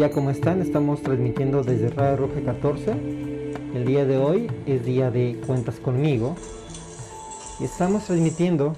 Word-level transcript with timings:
día, 0.00 0.10
¿cómo 0.10 0.30
están? 0.30 0.62
Estamos 0.62 1.02
transmitiendo 1.02 1.62
desde 1.62 1.90
Radio 1.90 2.16
Roja 2.16 2.40
14. 2.42 2.92
El 3.74 3.84
día 3.84 4.06
de 4.06 4.16
hoy 4.16 4.50
es 4.64 4.82
día 4.86 5.10
de 5.10 5.38
Cuentas 5.46 5.78
conmigo. 5.78 6.36
Y 7.58 7.64
estamos 7.64 8.06
transmitiendo 8.06 8.72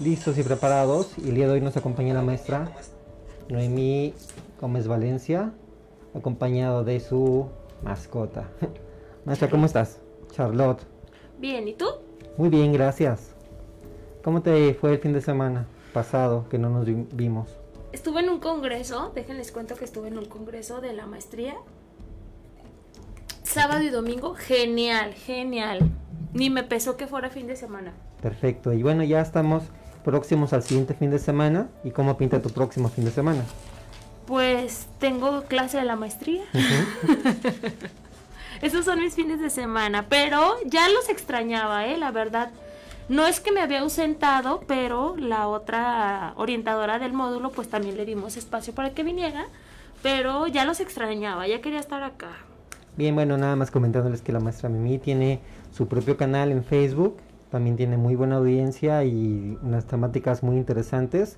listos 0.00 0.36
y 0.38 0.42
preparados. 0.42 1.16
Y 1.16 1.28
el 1.28 1.36
día 1.36 1.46
de 1.46 1.52
hoy 1.52 1.60
nos 1.60 1.76
acompaña 1.76 2.12
la 2.12 2.22
maestra 2.22 2.72
Noemí 3.50 4.14
Gómez 4.60 4.88
Valencia, 4.88 5.52
acompañado 6.12 6.82
de 6.82 6.98
su 6.98 7.46
mascota. 7.84 8.48
Maestra, 9.24 9.48
¿cómo 9.48 9.66
estás? 9.66 10.00
Charlotte. 10.32 10.82
Bien, 11.38 11.68
¿y 11.68 11.74
tú? 11.74 11.86
Muy 12.36 12.48
bien, 12.48 12.72
gracias. 12.72 13.32
¿Cómo 14.24 14.42
te 14.42 14.74
fue 14.74 14.94
el 14.94 14.98
fin 14.98 15.12
de 15.12 15.20
semana 15.20 15.68
pasado 15.92 16.48
que 16.48 16.58
no 16.58 16.68
nos 16.68 16.84
vimos? 17.14 17.61
Estuve 17.92 18.20
en 18.20 18.30
un 18.30 18.40
congreso, 18.40 19.12
déjenles 19.14 19.52
cuento 19.52 19.76
que 19.76 19.84
estuve 19.84 20.08
en 20.08 20.18
un 20.18 20.24
congreso 20.24 20.80
de 20.80 20.94
la 20.94 21.06
maestría. 21.06 21.54
Sábado 23.42 23.82
y 23.82 23.90
domingo, 23.90 24.34
genial, 24.34 25.12
genial. 25.12 25.90
Ni 26.32 26.48
me 26.48 26.62
pesó 26.62 26.96
que 26.96 27.06
fuera 27.06 27.28
fin 27.28 27.46
de 27.46 27.56
semana. 27.56 27.92
Perfecto, 28.22 28.72
y 28.72 28.82
bueno, 28.82 29.04
ya 29.04 29.20
estamos 29.20 29.64
próximos 30.04 30.54
al 30.54 30.62
siguiente 30.62 30.94
fin 30.94 31.10
de 31.10 31.18
semana. 31.18 31.68
¿Y 31.84 31.90
cómo 31.90 32.16
pinta 32.16 32.40
tu 32.40 32.50
próximo 32.50 32.88
fin 32.88 33.04
de 33.04 33.10
semana? 33.10 33.44
Pues 34.26 34.86
tengo 34.98 35.42
clase 35.42 35.78
de 35.78 35.84
la 35.84 35.96
maestría. 35.96 36.44
Esos 38.62 38.84
son 38.84 39.00
mis 39.00 39.14
fines 39.14 39.40
de 39.40 39.50
semana, 39.50 40.06
pero 40.08 40.54
ya 40.64 40.88
los 40.88 41.08
extrañaba, 41.08 41.86
¿eh? 41.86 41.98
La 41.98 42.10
verdad. 42.10 42.50
No 43.12 43.26
es 43.26 43.40
que 43.40 43.52
me 43.52 43.60
había 43.60 43.80
ausentado, 43.80 44.62
pero 44.66 45.14
la 45.18 45.46
otra 45.46 46.32
orientadora 46.38 46.98
del 46.98 47.12
módulo 47.12 47.50
pues 47.50 47.68
también 47.68 47.98
le 47.98 48.06
dimos 48.06 48.38
espacio 48.38 48.74
para 48.74 48.94
que 48.94 49.02
viniera, 49.02 49.48
pero 50.02 50.46
ya 50.46 50.64
los 50.64 50.80
extrañaba, 50.80 51.46
ya 51.46 51.60
quería 51.60 51.78
estar 51.78 52.02
acá. 52.04 52.30
Bien, 52.96 53.14
bueno, 53.14 53.36
nada 53.36 53.54
más 53.54 53.70
comentándoles 53.70 54.22
que 54.22 54.32
la 54.32 54.40
maestra 54.40 54.70
Mimi 54.70 54.96
tiene 54.98 55.40
su 55.72 55.88
propio 55.88 56.16
canal 56.16 56.52
en 56.52 56.64
Facebook, 56.64 57.18
también 57.50 57.76
tiene 57.76 57.98
muy 57.98 58.14
buena 58.16 58.36
audiencia 58.36 59.04
y 59.04 59.58
unas 59.62 59.84
temáticas 59.84 60.42
muy 60.42 60.56
interesantes. 60.56 61.36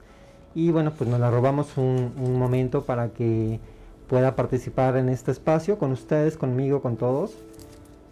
Y 0.54 0.70
bueno, 0.70 0.92
pues 0.92 1.10
nos 1.10 1.18
la 1.18 1.28
robamos 1.28 1.76
un, 1.76 2.12
un 2.18 2.38
momento 2.38 2.84
para 2.84 3.08
que 3.08 3.58
pueda 4.08 4.36
participar 4.36 4.96
en 4.96 5.08
este 5.08 5.32
espacio 5.32 5.76
con 5.76 5.90
ustedes, 5.90 6.36
conmigo, 6.36 6.82
con 6.82 6.96
todos. 6.96 7.34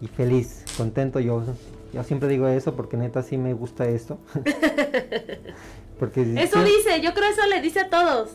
Y 0.01 0.09
feliz, 0.09 0.65
contento 0.77 1.21
yo 1.21 1.45
yo 1.93 2.03
siempre 2.05 2.29
digo 2.29 2.49
eso 2.49 2.75
porque 2.75 2.97
neta 2.97 3.23
sí 3.23 3.37
me 3.37 3.53
gusta 3.55 3.87
esto. 3.89 4.19
porque 5.99 6.23
eso 6.39 6.65
dice, 6.65 7.01
yo 7.03 7.13
creo 7.13 7.31
eso 7.31 7.47
le 7.47 7.61
dice 7.61 7.81
a 7.81 7.91
todos. 7.91 8.31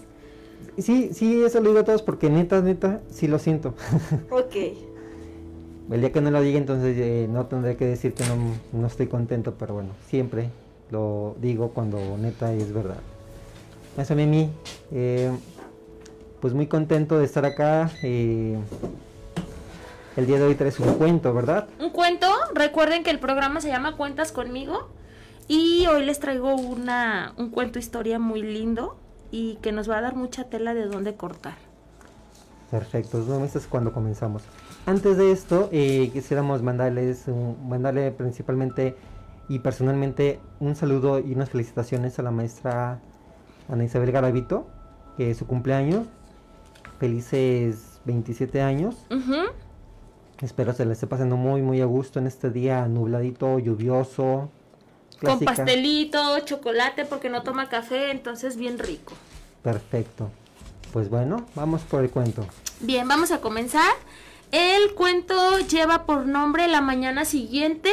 Sí, 0.78 1.10
sí, 1.14 1.44
eso 1.44 1.60
lo 1.60 1.70
digo 1.70 1.80
a 1.82 1.84
todos 1.84 2.04
porque 2.04 2.30
neta, 2.30 2.62
neta, 2.62 3.02
sí 3.10 3.28
lo 3.28 3.40
siento. 3.40 3.74
ok. 4.30 4.56
El 5.90 6.02
día 6.02 6.12
que 6.12 6.22
no 6.22 6.30
lo 6.32 6.42
diga, 6.42 6.58
entonces 6.58 6.98
eh, 6.98 7.28
no 7.30 7.46
tendré 7.46 7.78
que 7.78 7.86
decir 7.86 8.14
que 8.14 8.26
no, 8.26 8.36
no, 8.74 8.88
estoy 8.88 9.08
contento, 9.08 9.56
pero 9.58 9.74
bueno, 9.74 9.92
siempre 10.08 10.50
lo 10.92 11.36
digo 11.42 11.70
cuando 11.70 12.18
neta 12.18 12.54
es 12.54 12.74
verdad. 12.74 12.98
Eso 13.98 14.14
mí, 14.16 14.52
eh, 14.92 15.32
pues 16.42 16.54
muy 16.54 16.68
contento 16.68 17.18
de 17.18 17.26
estar 17.26 17.46
acá. 17.46 17.90
Eh, 18.04 18.58
el 20.17 20.26
día 20.26 20.39
de 20.39 20.45
hoy 20.45 20.55
traes 20.55 20.80
un 20.80 20.95
cuento, 20.95 21.32
¿verdad? 21.33 21.70
Un 21.80 21.92
cuento. 21.92 22.28
Recuerden 22.55 23.04
que 23.04 23.11
el 23.11 23.20
programa 23.20 23.61
se 23.61 23.70
llama 23.70 23.95
Cuentas 23.95 24.32
conmigo. 24.32 24.89
Y 25.48 25.86
hoy 25.86 26.04
les 26.04 26.20
traigo 26.20 26.55
una, 26.55 27.33
un 27.38 27.52
cuento 27.52 27.78
historia 27.80 28.17
muy 28.17 28.42
lindo 28.42 28.98
y 29.32 29.58
que 29.61 29.72
nos 29.72 29.89
va 29.89 30.00
a 30.00 30.02
dar 30.02 30.16
mucha 30.16 30.45
tela 30.45 30.73
de 30.73 30.88
dónde 30.88 31.16
cortar. 31.16 31.54
Perfecto, 32.72 33.20
no 33.20 33.45
es 33.45 33.67
cuando 33.67 33.94
comenzamos. 33.94 34.44
Antes 34.88 35.17
de 35.17 35.32
esto, 35.32 35.70
eh, 35.72 36.10
quisiéramos 36.11 36.64
mandarles, 36.64 37.26
mandarle 37.64 38.11
principalmente 38.11 38.98
y 39.48 39.60
personalmente 39.60 40.39
un 40.60 40.76
saludo 40.76 41.20
y 41.20 41.34
unas 41.34 41.52
felicitaciones 41.52 42.17
a 42.17 42.23
la 42.23 42.32
maestra 42.32 42.99
Ana 43.70 43.84
Isabel 43.84 44.11
Garavito, 44.11 44.67
que 45.16 45.30
es 45.30 45.38
su 45.38 45.45
cumpleaños. 45.45 46.08
Felices 46.99 48.02
27 48.05 48.61
años. 48.61 48.95
Espero 50.42 50.73
se 50.73 50.86
le 50.86 50.93
esté 50.93 51.08
pasando 51.08 51.36
muy, 51.36 51.61
muy 51.61 51.81
a 51.81 51.86
gusto 51.86 52.20
en 52.20 52.27
este 52.27 52.52
día 52.52 52.87
nubladito, 52.87 53.58
lluvioso. 53.58 54.52
Con 55.20 55.39
pastelito, 55.39 56.39
chocolate, 56.42 57.05
porque 57.05 57.30
no 57.30 57.42
toma 57.42 57.70
café, 57.70 58.11
entonces 58.11 58.55
bien 58.55 58.77
rico. 58.77 59.14
Perfecto. 59.64 60.30
Pues 60.93 61.09
bueno, 61.09 61.48
vamos 61.55 61.81
por 61.81 62.03
el 62.03 62.11
cuento. 62.11 62.45
Bien, 62.81 63.08
vamos 63.08 63.31
a 63.31 63.42
comenzar. 63.42 63.92
El 64.52 64.93
cuento 64.93 65.59
lleva 65.59 66.05
por 66.05 66.27
nombre 66.27 66.67
La 66.67 66.81
mañana 66.81 67.25
siguiente 67.25 67.92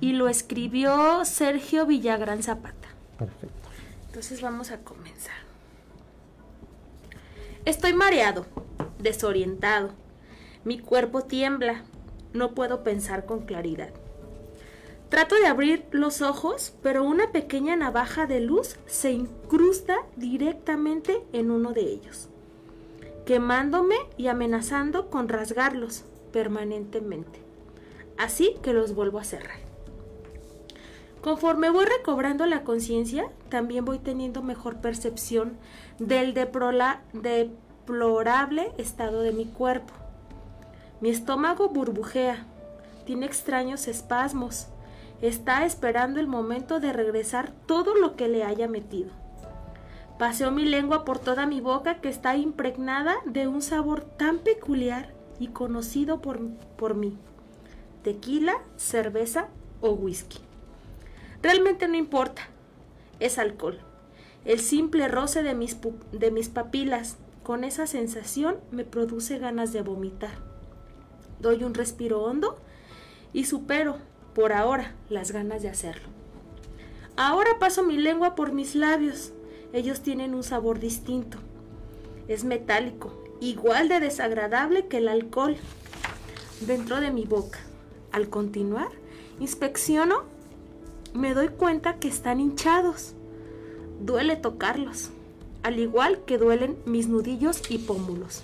y 0.00 0.12
lo 0.12 0.28
escribió 0.28 1.24
Sergio 1.24 1.86
Villagrán 1.86 2.42
Zapata. 2.42 2.88
Perfecto. 3.18 3.68
Entonces 4.08 4.42
vamos 4.42 4.70
a 4.70 4.78
comenzar. 4.80 5.34
Estoy 7.64 7.94
mareado, 7.94 8.46
desorientado 8.98 9.99
mi 10.64 10.78
cuerpo 10.78 11.22
tiembla, 11.22 11.82
no 12.32 12.54
puedo 12.54 12.82
pensar 12.82 13.26
con 13.26 13.46
claridad. 13.46 13.90
Trato 15.08 15.34
de 15.36 15.46
abrir 15.46 15.86
los 15.90 16.22
ojos, 16.22 16.74
pero 16.82 17.02
una 17.02 17.32
pequeña 17.32 17.74
navaja 17.74 18.26
de 18.26 18.40
luz 18.40 18.76
se 18.86 19.10
incrusta 19.10 19.96
directamente 20.16 21.22
en 21.32 21.50
uno 21.50 21.72
de 21.72 21.80
ellos, 21.80 22.28
quemándome 23.26 23.96
y 24.16 24.28
amenazando 24.28 25.10
con 25.10 25.28
rasgarlos 25.28 26.04
permanentemente. 26.32 27.40
Así 28.18 28.54
que 28.62 28.72
los 28.72 28.94
vuelvo 28.94 29.18
a 29.18 29.24
cerrar. 29.24 29.58
Conforme 31.22 31.70
voy 31.70 31.86
recobrando 31.86 32.46
la 32.46 32.62
conciencia, 32.62 33.28
también 33.48 33.84
voy 33.84 33.98
teniendo 33.98 34.42
mejor 34.42 34.80
percepción 34.80 35.58
del 35.98 36.34
deplorable 36.34 37.12
estado 38.78 39.22
de 39.22 39.32
mi 39.32 39.46
cuerpo. 39.46 39.92
Mi 41.00 41.08
estómago 41.08 41.70
burbujea, 41.70 42.44
tiene 43.06 43.24
extraños 43.24 43.88
espasmos, 43.88 44.66
está 45.22 45.64
esperando 45.64 46.20
el 46.20 46.26
momento 46.26 46.78
de 46.78 46.92
regresar 46.92 47.52
todo 47.64 47.94
lo 47.94 48.16
que 48.16 48.28
le 48.28 48.44
haya 48.44 48.68
metido. 48.68 49.08
Paseo 50.18 50.50
mi 50.50 50.66
lengua 50.66 51.06
por 51.06 51.18
toda 51.18 51.46
mi 51.46 51.62
boca 51.62 52.02
que 52.02 52.10
está 52.10 52.36
impregnada 52.36 53.16
de 53.24 53.48
un 53.48 53.62
sabor 53.62 54.02
tan 54.02 54.40
peculiar 54.40 55.14
y 55.38 55.48
conocido 55.48 56.20
por, 56.20 56.38
por 56.76 56.94
mí. 56.94 57.16
Tequila, 58.04 58.58
cerveza 58.76 59.48
o 59.80 59.92
whisky. 59.92 60.40
Realmente 61.42 61.88
no 61.88 61.96
importa, 61.96 62.42
es 63.20 63.38
alcohol. 63.38 63.78
El 64.44 64.60
simple 64.60 65.08
roce 65.08 65.42
de 65.42 65.54
mis, 65.54 65.78
de 66.12 66.30
mis 66.30 66.50
papilas 66.50 67.16
con 67.42 67.64
esa 67.64 67.86
sensación 67.86 68.58
me 68.70 68.84
produce 68.84 69.38
ganas 69.38 69.72
de 69.72 69.80
vomitar 69.80 70.49
doy 71.40 71.64
un 71.64 71.74
respiro 71.74 72.22
hondo 72.22 72.58
y 73.32 73.44
supero, 73.44 73.96
por 74.34 74.52
ahora, 74.52 74.94
las 75.08 75.32
ganas 75.32 75.62
de 75.62 75.68
hacerlo. 75.68 76.08
Ahora 77.16 77.58
paso 77.58 77.82
mi 77.82 77.96
lengua 77.96 78.34
por 78.34 78.52
mis 78.52 78.74
labios. 78.74 79.32
Ellos 79.72 80.00
tienen 80.00 80.34
un 80.34 80.42
sabor 80.42 80.80
distinto. 80.80 81.38
Es 82.28 82.44
metálico, 82.44 83.12
igual 83.40 83.88
de 83.88 84.00
desagradable 84.00 84.86
que 84.86 84.98
el 84.98 85.08
alcohol 85.08 85.56
dentro 86.60 87.00
de 87.00 87.10
mi 87.10 87.24
boca. 87.24 87.58
Al 88.12 88.28
continuar, 88.28 88.88
inspecciono, 89.38 90.24
me 91.14 91.34
doy 91.34 91.48
cuenta 91.48 91.98
que 91.98 92.08
están 92.08 92.40
hinchados. 92.40 93.14
Duele 94.00 94.36
tocarlos, 94.36 95.10
al 95.62 95.78
igual 95.78 96.24
que 96.24 96.38
duelen 96.38 96.78
mis 96.86 97.08
nudillos 97.08 97.62
y 97.70 97.78
pómulos. 97.78 98.42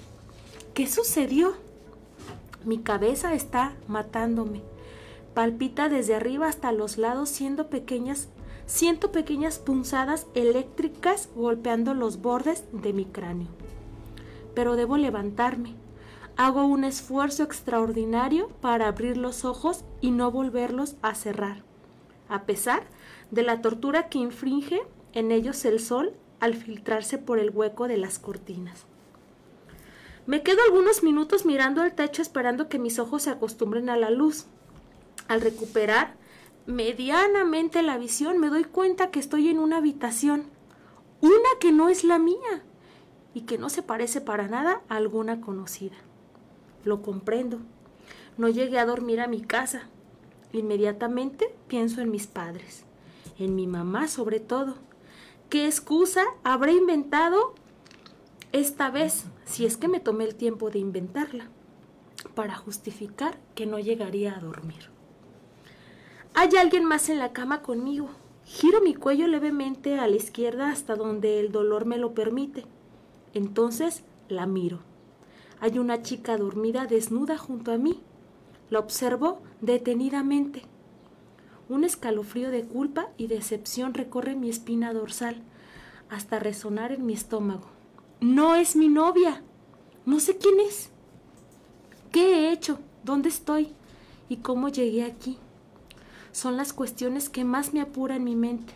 ¿Qué 0.75 0.87
sucedió? 0.87 1.54
Mi 2.66 2.78
cabeza 2.78 3.32
está 3.32 3.76
matándome. 3.86 4.60
Palpita 5.34 5.88
desde 5.88 6.16
arriba 6.16 6.48
hasta 6.48 6.72
los 6.72 6.98
lados 6.98 7.28
siendo 7.28 7.68
pequeñas, 7.70 8.28
siento 8.66 9.12
pequeñas 9.12 9.60
punzadas 9.60 10.26
eléctricas 10.34 11.28
golpeando 11.36 11.94
los 11.94 12.20
bordes 12.20 12.64
de 12.72 12.92
mi 12.92 13.04
cráneo. 13.04 13.46
Pero 14.56 14.74
debo 14.74 14.96
levantarme. 14.96 15.74
Hago 16.36 16.66
un 16.66 16.82
esfuerzo 16.82 17.44
extraordinario 17.44 18.48
para 18.60 18.88
abrir 18.88 19.16
los 19.16 19.44
ojos 19.44 19.84
y 20.00 20.10
no 20.10 20.32
volverlos 20.32 20.96
a 21.02 21.14
cerrar, 21.14 21.62
a 22.28 22.46
pesar 22.46 22.82
de 23.30 23.44
la 23.44 23.62
tortura 23.62 24.08
que 24.08 24.18
infringe 24.18 24.82
en 25.12 25.30
ellos 25.30 25.64
el 25.64 25.78
sol 25.78 26.14
al 26.40 26.54
filtrarse 26.54 27.16
por 27.16 27.38
el 27.38 27.50
hueco 27.50 27.86
de 27.86 27.96
las 27.96 28.18
cortinas. 28.18 28.86
Me 30.26 30.43
quedo 30.43 30.58
algunos 30.67 31.02
minutos 31.02 31.46
mirando 31.46 31.82
al 31.82 31.94
techo 31.94 32.20
esperando 32.20 32.69
que 32.69 32.78
mis 32.78 32.99
ojos 32.99 33.23
se 33.23 33.31
acostumbren 33.31 33.88
a 33.88 33.96
la 33.96 34.11
luz. 34.11 34.46
Al 35.28 35.40
recuperar 35.40 36.14
medianamente 36.67 37.82
la 37.82 37.96
visión 37.96 38.38
me 38.38 38.49
doy 38.49 38.64
cuenta 38.64 39.11
que 39.11 39.20
estoy 39.20 39.49
en 39.49 39.61
una 39.61 39.76
habitación, 39.76 40.46
una 41.20 41.49
que 41.61 41.70
no 41.70 41.88
es 41.88 42.02
la 42.02 42.19
mía, 42.19 42.64
y 43.37 43.43
que 43.43 43.58
no 43.58 43.69
se 43.69 43.82
parece 43.82 44.23
para 44.23 44.49
nada 44.49 44.81
a 44.88 44.96
alguna 44.96 45.43
conocida. 45.43 45.96
Lo 46.84 47.02
comprendo. 47.02 47.58
No 48.38 48.49
llegué 48.49 48.78
a 48.78 48.87
dormir 48.87 49.20
a 49.20 49.28
mi 49.28 49.43
casa. 49.43 49.82
Inmediatamente 50.52 51.55
pienso 51.69 52.00
en 52.00 52.11
mis 52.11 52.26
padres, 52.26 52.84
en 53.38 53.55
mi 53.55 53.67
mamá 53.67 54.08
sobre 54.08 54.40
todo. 54.40 54.76
¿Qué 55.50 55.67
excusa 55.67 56.25
habré 56.44 56.73
inventado 56.73 57.55
esta 58.52 58.90
vez, 58.90 59.26
si 59.46 59.64
es 59.64 59.78
que 59.78 59.88
me 59.88 60.00
tomé 60.00 60.25
el 60.25 60.34
tiempo 60.34 60.69
de 60.69 60.81
inventarla, 60.81 61.48
para 62.34 62.56
justificar 62.56 63.38
que 63.54 63.64
no 63.64 63.78
llegaría 63.78 64.37
a 64.37 64.40
dormir? 64.40 64.90
Hay 66.34 66.50
alguien 66.60 66.84
más 66.84 67.08
en 67.08 67.19
la 67.19 67.32
cama 67.32 67.62
conmigo. 67.62 68.10
Giro 68.44 68.82
mi 68.82 68.94
cuello 68.94 69.26
levemente 69.26 69.98
a 69.98 70.06
la 70.06 70.16
izquierda 70.16 70.70
hasta 70.70 70.94
donde 70.94 71.40
el 71.40 71.50
dolor 71.50 71.87
me 71.87 71.96
lo 71.96 72.12
permite. 72.12 72.66
Entonces 73.32 74.04
la 74.28 74.46
miro. 74.46 74.81
Hay 75.60 75.78
una 75.78 76.02
chica 76.02 76.37
dormida 76.37 76.84
desnuda 76.84 77.38
junto 77.38 77.72
a 77.72 77.78
mí. 77.78 78.02
La 78.69 78.81
observo 78.81 79.40
detenidamente. 79.62 80.62
Un 81.69 81.84
escalofrío 81.84 82.50
de 82.50 82.64
culpa 82.64 83.08
y 83.16 83.28
decepción 83.28 83.94
recorre 83.94 84.37
mi 84.37 84.50
espina 84.50 84.92
dorsal 84.92 85.42
hasta 86.10 86.38
resonar 86.38 86.92
en 86.92 87.06
mi 87.06 87.14
estómago. 87.14 87.75
No 88.20 88.54
es 88.54 88.76
mi 88.76 88.88
novia. 88.88 89.42
No 90.06 90.20
sé 90.20 90.38
quién 90.38 90.58
es. 90.60 90.88
¿Qué 92.10 92.48
he 92.48 92.52
hecho? 92.52 92.78
¿Dónde 93.04 93.28
estoy? 93.28 93.74
¿Y 94.28 94.38
cómo 94.38 94.68
llegué 94.68 95.04
aquí? 95.04 95.38
Son 96.32 96.56
las 96.56 96.72
cuestiones 96.72 97.28
que 97.28 97.44
más 97.44 97.74
me 97.74 97.82
apuran 97.82 98.24
mi 98.24 98.34
mente. 98.34 98.72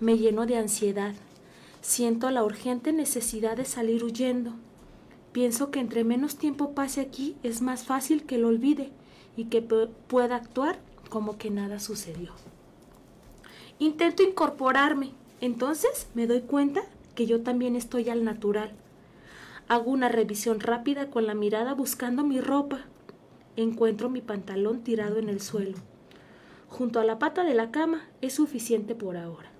Me 0.00 0.16
lleno 0.16 0.46
de 0.46 0.56
ansiedad. 0.56 1.14
Siento 1.82 2.30
la 2.30 2.44
urgente 2.44 2.92
necesidad 2.92 3.56
de 3.56 3.66
salir 3.66 4.04
huyendo. 4.04 4.52
Pienso 5.32 5.70
que 5.70 5.80
entre 5.80 6.04
menos 6.04 6.36
tiempo 6.36 6.74
pase 6.74 7.02
aquí 7.02 7.36
es 7.42 7.60
más 7.60 7.84
fácil 7.84 8.24
que 8.24 8.38
lo 8.38 8.48
olvide 8.48 8.90
y 9.36 9.46
que 9.46 9.62
pueda 9.62 10.36
actuar 10.36 10.78
como 11.10 11.36
que 11.36 11.50
nada 11.50 11.78
sucedió. 11.78 12.32
Intento 13.78 14.22
incorporarme, 14.22 15.12
entonces 15.40 16.08
me 16.14 16.26
doy 16.26 16.42
cuenta 16.42 16.82
que 17.14 17.26
yo 17.26 17.42
también 17.42 17.76
estoy 17.76 18.08
al 18.08 18.24
natural. 18.24 18.72
Hago 19.68 19.90
una 19.90 20.08
revisión 20.08 20.60
rápida 20.60 21.10
con 21.10 21.26
la 21.26 21.34
mirada 21.34 21.74
buscando 21.74 22.24
mi 22.24 22.40
ropa. 22.40 22.80
Encuentro 23.56 24.10
mi 24.10 24.20
pantalón 24.20 24.82
tirado 24.82 25.18
en 25.18 25.28
el 25.28 25.40
suelo. 25.40 25.78
Junto 26.68 27.00
a 27.00 27.04
la 27.04 27.18
pata 27.18 27.44
de 27.44 27.54
la 27.54 27.70
cama 27.70 28.08
es 28.20 28.34
suficiente 28.34 28.94
por 28.94 29.16
ahora. 29.16 29.50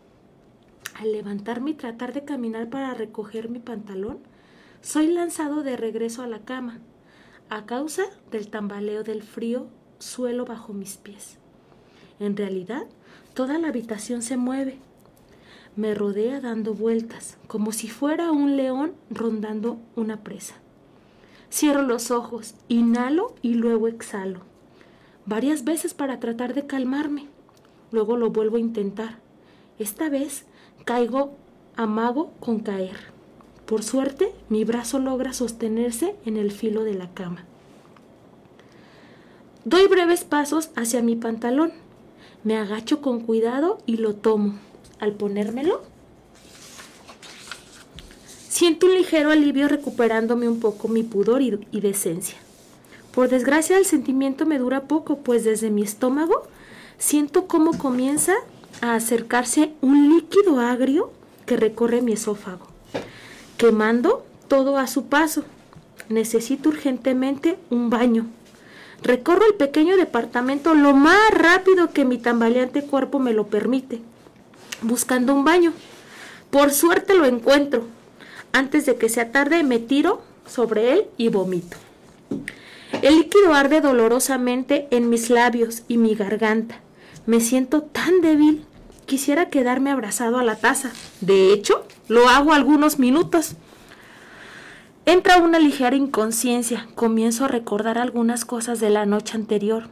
Al 0.94 1.12
levantarme 1.12 1.70
y 1.70 1.74
tratar 1.74 2.12
de 2.12 2.24
caminar 2.24 2.68
para 2.68 2.94
recoger 2.94 3.48
mi 3.48 3.58
pantalón, 3.58 4.18
soy 4.80 5.08
lanzado 5.08 5.62
de 5.62 5.76
regreso 5.76 6.22
a 6.22 6.26
la 6.26 6.40
cama, 6.40 6.80
a 7.48 7.66
causa 7.66 8.04
del 8.30 8.48
tambaleo 8.48 9.04
del 9.04 9.22
frío 9.22 9.66
suelo 9.98 10.44
bajo 10.44 10.72
mis 10.72 10.96
pies. 10.96 11.38
En 12.18 12.36
realidad, 12.36 12.84
toda 13.34 13.58
la 13.58 13.68
habitación 13.68 14.22
se 14.22 14.36
mueve. 14.36 14.78
Me 15.74 15.94
rodea 15.94 16.40
dando 16.40 16.74
vueltas, 16.74 17.38
como 17.46 17.72
si 17.72 17.88
fuera 17.88 18.30
un 18.30 18.56
león 18.56 18.92
rondando 19.10 19.78
una 19.96 20.22
presa. 20.22 20.54
Cierro 21.50 21.82
los 21.82 22.10
ojos, 22.10 22.54
inhalo 22.68 23.34
y 23.42 23.54
luego 23.54 23.88
exhalo, 23.88 24.40
varias 25.26 25.64
veces 25.64 25.94
para 25.94 26.20
tratar 26.20 26.54
de 26.54 26.66
calmarme. 26.66 27.28
Luego 27.90 28.16
lo 28.16 28.30
vuelvo 28.30 28.56
a 28.56 28.60
intentar. 28.60 29.18
Esta 29.78 30.08
vez 30.08 30.44
Caigo 30.84 31.36
amago 31.76 32.32
con 32.40 32.60
caer. 32.60 32.96
Por 33.66 33.82
suerte, 33.82 34.32
mi 34.48 34.64
brazo 34.64 34.98
logra 34.98 35.32
sostenerse 35.32 36.16
en 36.26 36.36
el 36.36 36.50
filo 36.50 36.84
de 36.84 36.94
la 36.94 37.12
cama. 37.14 37.44
Doy 39.64 39.86
breves 39.86 40.24
pasos 40.24 40.70
hacia 40.74 41.02
mi 41.02 41.16
pantalón. 41.16 41.72
Me 42.44 42.56
agacho 42.56 43.00
con 43.00 43.20
cuidado 43.20 43.78
y 43.86 43.98
lo 43.98 44.16
tomo. 44.16 44.54
Al 45.02 45.14
ponérmelo, 45.14 45.80
siento 48.48 48.86
un 48.86 48.94
ligero 48.94 49.32
alivio 49.32 49.66
recuperándome 49.66 50.48
un 50.48 50.60
poco 50.60 50.86
mi 50.86 51.02
pudor 51.02 51.42
y, 51.42 51.80
decencia. 51.80 52.38
Por 53.12 53.28
desgracia, 53.28 53.78
el 53.78 53.84
sentimiento 53.84 54.46
me 54.46 54.60
dura 54.60 54.82
poco, 54.82 55.18
pues 55.18 55.42
desde 55.42 55.70
mi 55.70 55.82
estómago 55.82 56.44
siento 56.98 57.48
cómo 57.48 57.76
comienza 57.76 58.32
a 58.80 58.94
acercarse 58.94 59.72
un 59.80 60.08
líquido 60.08 60.60
agrio 60.60 61.10
que 61.46 61.56
recorre 61.56 62.00
mi 62.00 62.12
esófago, 62.12 62.68
quemando 63.56 64.24
todo 64.46 64.78
a 64.78 64.86
su 64.86 65.06
paso. 65.06 65.42
Necesito 66.10 66.68
urgentemente 66.68 67.58
un 67.70 67.90
baño. 67.90 68.26
Recorro 69.02 69.44
el 69.46 69.54
pequeño 69.54 69.96
departamento 69.96 70.76
lo 70.76 70.94
más 70.94 71.32
rápido 71.32 71.90
que 71.90 72.04
mi 72.04 72.18
tambaleante 72.18 72.84
cuerpo 72.84 73.18
me 73.18 73.32
lo 73.32 73.48
permite, 73.48 74.00
buscando 74.82 75.34
un 75.34 75.44
baño. 75.44 75.72
Por 76.50 76.70
suerte 76.72 77.14
lo 77.14 77.24
encuentro. 77.24 77.86
Antes 78.52 78.86
de 78.86 78.96
que 78.96 79.08
sea 79.08 79.32
tarde 79.32 79.62
me 79.62 79.78
tiro 79.78 80.22
sobre 80.46 80.92
él 80.92 81.06
y 81.16 81.28
vomito. 81.28 81.76
El 83.00 83.18
líquido 83.18 83.54
arde 83.54 83.80
dolorosamente 83.80 84.86
en 84.90 85.08
mis 85.08 85.30
labios 85.30 85.82
y 85.88 85.96
mi 85.96 86.14
garganta. 86.14 86.80
Me 87.26 87.40
siento 87.40 87.82
tan 87.82 88.20
débil 88.20 88.66
quisiera 89.12 89.50
quedarme 89.50 89.90
abrazado 89.90 90.38
a 90.38 90.42
la 90.42 90.56
taza. 90.56 90.90
De 91.20 91.52
hecho, 91.52 91.84
lo 92.08 92.30
hago 92.30 92.54
algunos 92.54 92.98
minutos. 92.98 93.56
Entra 95.04 95.36
una 95.36 95.58
ligera 95.58 95.96
inconsciencia. 95.96 96.88
Comienzo 96.94 97.44
a 97.44 97.48
recordar 97.48 97.98
algunas 97.98 98.46
cosas 98.46 98.80
de 98.80 98.88
la 98.88 99.04
noche 99.04 99.36
anterior. 99.36 99.84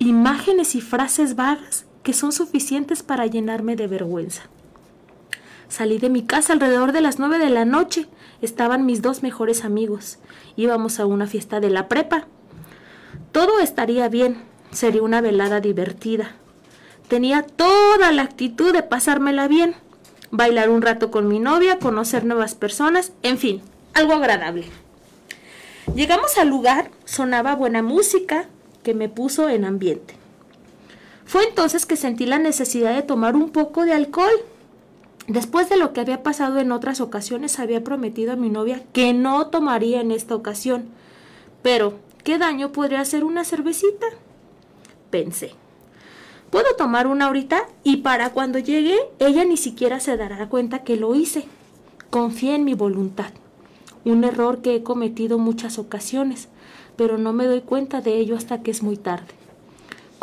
Imágenes 0.00 0.74
y 0.74 0.80
frases 0.80 1.36
vagas 1.36 1.86
que 2.04 2.12
son 2.12 2.30
suficientes 2.30 3.02
para 3.02 3.26
llenarme 3.26 3.74
de 3.74 3.88
vergüenza. 3.88 4.42
Salí 5.68 5.98
de 5.98 6.10
mi 6.10 6.22
casa 6.22 6.52
alrededor 6.52 6.92
de 6.92 7.00
las 7.00 7.18
nueve 7.18 7.38
de 7.38 7.50
la 7.50 7.64
noche. 7.64 8.06
Estaban 8.42 8.86
mis 8.86 9.02
dos 9.02 9.24
mejores 9.24 9.64
amigos. 9.64 10.18
Íbamos 10.54 11.00
a 11.00 11.06
una 11.06 11.26
fiesta 11.26 11.58
de 11.58 11.70
la 11.70 11.88
prepa. 11.88 12.26
Todo 13.32 13.58
estaría 13.58 14.08
bien. 14.08 14.36
Sería 14.70 15.02
una 15.02 15.20
velada 15.20 15.60
divertida. 15.60 16.36
Tenía 17.08 17.42
toda 17.42 18.12
la 18.12 18.22
actitud 18.22 18.72
de 18.72 18.82
pasármela 18.82 19.46
bien, 19.46 19.74
bailar 20.30 20.70
un 20.70 20.80
rato 20.80 21.10
con 21.10 21.28
mi 21.28 21.38
novia, 21.38 21.78
conocer 21.78 22.24
nuevas 22.24 22.54
personas, 22.54 23.12
en 23.22 23.36
fin, 23.38 23.62
algo 23.92 24.14
agradable. 24.14 24.66
Llegamos 25.94 26.38
al 26.38 26.48
lugar, 26.48 26.90
sonaba 27.04 27.54
buena 27.54 27.82
música 27.82 28.46
que 28.82 28.94
me 28.94 29.08
puso 29.08 29.48
en 29.48 29.64
ambiente. 29.64 30.23
Fue 31.24 31.44
entonces 31.44 31.86
que 31.86 31.96
sentí 31.96 32.26
la 32.26 32.38
necesidad 32.38 32.94
de 32.94 33.02
tomar 33.02 33.34
un 33.36 33.50
poco 33.50 33.84
de 33.84 33.92
alcohol. 33.92 34.34
Después 35.26 35.68
de 35.70 35.76
lo 35.76 35.92
que 35.92 36.00
había 36.00 36.22
pasado 36.22 36.58
en 36.58 36.70
otras 36.70 37.00
ocasiones, 37.00 37.58
había 37.58 37.82
prometido 37.82 38.32
a 38.32 38.36
mi 38.36 38.50
novia 38.50 38.82
que 38.92 39.14
no 39.14 39.46
tomaría 39.46 40.00
en 40.00 40.10
esta 40.10 40.34
ocasión. 40.34 40.84
Pero, 41.62 41.94
¿qué 42.22 42.36
daño 42.36 42.72
podría 42.72 43.00
hacer 43.00 43.24
una 43.24 43.44
cervecita? 43.44 44.06
Pensé. 45.10 45.52
Puedo 46.50 46.76
tomar 46.76 47.06
una 47.06 47.26
ahorita 47.26 47.66
y 47.82 47.96
para 47.96 48.30
cuando 48.30 48.58
llegue 48.58 48.96
ella 49.18 49.44
ni 49.44 49.56
siquiera 49.56 49.98
se 49.98 50.16
dará 50.16 50.48
cuenta 50.48 50.84
que 50.84 50.96
lo 50.96 51.14
hice. 51.14 51.46
Confía 52.10 52.54
en 52.54 52.64
mi 52.64 52.74
voluntad. 52.74 53.32
Un 54.04 54.22
error 54.24 54.60
que 54.60 54.76
he 54.76 54.82
cometido 54.82 55.38
muchas 55.38 55.78
ocasiones, 55.78 56.48
pero 56.96 57.16
no 57.16 57.32
me 57.32 57.46
doy 57.46 57.62
cuenta 57.62 58.02
de 58.02 58.18
ello 58.18 58.36
hasta 58.36 58.62
que 58.62 58.70
es 58.70 58.82
muy 58.82 58.96
tarde. 58.96 59.43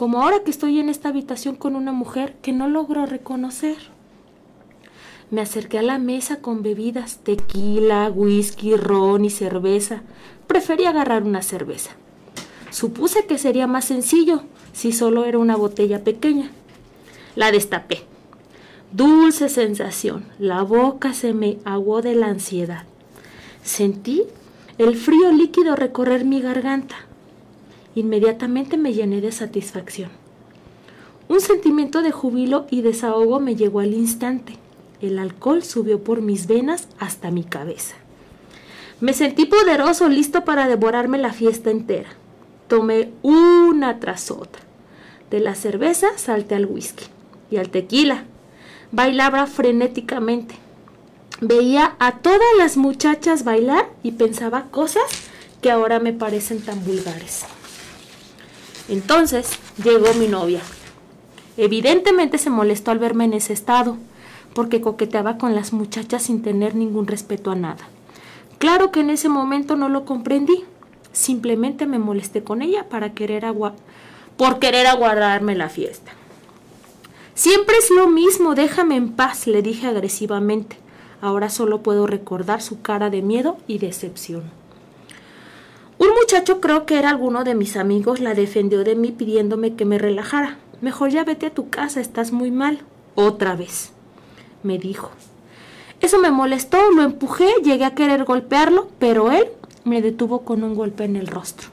Como 0.02 0.24
ahora 0.24 0.40
que 0.44 0.50
estoy 0.50 0.80
en 0.80 0.90
esta 0.90 1.10
habitación 1.10 1.56
con 1.56 1.76
una 1.76 1.92
mujer 1.92 2.36
que 2.42 2.54
no 2.54 2.68
logro 2.68 3.06
reconocer. 3.06 3.78
Me 5.30 5.42
acerqué 5.42 5.78
a 5.78 5.84
la 5.84 6.00
mesa 6.00 6.42
con 6.42 6.64
bebidas, 6.64 7.20
tequila, 7.20 8.10
whisky, 8.10 8.76
ron 8.76 9.26
y 9.26 9.30
cerveza. 9.30 10.02
Preferí 10.48 10.86
agarrar 10.86 11.22
una 11.22 11.44
cerveza. 11.44 11.92
Supuse 12.72 13.28
que 13.28 13.38
sería 13.38 13.68
más 13.68 13.86
sencillo, 13.86 14.42
si 14.74 14.92
solo 14.92 15.24
era 15.26 15.38
una 15.38 15.56
botella 15.56 16.04
pequeña. 16.04 16.50
La 17.36 17.52
destapé. 17.52 18.02
Dulce 18.92 19.50
sensación, 19.50 20.26
la 20.40 20.64
boca 20.64 21.14
se 21.14 21.32
me 21.34 21.60
aguó 21.64 22.02
de 22.02 22.16
la 22.16 22.26
ansiedad. 22.26 22.86
Sentí 23.62 24.24
el 24.80 24.96
frío 24.96 25.32
líquido 25.32 25.76
recorrer 25.76 26.26
mi 26.26 26.42
garganta. 26.42 26.96
Inmediatamente 27.96 28.78
me 28.78 28.94
llené 28.94 29.22
de 29.22 29.32
satisfacción. 29.32 30.10
Un 31.28 31.42
sentimiento 31.42 32.02
de 32.02 32.12
júbilo 32.12 32.66
y 32.70 32.82
desahogo 32.82 33.40
me 33.40 33.56
llegó 33.56 33.80
al 33.80 33.94
instante. 33.94 34.58
El 35.02 35.18
alcohol 35.18 35.64
subió 35.64 36.04
por 36.04 36.22
mis 36.22 36.48
venas 36.48 36.88
hasta 37.00 37.32
mi 37.32 37.44
cabeza. 37.44 37.96
Me 39.00 39.14
sentí 39.14 39.46
poderoso, 39.46 40.10
listo 40.10 40.46
para 40.46 40.68
devorarme 40.68 41.18
la 41.18 41.34
fiesta 41.34 41.72
entera. 41.72 42.10
Tomé 42.68 43.12
una 43.24 44.00
tras 44.00 44.30
otra. 44.30 44.62
De 45.30 45.40
la 45.40 45.56
cerveza 45.56 46.08
salté 46.18 46.56
al 46.56 46.66
whisky 46.66 47.06
y 47.50 47.58
al 47.58 47.70
tequila. 47.70 48.26
Bailaba 48.92 49.48
frenéticamente. 49.48 50.56
Veía 51.40 51.96
a 52.00 52.20
todas 52.20 52.40
las 52.58 52.78
muchachas 52.78 53.44
bailar 53.44 53.90
y 54.04 54.12
pensaba 54.12 54.66
cosas 54.70 55.04
que 55.62 55.72
ahora 55.72 56.00
me 56.00 56.14
parecen 56.14 56.62
tan 56.62 56.86
vulgares. 56.86 57.46
Entonces 58.92 59.58
llegó 59.82 60.14
mi 60.16 60.28
novia. 60.28 60.60
Evidentemente 61.56 62.38
se 62.38 62.50
molestó 62.50 62.92
al 62.92 63.00
verme 63.00 63.24
en 63.24 63.34
ese 63.34 63.54
estado, 63.54 63.96
porque 64.54 64.82
coqueteaba 64.82 65.38
con 65.38 65.56
las 65.56 65.72
muchachas 65.72 66.24
sin 66.24 66.42
tener 66.42 66.76
ningún 66.76 67.08
respeto 67.08 67.52
a 67.52 67.56
nada. 67.56 67.88
Claro 68.58 68.92
que 68.92 69.00
en 69.00 69.10
ese 69.10 69.30
momento 69.30 69.78
no 69.78 69.88
lo 69.88 70.04
comprendí. 70.04 70.66
Simplemente 71.14 71.88
me 71.88 72.00
molesté 72.00 72.44
con 72.44 72.62
ella 72.62 72.90
para 72.90 73.14
querer 73.14 73.46
agua 73.46 73.74
por 74.36 74.60
querer 74.60 74.88
aguardarme 74.88 75.56
la 75.56 75.70
fiesta. 75.70 76.12
Siempre 77.34 77.78
es 77.78 77.92
lo 77.92 78.08
mismo, 78.08 78.56
déjame 78.56 78.98
en 78.98 79.14
paz, 79.14 79.48
le 79.48 79.62
dije 79.62 79.88
agresivamente. 79.88 80.76
Ahora 81.22 81.50
solo 81.50 81.82
puedo 81.82 82.08
recordar 82.08 82.62
su 82.62 82.82
cara 82.82 83.10
de 83.10 83.22
miedo 83.22 83.58
y 83.68 83.78
decepción. 83.78 84.61
Muchacho, 86.22 86.62
creo 86.62 86.86
que 86.86 87.00
era 87.00 87.10
alguno 87.10 87.44
de 87.44 87.56
mis 87.56 87.76
amigos, 87.76 88.20
la 88.20 88.36
defendió 88.36 88.84
de 88.84 88.96
mí 88.96 89.12
pidiéndome 89.12 89.74
que 89.74 89.86
me 89.86 89.98
relajara. 89.98 90.60
Mejor 90.80 91.10
ya 91.10 91.24
vete 91.24 91.48
a 91.48 91.54
tu 91.54 91.72
casa, 91.72 92.00
estás 92.00 92.32
muy 92.32 92.52
mal. 92.52 92.82
Otra 93.16 93.56
vez, 93.56 93.92
me 94.62 94.78
dijo. 94.78 95.10
Eso 96.00 96.20
me 96.20 96.30
molestó, 96.30 96.92
lo 96.92 97.02
empujé, 97.02 97.50
llegué 97.64 97.86
a 97.86 97.96
querer 97.96 98.24
golpearlo, 98.24 98.88
pero 99.00 99.32
él 99.32 99.48
me 99.84 100.04
detuvo 100.04 100.42
con 100.42 100.64
un 100.64 100.76
golpe 100.76 101.06
en 101.06 101.16
el 101.16 101.26
rostro. 101.26 101.70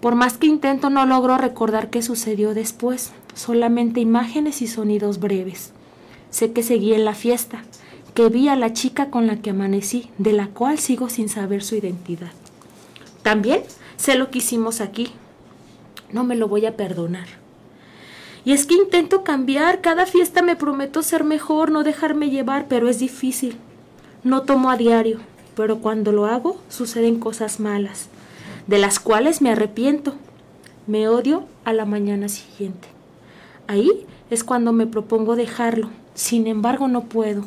Por 0.00 0.16
más 0.16 0.38
que 0.38 0.48
intento 0.48 0.90
no 0.90 1.06
logro 1.06 1.38
recordar 1.38 1.88
qué 1.88 2.02
sucedió 2.02 2.52
después, 2.52 3.12
solamente 3.34 4.00
imágenes 4.00 4.60
y 4.60 4.66
sonidos 4.66 5.20
breves. 5.20 5.72
Sé 6.30 6.52
que 6.52 6.64
seguí 6.64 6.94
en 6.94 7.04
la 7.04 7.14
fiesta, 7.14 7.62
que 8.12 8.28
vi 8.28 8.48
a 8.48 8.56
la 8.56 8.72
chica 8.72 9.08
con 9.08 9.28
la 9.28 9.36
que 9.36 9.50
amanecí, 9.50 10.10
de 10.18 10.32
la 10.32 10.48
cual 10.48 10.80
sigo 10.80 11.08
sin 11.08 11.28
saber 11.28 11.62
su 11.62 11.76
identidad. 11.76 12.32
También 13.26 13.64
sé 13.96 14.14
lo 14.14 14.30
que 14.30 14.38
hicimos 14.38 14.80
aquí. 14.80 15.08
No 16.12 16.22
me 16.22 16.36
lo 16.36 16.46
voy 16.46 16.64
a 16.64 16.76
perdonar. 16.76 17.26
Y 18.44 18.52
es 18.52 18.66
que 18.66 18.76
intento 18.76 19.24
cambiar, 19.24 19.80
cada 19.80 20.06
fiesta 20.06 20.42
me 20.42 20.54
prometo 20.54 21.02
ser 21.02 21.24
mejor, 21.24 21.72
no 21.72 21.82
dejarme 21.82 22.30
llevar, 22.30 22.68
pero 22.68 22.88
es 22.88 23.00
difícil. 23.00 23.56
No 24.22 24.42
tomo 24.42 24.70
a 24.70 24.76
diario, 24.76 25.18
pero 25.56 25.80
cuando 25.80 26.12
lo 26.12 26.26
hago 26.26 26.62
suceden 26.68 27.18
cosas 27.18 27.58
malas, 27.58 28.10
de 28.68 28.78
las 28.78 29.00
cuales 29.00 29.42
me 29.42 29.50
arrepiento. 29.50 30.14
Me 30.86 31.08
odio 31.08 31.46
a 31.64 31.72
la 31.72 31.84
mañana 31.84 32.28
siguiente. 32.28 32.86
Ahí 33.66 34.06
es 34.30 34.44
cuando 34.44 34.72
me 34.72 34.86
propongo 34.86 35.34
dejarlo, 35.34 35.90
sin 36.14 36.46
embargo 36.46 36.86
no 36.86 37.06
puedo. 37.06 37.44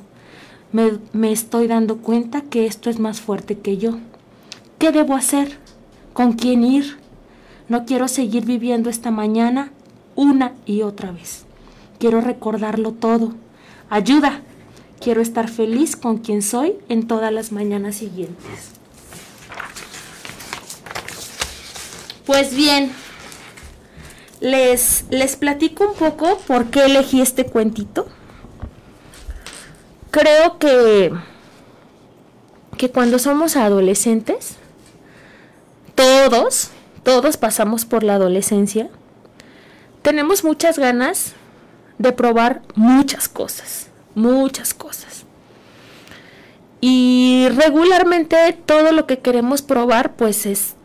Me, 0.73 0.99
me, 1.13 1.31
estoy 1.31 1.67
dando 1.67 1.99
cuenta 1.99 2.41
que 2.41 2.65
esto 2.65 2.89
es 2.89 2.99
más 2.99 3.21
fuerte 3.21 3.59
que 3.59 3.77
yo. 3.77 3.91
¿Qué 4.77 4.91
debo 4.91 5.15
hacer? 5.15 5.68
¿Con 6.19 6.33
quién 6.33 6.65
ir? 6.65 6.97
No 7.69 7.85
quiero 7.85 8.09
seguir 8.09 8.43
viviendo 8.43 8.89
esta 8.89 9.09
mañana 9.09 9.71
una 10.17 10.51
y 10.65 10.81
otra 10.81 11.13
vez. 11.13 11.45
Quiero 11.97 12.19
recordarlo 12.19 12.91
todo. 12.91 13.35
Ayuda. 13.89 14.41
Quiero 14.99 15.21
estar 15.21 15.47
feliz 15.47 15.95
con 15.95 16.17
quien 16.17 16.41
soy 16.41 16.75
en 16.89 17.07
todas 17.07 17.31
las 17.31 17.53
mañanas 17.53 17.95
siguientes. 17.95 18.71
Pues 22.25 22.53
bien, 22.53 22.91
les, 24.41 25.05
les 25.11 25.37
platico 25.37 25.85
un 25.85 25.95
poco 25.95 26.37
por 26.39 26.65
qué 26.65 26.87
elegí 26.87 27.21
este 27.21 27.45
cuentito. 27.45 28.07
Creo 30.11 30.59
que, 30.59 31.13
que 32.75 32.91
cuando 32.91 33.19
somos 33.19 33.55
adolescentes, 33.55 34.57
todos, 36.29 36.69
todos 37.03 37.37
pasamos 37.37 37.85
por 37.85 38.03
la 38.03 38.15
adolescencia, 38.15 38.89
tenemos 40.01 40.43
muchas 40.43 40.77
ganas 40.77 41.33
de 41.97 42.11
probar 42.11 42.61
muchas 42.75 43.27
cosas, 43.27 43.87
muchas 44.15 44.73
cosas. 44.73 45.25
Y 46.81 47.47
regularmente 47.55 48.37
todo 48.65 48.91
lo 48.91 49.05
que 49.05 49.19
queremos 49.19 49.61
probar 49.61 50.13
pues 50.13 50.45
es 50.45 50.75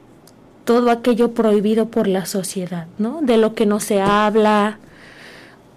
todo 0.64 0.90
aquello 0.90 1.32
prohibido 1.32 1.88
por 1.88 2.08
la 2.08 2.26
sociedad, 2.26 2.86
¿no? 2.98 3.20
De 3.22 3.36
lo 3.36 3.54
que 3.54 3.66
no 3.66 3.78
se 3.78 4.00
habla 4.00 4.78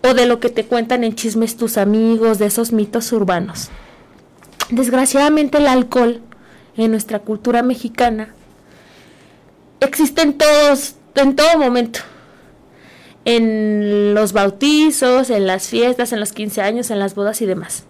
o 0.02 0.14
de 0.14 0.26
lo 0.26 0.40
que 0.40 0.50
te 0.50 0.66
cuentan 0.66 1.04
en 1.04 1.14
chismes 1.14 1.58
tus 1.58 1.78
amigos, 1.78 2.40
de 2.40 2.48
esos 2.48 2.72
mitos 2.72 3.12
urbanos. 3.12 3.70
Desgraciadamente 4.70 5.60
el 5.60 5.68
alcohol 5.68 6.22
en 6.78 6.92
nuestra 6.92 7.20
cultura 7.20 7.62
mexicana 7.62 8.34
existe 9.80 10.22
en 10.22 10.38
todos, 10.38 10.96
en 11.16 11.36
todo 11.36 11.58
momento. 11.58 12.00
En 13.26 14.14
los 14.14 14.34
bautizos, 14.34 15.30
en 15.30 15.48
las 15.48 15.68
fiestas, 15.68 16.14
en 16.14 16.20
los 16.20 16.32
15 16.34 16.62
años, 16.62 16.92
en 16.92 17.00
las 17.00 17.16
bodas 17.16 17.42
y 17.42 17.46
demás. 17.46 17.84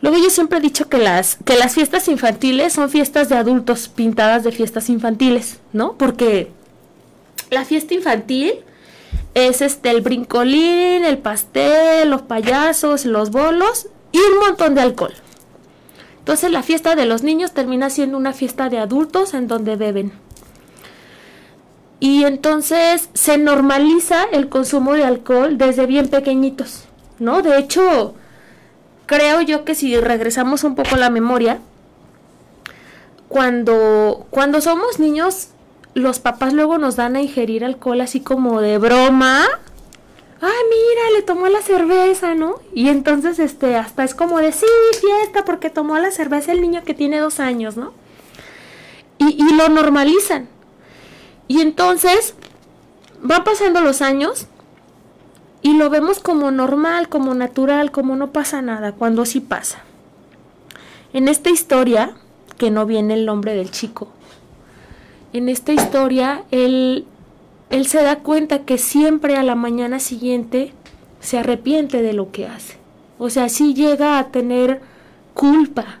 Luego 0.00 0.18
yo 0.18 0.30
siempre 0.30 0.58
he 0.58 0.60
dicho 0.60 0.88
que 0.88 0.98
las, 0.98 1.36
que 1.44 1.56
las 1.56 1.74
fiestas 1.74 2.08
infantiles 2.08 2.74
son 2.74 2.90
fiestas 2.90 3.28
de 3.28 3.36
adultos 3.36 3.88
pintadas 3.88 4.44
de 4.44 4.52
fiestas 4.52 4.90
infantiles, 4.90 5.60
¿no? 5.72 5.96
Porque 5.96 6.50
la 7.50 7.64
fiesta 7.64 7.94
infantil 7.94 8.52
es 9.34 9.62
este 9.62 9.90
el 9.90 10.02
brincolín, 10.02 11.04
el 11.04 11.18
pastel, 11.18 12.10
los 12.10 12.22
payasos, 12.22 13.04
los 13.04 13.30
bolos 13.30 13.88
y 14.12 14.18
un 14.18 14.40
montón 14.40 14.74
de 14.74 14.82
alcohol. 14.82 15.14
Entonces 16.18 16.50
la 16.50 16.62
fiesta 16.62 16.94
de 16.96 17.04
los 17.04 17.22
niños 17.22 17.52
termina 17.52 17.90
siendo 17.90 18.16
una 18.16 18.32
fiesta 18.32 18.68
de 18.68 18.78
adultos 18.78 19.34
en 19.34 19.46
donde 19.46 19.76
beben. 19.76 20.12
Y 22.04 22.26
entonces 22.26 23.08
se 23.14 23.38
normaliza 23.38 24.24
el 24.24 24.50
consumo 24.50 24.92
de 24.92 25.04
alcohol 25.04 25.56
desde 25.56 25.86
bien 25.86 26.08
pequeñitos, 26.08 26.84
¿no? 27.18 27.40
De 27.40 27.56
hecho, 27.56 28.14
creo 29.06 29.40
yo 29.40 29.64
que 29.64 29.74
si 29.74 29.98
regresamos 29.98 30.64
un 30.64 30.74
poco 30.74 30.96
la 30.96 31.08
memoria, 31.08 31.60
cuando, 33.28 34.26
cuando 34.28 34.60
somos 34.60 34.98
niños, 34.98 35.48
los 35.94 36.18
papás 36.18 36.52
luego 36.52 36.76
nos 36.76 36.96
dan 36.96 37.16
a 37.16 37.22
ingerir 37.22 37.64
alcohol 37.64 38.02
así 38.02 38.20
como 38.20 38.60
de 38.60 38.76
broma. 38.76 39.40
Ay, 40.42 40.62
mira, 40.68 41.10
le 41.16 41.22
tomó 41.22 41.48
la 41.48 41.62
cerveza, 41.62 42.34
¿no? 42.34 42.56
Y 42.74 42.90
entonces, 42.90 43.38
este, 43.38 43.76
hasta 43.76 44.04
es 44.04 44.14
como 44.14 44.40
de, 44.40 44.52
sí, 44.52 44.66
fiesta, 45.00 45.46
porque 45.46 45.70
tomó 45.70 45.96
la 45.96 46.10
cerveza 46.10 46.52
el 46.52 46.60
niño 46.60 46.84
que 46.84 46.92
tiene 46.92 47.18
dos 47.18 47.40
años, 47.40 47.78
¿no? 47.78 47.94
Y, 49.16 49.42
y 49.42 49.56
lo 49.56 49.70
normalizan. 49.70 50.52
Y 51.48 51.60
entonces, 51.60 52.34
van 53.22 53.44
pasando 53.44 53.80
los 53.80 54.02
años 54.02 54.46
y 55.62 55.76
lo 55.76 55.88
vemos 55.90 56.20
como 56.20 56.50
normal, 56.50 57.08
como 57.08 57.34
natural, 57.34 57.90
como 57.90 58.16
no 58.16 58.32
pasa 58.32 58.62
nada, 58.62 58.92
cuando 58.92 59.24
sí 59.24 59.40
pasa. 59.40 59.78
En 61.12 61.28
esta 61.28 61.50
historia, 61.50 62.14
que 62.58 62.70
no 62.70 62.86
viene 62.86 63.14
el 63.14 63.24
nombre 63.24 63.54
del 63.54 63.70
chico, 63.70 64.08
en 65.32 65.48
esta 65.48 65.72
historia 65.72 66.44
él, 66.50 67.06
él 67.70 67.86
se 67.86 68.02
da 68.02 68.20
cuenta 68.20 68.60
que 68.60 68.78
siempre 68.78 69.36
a 69.36 69.42
la 69.42 69.54
mañana 69.54 69.98
siguiente 70.00 70.72
se 71.20 71.38
arrepiente 71.38 72.02
de 72.02 72.12
lo 72.12 72.30
que 72.30 72.46
hace. 72.46 72.76
O 73.18 73.30
sea, 73.30 73.48
sí 73.48 73.74
llega 73.74 74.18
a 74.18 74.28
tener 74.28 74.82
culpa, 75.32 75.98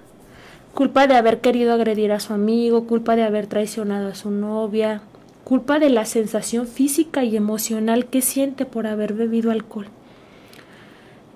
culpa 0.74 1.06
de 1.06 1.16
haber 1.16 1.40
querido 1.40 1.72
agredir 1.72 2.12
a 2.12 2.20
su 2.20 2.34
amigo, 2.34 2.86
culpa 2.86 3.16
de 3.16 3.24
haber 3.24 3.46
traicionado 3.46 4.08
a 4.08 4.14
su 4.14 4.30
novia, 4.30 5.00
culpa 5.44 5.78
de 5.78 5.90
la 5.90 6.06
sensación 6.06 6.66
física 6.66 7.22
y 7.22 7.36
emocional 7.36 8.06
que 8.06 8.22
siente 8.22 8.64
por 8.64 8.86
haber 8.86 9.12
bebido 9.12 9.50
alcohol. 9.50 9.88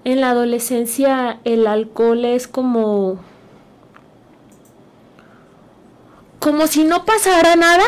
En 0.05 0.23
la 0.23 0.31
adolescencia 0.31 1.39
el 1.45 1.67
alcohol 1.67 2.25
es 2.25 2.49
como 2.49 3.19
como 6.39 6.67
si 6.67 6.85
no 6.85 7.05
pasara 7.05 7.57
nada 7.57 7.85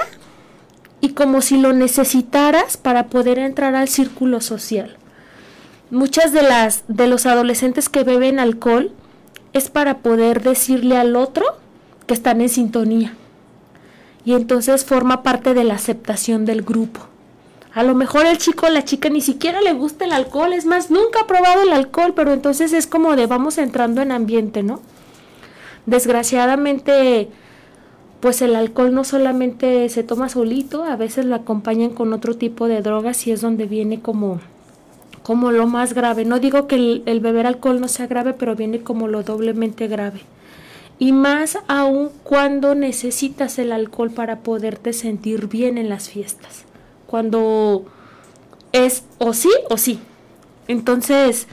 y 1.00 1.10
como 1.10 1.40
si 1.40 1.56
lo 1.56 1.72
necesitaras 1.72 2.76
para 2.76 3.06
poder 3.06 3.38
entrar 3.38 3.74
al 3.74 3.88
círculo 3.88 4.42
social. 4.42 4.98
Muchas 5.90 6.32
de 6.32 6.42
las 6.42 6.84
de 6.88 7.06
los 7.06 7.24
adolescentes 7.24 7.88
que 7.88 8.04
beben 8.04 8.38
alcohol 8.38 8.92
es 9.54 9.70
para 9.70 9.98
poder 9.98 10.42
decirle 10.42 10.98
al 10.98 11.16
otro 11.16 11.46
que 12.06 12.12
están 12.12 12.42
en 12.42 12.50
sintonía 12.50 13.14
y 14.24 14.34
entonces 14.34 14.84
forma 14.84 15.22
parte 15.22 15.54
de 15.54 15.64
la 15.64 15.74
aceptación 15.74 16.44
del 16.44 16.62
grupo. 16.62 17.00
A 17.72 17.84
lo 17.84 17.94
mejor 17.94 18.26
el 18.26 18.38
chico 18.38 18.66
o 18.66 18.70
la 18.70 18.84
chica 18.84 19.08
ni 19.08 19.20
siquiera 19.20 19.60
le 19.60 19.72
gusta 19.72 20.04
el 20.04 20.12
alcohol, 20.12 20.52
es 20.52 20.66
más, 20.66 20.90
nunca 20.90 21.20
ha 21.20 21.26
probado 21.26 21.62
el 21.62 21.72
alcohol, 21.72 22.14
pero 22.14 22.32
entonces 22.32 22.72
es 22.72 22.86
como 22.86 23.14
de 23.14 23.26
vamos 23.26 23.58
entrando 23.58 24.02
en 24.02 24.10
ambiente, 24.10 24.62
¿no? 24.62 24.80
Desgraciadamente, 25.86 27.28
pues 28.20 28.42
el 28.42 28.56
alcohol 28.56 28.92
no 28.92 29.04
solamente 29.04 29.88
se 29.88 30.02
toma 30.02 30.28
solito, 30.28 30.84
a 30.84 30.96
veces 30.96 31.24
lo 31.24 31.36
acompañan 31.36 31.90
con 31.90 32.12
otro 32.12 32.36
tipo 32.36 32.66
de 32.66 32.82
drogas 32.82 33.26
y 33.26 33.32
es 33.32 33.40
donde 33.40 33.66
viene 33.66 34.00
como, 34.00 34.40
como 35.22 35.52
lo 35.52 35.68
más 35.68 35.94
grave. 35.94 36.24
No 36.24 36.40
digo 36.40 36.66
que 36.66 36.74
el, 36.74 37.02
el 37.06 37.20
beber 37.20 37.46
alcohol 37.46 37.80
no 37.80 37.86
sea 37.86 38.08
grave, 38.08 38.34
pero 38.34 38.56
viene 38.56 38.80
como 38.80 39.06
lo 39.06 39.22
doblemente 39.22 39.86
grave. 39.86 40.20
Y 41.00 41.10
más 41.10 41.58
aún 41.66 42.10
cuando 42.22 42.76
necesitas 42.76 43.58
el 43.58 43.72
alcohol 43.72 44.12
para 44.12 44.40
poderte 44.40 44.92
sentir 44.92 45.48
bien 45.48 45.78
en 45.78 45.88
las 45.88 46.08
fiestas. 46.10 46.66
Cuando 47.08 47.86
es 48.70 49.02
o 49.18 49.32
sí 49.32 49.50
o 49.68 49.76
sí. 49.76 49.98
Entonces, 50.68 51.48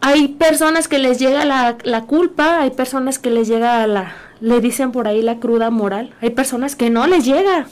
hay 0.00 0.28
personas 0.28 0.88
que 0.88 0.98
les 0.98 1.18
llega 1.18 1.44
la, 1.44 1.76
la, 1.82 2.02
culpa, 2.04 2.60
hay 2.62 2.70
personas 2.70 3.18
que 3.18 3.30
les 3.30 3.48
llega 3.48 3.86
la, 3.86 4.14
le 4.40 4.60
dicen 4.60 4.92
por 4.92 5.08
ahí 5.08 5.22
la 5.22 5.38
cruda 5.38 5.70
moral, 5.70 6.14
hay 6.20 6.30
personas 6.30 6.76
que 6.76 6.90
no 6.90 7.06
les 7.06 7.24
llega, 7.24 7.66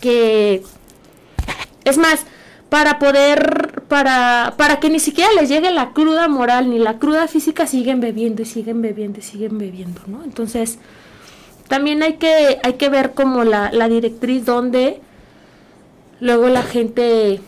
que 0.00 0.62
es 1.84 1.98
más, 1.98 2.26
para 2.68 2.98
poder, 2.98 3.69
para, 3.90 4.54
para 4.56 4.78
que 4.78 4.88
ni 4.88 5.00
siquiera 5.00 5.30
les 5.32 5.48
llegue 5.48 5.72
la 5.72 5.90
cruda 5.90 6.28
moral 6.28 6.70
ni 6.70 6.78
la 6.78 6.98
cruda 7.00 7.26
física, 7.26 7.66
siguen 7.66 8.00
bebiendo 8.00 8.40
y 8.42 8.44
siguen 8.44 8.80
bebiendo 8.80 9.18
y 9.18 9.22
siguen 9.22 9.58
bebiendo, 9.58 10.00
¿no? 10.06 10.22
Entonces, 10.22 10.78
también 11.66 12.00
hay 12.04 12.14
que, 12.14 12.60
hay 12.62 12.74
que 12.74 12.88
ver 12.88 13.14
como 13.14 13.42
la, 13.42 13.72
la 13.72 13.88
directriz 13.88 14.44
donde 14.46 15.00
luego 16.20 16.48
la 16.48 16.62
gente 16.62 17.40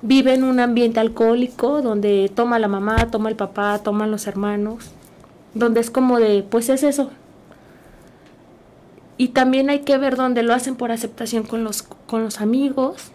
vive 0.00 0.32
en 0.32 0.44
un 0.44 0.60
ambiente 0.60 0.98
alcohólico 0.98 1.82
donde 1.82 2.32
toma 2.34 2.58
la 2.58 2.68
mamá, 2.68 3.10
toma 3.10 3.28
el 3.28 3.36
papá, 3.36 3.78
toman 3.80 4.10
los 4.10 4.26
hermanos, 4.26 4.92
donde 5.52 5.80
es 5.80 5.90
como 5.90 6.18
de, 6.18 6.42
pues 6.42 6.70
es 6.70 6.84
eso. 6.84 7.10
Y 9.18 9.28
también 9.28 9.68
hay 9.68 9.80
que 9.80 9.98
ver 9.98 10.16
donde 10.16 10.42
lo 10.42 10.54
hacen 10.54 10.74
por 10.74 10.90
aceptación 10.90 11.42
con 11.42 11.64
los, 11.64 11.82
con 11.82 12.24
los 12.24 12.40
amigos, 12.40 13.12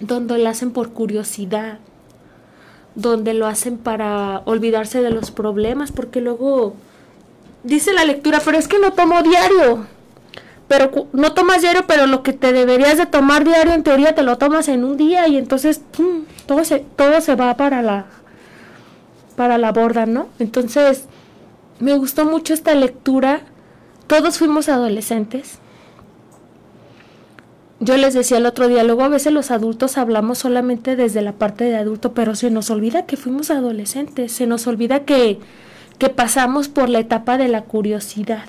donde 0.00 0.38
lo 0.38 0.48
hacen 0.48 0.72
por 0.72 0.90
curiosidad, 0.90 1.78
donde 2.94 3.34
lo 3.34 3.46
hacen 3.46 3.78
para 3.78 4.42
olvidarse 4.46 5.02
de 5.02 5.10
los 5.10 5.30
problemas, 5.30 5.92
porque 5.92 6.20
luego 6.20 6.74
dice 7.62 7.92
la 7.92 8.04
lectura, 8.04 8.40
pero 8.44 8.58
es 8.58 8.66
que 8.66 8.78
no 8.78 8.92
tomo 8.92 9.22
diario 9.22 9.86
pero 10.70 11.08
no 11.12 11.32
tomas 11.32 11.62
diario, 11.62 11.84
pero 11.88 12.06
lo 12.06 12.22
que 12.22 12.32
te 12.32 12.52
deberías 12.52 12.96
de 12.96 13.04
tomar 13.04 13.44
diario 13.44 13.72
en 13.72 13.82
teoría 13.82 14.14
te 14.14 14.22
lo 14.22 14.38
tomas 14.38 14.68
en 14.68 14.84
un 14.84 14.96
día 14.96 15.26
y 15.26 15.36
entonces 15.36 15.80
todo 16.46 16.64
se 16.64 16.78
todo 16.94 17.20
se 17.20 17.34
va 17.34 17.56
para 17.56 17.82
la 17.82 18.06
para 19.34 19.58
la 19.58 19.72
borda, 19.72 20.06
¿no? 20.06 20.28
Entonces 20.38 21.06
me 21.80 21.96
gustó 21.98 22.24
mucho 22.24 22.54
esta 22.54 22.72
lectura. 22.76 23.40
Todos 24.06 24.38
fuimos 24.38 24.68
adolescentes. 24.68 25.58
Yo 27.80 27.96
les 27.96 28.14
decía 28.14 28.36
el 28.36 28.46
otro 28.46 28.68
día, 28.68 28.84
luego 28.84 29.02
a 29.02 29.08
veces 29.08 29.32
los 29.32 29.50
adultos 29.50 29.98
hablamos 29.98 30.38
solamente 30.38 30.96
desde 30.96 31.22
la 31.22 31.32
parte 31.32 31.64
de 31.64 31.76
adulto, 31.76 32.12
pero 32.12 32.34
se 32.34 32.50
nos 32.50 32.70
olvida 32.70 33.06
que 33.06 33.16
fuimos 33.16 33.50
adolescentes, 33.50 34.32
se 34.32 34.46
nos 34.46 34.66
olvida 34.66 35.00
que, 35.04 35.40
que 35.98 36.10
pasamos 36.10 36.68
por 36.68 36.88
la 36.88 37.00
etapa 37.00 37.38
de 37.38 37.48
la 37.48 37.62
curiosidad 37.62 38.44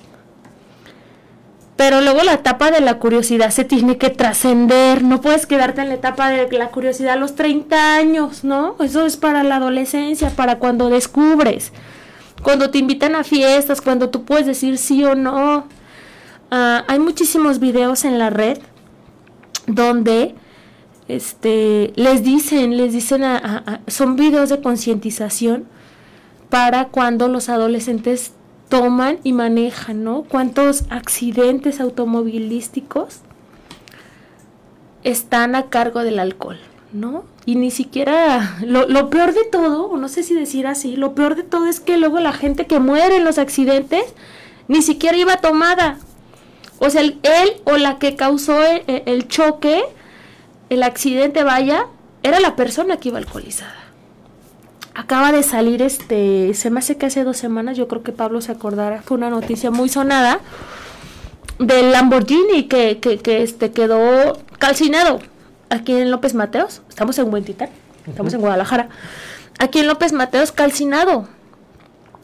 pero 1.82 2.00
luego 2.00 2.22
la 2.22 2.34
etapa 2.34 2.70
de 2.70 2.80
la 2.80 3.00
curiosidad 3.00 3.50
se 3.50 3.64
tiene 3.64 3.98
que 3.98 4.08
trascender, 4.08 5.02
no 5.02 5.20
puedes 5.20 5.46
quedarte 5.46 5.80
en 5.80 5.88
la 5.88 5.94
etapa 5.94 6.30
de 6.30 6.48
la 6.56 6.68
curiosidad 6.68 7.14
a 7.14 7.16
los 7.16 7.34
30 7.34 7.96
años, 7.96 8.44
¿no? 8.44 8.76
Eso 8.78 9.04
es 9.04 9.16
para 9.16 9.42
la 9.42 9.56
adolescencia, 9.56 10.30
para 10.30 10.60
cuando 10.60 10.90
descubres, 10.90 11.72
cuando 12.44 12.70
te 12.70 12.78
invitan 12.78 13.16
a 13.16 13.24
fiestas, 13.24 13.80
cuando 13.80 14.10
tú 14.10 14.24
puedes 14.24 14.46
decir 14.46 14.78
sí 14.78 15.02
o 15.04 15.16
no. 15.16 15.66
Ah, 16.52 16.84
hay 16.86 17.00
muchísimos 17.00 17.58
videos 17.58 18.04
en 18.04 18.16
la 18.16 18.30
red 18.30 18.58
donde 19.74 20.34
este, 21.08 21.92
les 21.96 22.22
dicen, 22.22 22.76
les 22.76 22.92
dicen, 22.92 23.22
son 23.86 24.16
videos 24.16 24.48
de 24.48 24.60
concientización 24.60 25.66
para 26.48 26.88
cuando 26.88 27.28
los 27.28 27.48
adolescentes 27.48 28.32
toman 28.68 29.18
y 29.22 29.32
manejan, 29.32 30.04
¿no? 30.04 30.22
¿Cuántos 30.22 30.84
accidentes 30.90 31.80
automovilísticos 31.80 33.20
están 35.02 35.54
a 35.54 35.64
cargo 35.64 36.04
del 36.04 36.18
alcohol, 36.18 36.58
¿no? 36.92 37.24
Y 37.44 37.56
ni 37.56 37.70
siquiera, 37.70 38.56
lo, 38.64 38.86
lo 38.86 39.10
peor 39.10 39.34
de 39.34 39.44
todo, 39.44 39.86
o 39.88 39.96
no 39.96 40.08
sé 40.08 40.22
si 40.22 40.34
decir 40.34 40.66
así, 40.66 40.96
lo 40.96 41.14
peor 41.14 41.34
de 41.34 41.42
todo 41.42 41.66
es 41.66 41.80
que 41.80 41.98
luego 41.98 42.20
la 42.20 42.32
gente 42.32 42.66
que 42.66 42.78
muere 42.78 43.16
en 43.16 43.24
los 43.24 43.38
accidentes 43.38 44.04
ni 44.68 44.80
siquiera 44.80 45.18
iba 45.18 45.36
tomada. 45.36 45.98
O 46.84 46.90
sea, 46.90 47.00
él 47.00 47.14
o 47.62 47.76
la 47.76 48.00
que 48.00 48.16
causó 48.16 48.60
el, 48.60 48.82
el 49.06 49.28
choque, 49.28 49.84
el 50.68 50.82
accidente, 50.82 51.44
vaya, 51.44 51.86
era 52.24 52.40
la 52.40 52.56
persona 52.56 52.96
que 52.96 53.10
iba 53.10 53.18
alcoholizada. 53.18 53.76
Acaba 54.92 55.30
de 55.30 55.44
salir 55.44 55.80
este, 55.80 56.52
se 56.54 56.70
me 56.70 56.80
hace 56.80 56.96
que 56.96 57.06
hace 57.06 57.22
dos 57.22 57.36
semanas, 57.36 57.76
yo 57.76 57.86
creo 57.86 58.02
que 58.02 58.10
Pablo 58.10 58.40
se 58.40 58.50
acordará, 58.50 59.00
fue 59.00 59.16
una 59.16 59.30
noticia 59.30 59.70
muy 59.70 59.88
sonada 59.88 60.40
del 61.60 61.92
Lamborghini 61.92 62.64
que, 62.64 62.98
que, 62.98 63.18
que 63.18 63.44
este 63.44 63.70
quedó 63.70 64.40
calcinado 64.58 65.20
aquí 65.70 65.92
en 65.92 66.10
López 66.10 66.34
Mateos, 66.34 66.82
estamos 66.88 67.16
en 67.18 67.32
Huentitán, 67.32 67.70
estamos 68.08 68.34
en 68.34 68.40
Guadalajara, 68.40 68.88
aquí 69.60 69.78
en 69.78 69.86
López 69.86 70.12
Mateos 70.12 70.50
calcinado. 70.50 71.28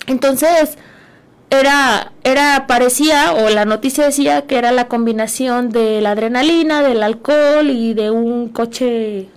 Entonces, 0.09 0.79
era, 1.50 2.12
era, 2.24 2.66
parecía, 2.66 3.32
o 3.32 3.48
la 3.48 3.64
noticia 3.64 4.04
decía 4.04 4.46
que 4.46 4.56
era 4.56 4.72
la 4.72 4.88
combinación 4.88 5.70
de 5.70 6.00
la 6.00 6.12
adrenalina, 6.12 6.82
del 6.82 7.02
alcohol 7.02 7.70
y 7.70 7.94
de 7.94 8.11
un 8.11 8.48
coche 8.48 9.28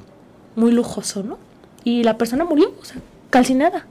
muy 0.56 0.72
lujoso, 0.72 1.24
¿no? 1.24 1.38
Y 1.84 2.04
la 2.04 2.18
persona 2.18 2.44
murió, 2.44 2.74
o 2.80 2.86
sea, 2.86 2.98
calcinada. 3.30 3.86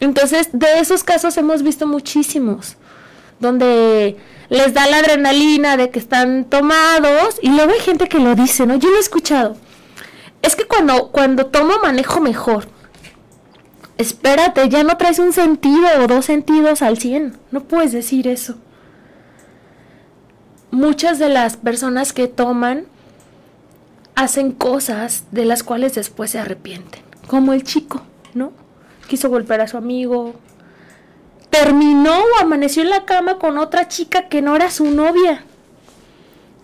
Entonces, 0.00 0.50
de 0.52 0.78
esos 0.78 1.02
casos 1.02 1.36
hemos 1.36 1.62
visto 1.62 1.86
muchísimos, 1.86 2.76
donde 3.40 4.16
les 4.48 4.72
da 4.72 4.86
la 4.86 4.98
adrenalina 4.98 5.76
de 5.76 5.90
que 5.90 5.98
están 5.98 6.44
tomados 6.44 7.38
y 7.42 7.50
luego 7.50 7.72
hay 7.72 7.80
gente 7.80 8.08
que 8.08 8.20
lo 8.20 8.34
dice, 8.34 8.64
¿no? 8.66 8.76
Yo 8.76 8.88
lo 8.90 8.96
he 8.96 9.00
escuchado. 9.00 9.56
Es 10.40 10.54
que 10.54 10.64
cuando, 10.64 11.08
cuando 11.08 11.46
tomo 11.46 11.74
manejo 11.82 12.20
mejor. 12.20 12.68
Espérate, 13.98 14.68
ya 14.68 14.84
no 14.84 14.96
traes 14.96 15.18
un 15.18 15.32
sentido 15.32 15.86
o 16.00 16.06
dos 16.06 16.24
sentidos 16.24 16.82
al 16.82 16.98
100. 16.98 17.36
No 17.50 17.64
puedes 17.64 17.92
decir 17.92 18.28
eso. 18.28 18.56
Muchas 20.70 21.18
de 21.18 21.28
las 21.28 21.56
personas 21.56 22.12
que 22.12 22.28
toman 22.28 22.86
hacen 24.14 24.52
cosas 24.52 25.24
de 25.32 25.44
las 25.44 25.62
cuales 25.62 25.94
después 25.94 26.30
se 26.30 26.38
arrepienten, 26.38 27.02
como 27.26 27.52
el 27.52 27.64
chico. 27.64 28.02
¿no? 28.34 28.52
Quiso 29.08 29.28
golpear 29.28 29.60
a 29.60 29.68
su 29.68 29.76
amigo. 29.76 30.34
Terminó 31.50 32.18
o 32.18 32.40
amaneció 32.40 32.82
en 32.82 32.90
la 32.90 33.04
cama 33.04 33.38
con 33.38 33.58
otra 33.58 33.88
chica 33.88 34.28
que 34.28 34.42
no 34.42 34.54
era 34.54 34.70
su 34.70 34.90
novia. 34.90 35.44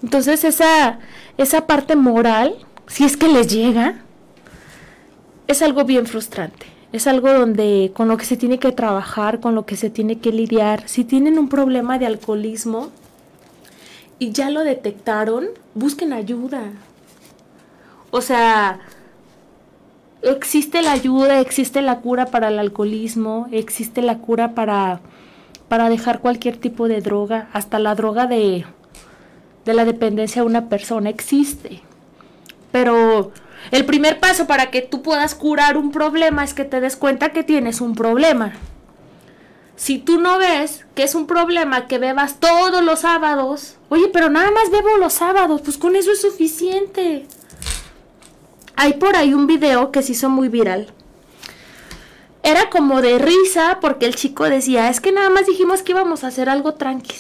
Entonces 0.03 0.45
esa, 0.45 0.99
esa 1.39 1.67
parte 1.67 1.97
moral, 1.97 2.55
si 2.87 3.05
es 3.05 3.17
que 3.17 3.29
les 3.29 3.49
llega, 3.49 4.03
es 5.47 5.63
algo 5.63 5.85
bien 5.85 6.07
frustrante. 6.07 6.74
Es 6.95 7.09
algo 7.09 7.33
donde 7.33 7.91
con 7.93 8.07
lo 8.07 8.17
que 8.17 8.25
se 8.25 8.37
tiene 8.37 8.61
que 8.61 8.71
trabajar, 8.71 9.41
con 9.41 9.57
lo 9.57 9.67
que 9.67 9.75
se 9.75 9.91
tiene 9.91 10.21
que 10.21 10.31
lidiar. 10.31 10.89
Si 10.89 11.03
tienen 11.03 11.41
un 11.41 11.49
problema 11.49 11.99
de 11.99 12.07
alcoholismo 12.07 12.91
y 14.21 14.31
ya 14.31 14.49
lo 14.49 14.61
detectaron, 14.61 15.47
busquen 15.75 16.13
ayuda. 16.13 16.71
O 18.13 18.21
sea, 18.21 18.79
existe 20.23 20.83
la 20.83 20.93
ayuda, 20.93 21.41
existe 21.41 21.83
la 21.83 21.99
cura 21.99 22.27
para 22.27 22.47
el 22.47 22.61
alcoholismo, 22.61 23.49
existe 23.51 24.01
la 24.01 24.19
cura 24.19 24.55
para, 24.55 25.01
para 25.69 25.89
dejar 25.89 26.21
cualquier 26.21 26.59
tipo 26.59 26.87
de 26.87 27.01
droga, 27.01 27.49
hasta 27.53 27.81
la 27.81 27.97
droga 27.97 28.29
de, 28.29 28.67
de 29.65 29.75
la 29.75 29.85
dependencia 29.85 30.43
de 30.43 30.47
una 30.47 30.69
persona 30.69 31.11
existe. 31.11 31.81
Pero 32.71 33.33
el 33.71 33.85
primer 33.85 34.21
paso 34.21 34.47
para 34.47 34.71
que 34.71 34.83
tú 34.83 35.03
puedas 35.03 35.35
curar 35.35 35.77
un 35.77 35.91
problema 35.91 36.45
es 36.45 36.55
que 36.55 36.65
te 36.65 36.81
des 36.81 36.97
cuenta 36.97 37.33
que 37.33 37.43
tienes 37.43 37.81
un 37.81 37.95
problema. 37.95 38.53
Si 39.77 39.99
tú 39.99 40.21
no 40.21 40.39
ves 40.39 40.87
que 40.95 41.03
es 41.03 41.15
un 41.15 41.27
problema 41.27 41.89
que 41.89 41.99
bebas 41.99 42.39
todos 42.39 42.83
los 42.83 43.01
sábados, 43.01 43.77
oye, 43.89 44.09
pero 44.13 44.31
nada 44.31 44.51
más 44.51 44.71
bebo 44.71 44.97
los 44.99 45.15
sábados, 45.15 45.63
pues 45.63 45.79
con 45.79 45.97
eso 45.97 46.13
es 46.13 46.21
suficiente. 46.21 47.27
Hay 48.77 48.95
por 48.95 49.17
ahí 49.17 49.35
un 49.35 49.47
video 49.47 49.91
que 49.91 50.03
se 50.03 50.13
hizo 50.13 50.29
muy 50.29 50.49
viral. 50.49 50.93
Era 52.43 52.71
como 52.71 53.01
de 53.01 53.19
risa 53.19 53.79
porque 53.81 54.07
el 54.07 54.15
chico 54.15 54.45
decía, 54.45 54.91
es 54.91 55.01
que 55.01 55.13
nada 55.13 55.31
más 55.31 55.47
dijimos 55.47 55.83
que 55.83 55.93
íbamos 55.93 56.23
a 56.23 56.29
hacer 56.29 56.49
algo 56.49 56.75
tranqui. 56.75 57.17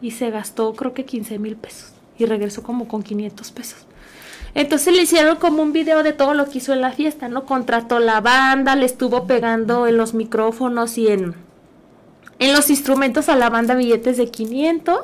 Y 0.00 0.12
se 0.12 0.30
gastó 0.30 0.74
creo 0.74 0.94
que 0.94 1.04
15 1.04 1.38
mil 1.38 1.56
pesos. 1.56 1.92
Y 2.18 2.26
regresó 2.26 2.62
como 2.62 2.88
con 2.88 3.02
500 3.02 3.50
pesos. 3.52 3.86
Entonces 4.54 4.94
le 4.94 5.02
hicieron 5.02 5.36
como 5.36 5.62
un 5.62 5.72
video 5.72 6.02
de 6.02 6.12
todo 6.12 6.34
lo 6.34 6.48
que 6.48 6.58
hizo 6.58 6.72
en 6.72 6.82
la 6.82 6.92
fiesta, 6.92 7.28
¿no? 7.28 7.46
Contrató 7.46 7.98
la 8.00 8.20
banda, 8.20 8.76
le 8.76 8.84
estuvo 8.84 9.26
pegando 9.26 9.86
en 9.86 9.96
los 9.96 10.12
micrófonos 10.12 10.98
y 10.98 11.08
en, 11.08 11.34
en 12.38 12.52
los 12.52 12.68
instrumentos 12.68 13.28
a 13.28 13.36
la 13.36 13.48
banda 13.48 13.74
billetes 13.74 14.18
de 14.18 14.30
500. 14.30 15.00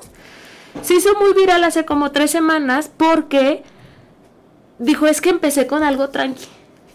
Se 0.82 0.94
hizo 0.94 1.14
muy 1.18 1.32
viral 1.32 1.64
hace 1.64 1.86
como 1.86 2.12
tres 2.12 2.30
semanas 2.30 2.90
porque 2.94 3.62
dijo, 4.78 5.06
es 5.06 5.20
que 5.20 5.30
empecé 5.30 5.66
con 5.66 5.82
algo 5.82 6.10
tranqui. 6.10 6.46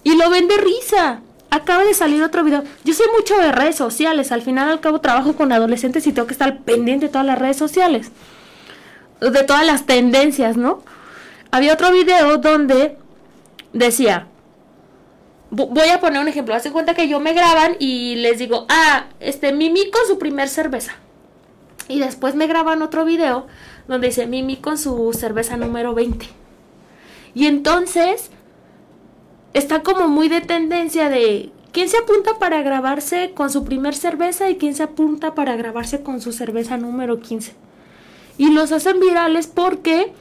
Y 0.04 0.16
lo 0.16 0.30
ven 0.30 0.48
de 0.48 0.58
risa. 0.58 1.22
acaba 1.50 1.84
de 1.84 1.94
salir 1.94 2.24
otro 2.24 2.44
video. 2.44 2.64
Yo 2.84 2.94
sé 2.94 3.04
mucho 3.18 3.38
de 3.38 3.52
redes 3.52 3.76
sociales, 3.76 4.32
al 4.32 4.42
final 4.42 4.70
al 4.70 4.80
cabo 4.80 5.02
trabajo 5.02 5.36
con 5.36 5.52
adolescentes 5.52 6.06
y 6.08 6.12
tengo 6.12 6.28
que 6.28 6.34
estar 6.34 6.60
pendiente 6.60 7.08
de 7.08 7.12
todas 7.12 7.28
las 7.28 7.38
redes 7.40 7.58
sociales, 7.58 8.12
de 9.22 9.44
todas 9.44 9.66
las 9.66 9.86
tendencias, 9.86 10.58
¿no? 10.58 10.84
Había 11.54 11.74
otro 11.74 11.92
video 11.92 12.40
donde 12.40 12.98
decía, 13.74 14.26
voy 15.52 15.90
a 15.90 16.00
poner 16.00 16.20
un 16.20 16.28
ejemplo, 16.28 16.56
hace 16.56 16.72
cuenta 16.72 16.96
que 16.96 17.08
yo 17.08 17.20
me 17.20 17.34
graban 17.34 17.76
y 17.78 18.16
les 18.16 18.40
digo, 18.40 18.66
ah, 18.70 19.06
este, 19.20 19.54
Mimi 19.54 19.92
con 19.92 20.02
su 20.08 20.18
primer 20.18 20.50
cerveza. 20.50 20.94
Y 21.88 22.00
después 22.00 22.34
me 22.34 22.48
graban 22.48 22.82
otro 22.82 23.06
video 23.06 23.46
donde 23.88 24.08
dice 24.08 24.26
Mimi 24.26 24.58
con 24.58 24.80
su 24.80 25.14
cerveza 25.14 25.56
número 25.56 25.94
20. 25.94 26.26
Y 27.36 27.46
entonces 27.46 28.32
está 29.54 29.84
como 29.84 30.08
muy 30.08 30.30
de 30.30 30.42
tendencia 30.42 31.08
de 31.08 31.52
quién 31.72 31.88
se 31.88 31.98
apunta 31.98 32.40
para 32.40 32.64
grabarse 32.64 33.34
con 33.36 33.52
su 33.52 33.64
primer 33.64 33.94
cerveza 33.94 34.50
y 34.50 34.56
quién 34.56 34.74
se 34.74 34.82
apunta 34.82 35.36
para 35.36 35.56
grabarse 35.56 36.02
con 36.02 36.20
su 36.20 36.32
cerveza 36.34 36.78
número 36.78 37.20
15. 37.20 37.54
Y 38.40 38.50
los 38.50 38.72
hacen 38.72 39.00
virales 39.00 39.46
porque 39.46 40.14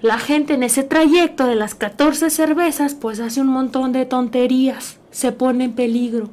la 0.00 0.18
gente 0.18 0.54
en 0.54 0.62
ese 0.62 0.84
trayecto 0.84 1.46
de 1.46 1.56
las 1.56 1.74
14 1.74 2.30
cervezas 2.30 2.94
pues 2.94 3.20
hace 3.20 3.40
un 3.40 3.48
montón 3.48 3.92
de 3.92 4.06
tonterías, 4.06 4.98
se 5.10 5.32
pone 5.32 5.64
en 5.64 5.72
peligro. 5.72 6.30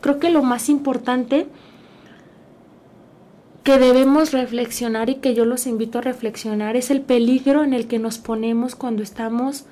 Creo 0.00 0.18
que 0.18 0.30
lo 0.30 0.42
más 0.42 0.68
importante 0.68 1.46
que 3.62 3.78
debemos 3.78 4.32
reflexionar 4.32 5.08
y 5.08 5.16
que 5.16 5.34
yo 5.34 5.46
los 5.46 5.66
invito 5.66 5.98
a 5.98 6.02
reflexionar 6.02 6.76
es 6.76 6.90
el 6.90 7.00
peligro 7.00 7.64
en 7.64 7.72
el 7.72 7.86
que 7.86 7.98
nos 7.98 8.18
ponemos 8.18 8.74
cuando 8.74 9.02
estamos 9.02 9.64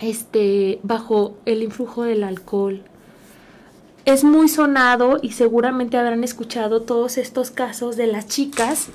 este 0.00 0.78
bajo 0.82 1.36
el 1.46 1.62
influjo 1.62 2.04
del 2.04 2.22
alcohol. 2.22 2.82
Es 4.04 4.22
muy 4.22 4.48
sonado 4.48 5.18
y 5.20 5.32
seguramente 5.32 5.96
habrán 5.96 6.22
escuchado 6.22 6.82
todos 6.82 7.18
estos 7.18 7.50
casos 7.50 7.96
de 7.96 8.06
las 8.06 8.28
chicas 8.28 8.88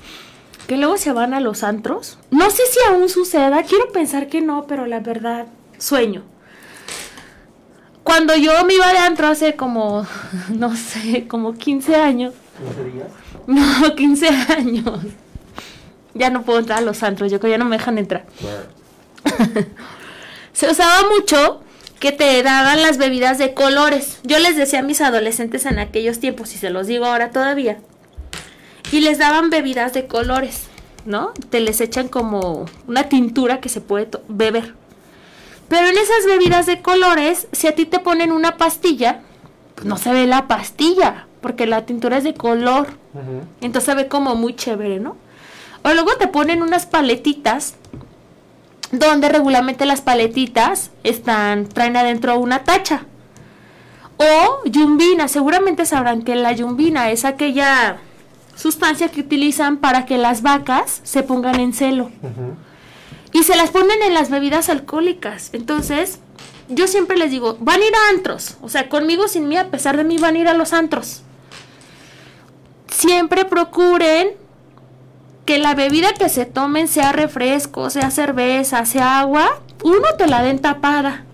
que 0.66 0.76
luego 0.76 0.96
se 0.96 1.12
van 1.12 1.34
a 1.34 1.40
los 1.40 1.62
antros. 1.62 2.18
No 2.30 2.50
sé 2.50 2.62
si 2.70 2.78
aún 2.88 3.08
suceda, 3.08 3.62
quiero 3.62 3.90
pensar 3.92 4.28
que 4.28 4.40
no, 4.40 4.66
pero 4.66 4.86
la 4.86 5.00
verdad, 5.00 5.46
sueño. 5.78 6.22
Cuando 8.02 8.34
yo 8.36 8.64
me 8.64 8.74
iba 8.74 8.92
de 8.92 8.98
antro 8.98 9.28
hace 9.28 9.54
como, 9.54 10.06
no 10.50 10.76
sé, 10.76 11.26
como 11.28 11.54
15 11.54 11.96
años. 11.96 12.34
¿15 12.60 12.92
días? 12.92 13.08
No, 13.44 13.96
15 13.96 14.28
años. 14.56 15.00
Ya 16.14 16.30
no 16.30 16.42
puedo 16.42 16.60
entrar 16.60 16.78
a 16.78 16.82
los 16.82 17.02
antros, 17.02 17.32
yo 17.32 17.40
creo 17.40 17.50
que 17.50 17.54
ya 17.54 17.58
no 17.58 17.64
me 17.64 17.76
dejan 17.76 17.98
entrar. 17.98 18.24
se 20.52 20.70
usaba 20.70 21.08
mucho 21.08 21.60
que 21.98 22.12
te 22.12 22.42
daban 22.42 22.82
las 22.82 22.98
bebidas 22.98 23.38
de 23.38 23.54
colores. 23.54 24.18
Yo 24.22 24.38
les 24.38 24.56
decía 24.56 24.80
a 24.80 24.82
mis 24.82 25.00
adolescentes 25.00 25.66
en 25.66 25.78
aquellos 25.78 26.20
tiempos, 26.20 26.54
y 26.54 26.58
se 26.58 26.70
los 26.70 26.86
digo 26.86 27.06
ahora 27.06 27.30
todavía, 27.30 27.78
y 28.92 29.00
les 29.00 29.18
daban 29.18 29.48
bebidas 29.48 29.94
de 29.94 30.06
colores, 30.06 30.66
¿no? 31.06 31.32
Te 31.50 31.60
les 31.60 31.80
echan 31.80 32.08
como 32.08 32.66
una 32.86 33.08
tintura 33.08 33.60
que 33.60 33.70
se 33.70 33.80
puede 33.80 34.08
beber. 34.28 34.74
Pero 35.68 35.86
en 35.88 35.96
esas 35.96 36.26
bebidas 36.26 36.66
de 36.66 36.82
colores, 36.82 37.48
si 37.52 37.66
a 37.66 37.74
ti 37.74 37.86
te 37.86 37.98
ponen 37.98 38.30
una 38.30 38.58
pastilla, 38.58 39.22
pues 39.74 39.86
no 39.86 39.96
se 39.96 40.12
ve 40.12 40.26
la 40.26 40.46
pastilla, 40.46 41.26
porque 41.40 41.66
la 41.66 41.86
tintura 41.86 42.18
es 42.18 42.24
de 42.24 42.34
color. 42.34 42.88
Entonces 43.62 43.86
se 43.86 43.94
ve 43.94 44.08
como 44.08 44.34
muy 44.34 44.54
chévere, 44.54 45.00
¿no? 45.00 45.16
O 45.82 45.92
luego 45.94 46.14
te 46.18 46.28
ponen 46.28 46.62
unas 46.62 46.84
paletitas 46.84 47.74
donde 48.90 49.30
regularmente 49.30 49.86
las 49.86 50.02
paletitas 50.02 50.90
están 51.02 51.66
traen 51.66 51.96
adentro 51.96 52.38
una 52.38 52.62
tacha. 52.62 53.06
O 54.18 54.60
yumbina, 54.66 55.28
seguramente 55.28 55.86
sabrán 55.86 56.22
que 56.22 56.36
la 56.36 56.52
yumbina 56.52 57.10
es 57.10 57.24
aquella 57.24 57.98
sustancia 58.54 59.08
que 59.08 59.20
utilizan 59.20 59.78
para 59.78 60.06
que 60.06 60.18
las 60.18 60.42
vacas 60.42 61.00
se 61.04 61.22
pongan 61.22 61.60
en 61.60 61.72
celo. 61.72 62.10
Y 63.32 63.44
se 63.44 63.56
las 63.56 63.70
ponen 63.70 64.02
en 64.02 64.14
las 64.14 64.30
bebidas 64.30 64.68
alcohólicas. 64.68 65.50
Entonces, 65.52 66.20
yo 66.68 66.86
siempre 66.86 67.16
les 67.16 67.30
digo, 67.30 67.56
van 67.60 67.80
a 67.80 67.84
ir 67.84 67.94
a 67.94 68.08
antros. 68.10 68.56
O 68.60 68.68
sea, 68.68 68.88
conmigo 68.88 69.28
sin 69.28 69.48
mí, 69.48 69.56
a 69.56 69.70
pesar 69.70 69.96
de 69.96 70.04
mí, 70.04 70.18
van 70.18 70.36
a 70.36 70.38
ir 70.38 70.48
a 70.48 70.54
los 70.54 70.72
antros. 70.72 71.22
Siempre 72.88 73.44
procuren 73.44 74.30
que 75.44 75.58
la 75.58 75.74
bebida 75.74 76.12
que 76.14 76.28
se 76.28 76.44
tomen 76.44 76.88
sea 76.88 77.12
refresco, 77.12 77.90
sea 77.90 78.10
cerveza, 78.10 78.84
sea 78.84 79.20
agua, 79.20 79.60
uno 79.82 80.14
te 80.16 80.26
la 80.26 80.42
den 80.42 80.60
tapada. 80.60 81.24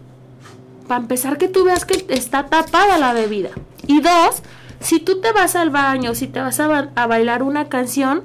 Para 0.87 1.01
empezar 1.01 1.37
que 1.37 1.49
tú 1.49 1.65
veas 1.65 1.85
que 1.85 2.07
está 2.09 2.47
tapada 2.47 2.97
la 2.97 3.13
bebida. 3.13 3.51
Y 3.87 4.01
dos, 4.01 4.43
si 4.81 5.01
tú 5.01 5.21
te 5.21 5.33
vas 5.33 5.57
al 5.57 5.71
baño, 5.71 6.15
si 6.15 6.29
te 6.29 6.41
vas 6.41 6.61
a, 6.61 6.91
bailar 7.07 7.43
una 7.43 7.69
canción, 7.69 8.23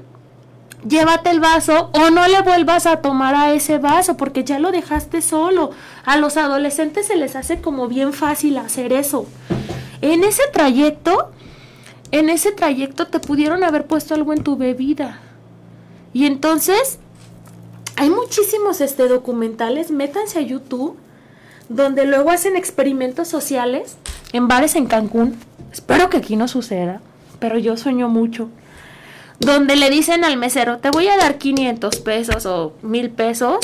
llévate 0.88 1.30
el 1.32 1.40
vaso 1.40 1.90
o 1.94 2.10
no 2.10 2.28
le 2.28 2.42
vuelvas 2.42 2.86
a 2.86 2.98
tomar 2.98 3.36
a 3.36 3.54
ese 3.54 3.80
vaso 3.80 4.18
porque 4.18 4.44
ya 4.44 4.60
lo 4.60 4.72
dejaste 4.72 5.22
solo. 5.22 5.72
A 6.06 6.18
los 6.18 6.38
adolescentes 6.38 7.08
se 7.08 7.16
les 7.16 7.36
hace 7.36 7.62
como 7.62 7.88
bien 7.88 8.14
fácil 8.14 8.58
hacer 8.58 8.94
eso. 8.94 9.26
En 10.02 10.24
ese 10.24 10.44
trayecto, 10.52 11.32
en 12.12 12.30
ese 12.30 12.52
trayecto 12.52 13.08
te 13.08 13.20
pudieron 13.20 13.64
haber 13.64 13.88
puesto 13.88 14.14
algo 14.14 14.34
en 14.34 14.44
tu 14.44 14.56
bebida. 14.56 15.20
Y 16.14 16.28
entonces, 16.28 17.00
hay 17.96 18.12
muchísimos 18.12 18.82
este, 18.82 19.08
documentales, 19.08 19.90
métanse 19.90 20.40
a 20.40 20.42
YouTube, 20.42 20.98
donde 21.70 22.06
luego 22.06 22.30
hacen 22.30 22.56
experimentos 22.56 23.28
sociales 23.28 23.98
en 24.32 24.48
bares 24.48 24.76
en 24.76 24.86
Cancún. 24.86 25.40
Espero 25.74 26.08
que 26.08 26.18
aquí 26.18 26.36
no 26.36 26.48
suceda, 26.48 27.02
pero 27.40 27.58
yo 27.58 27.78
sueño 27.78 28.08
mucho. 28.08 28.50
Donde 29.40 29.76
le 29.76 29.90
dicen 29.90 30.24
al 30.24 30.38
mesero, 30.38 30.78
te 30.78 30.92
voy 30.92 31.08
a 31.08 31.18
dar 31.18 31.40
500 31.40 31.96
pesos 32.02 32.46
o 32.46 32.74
1000 32.84 33.10
pesos. 33.10 33.58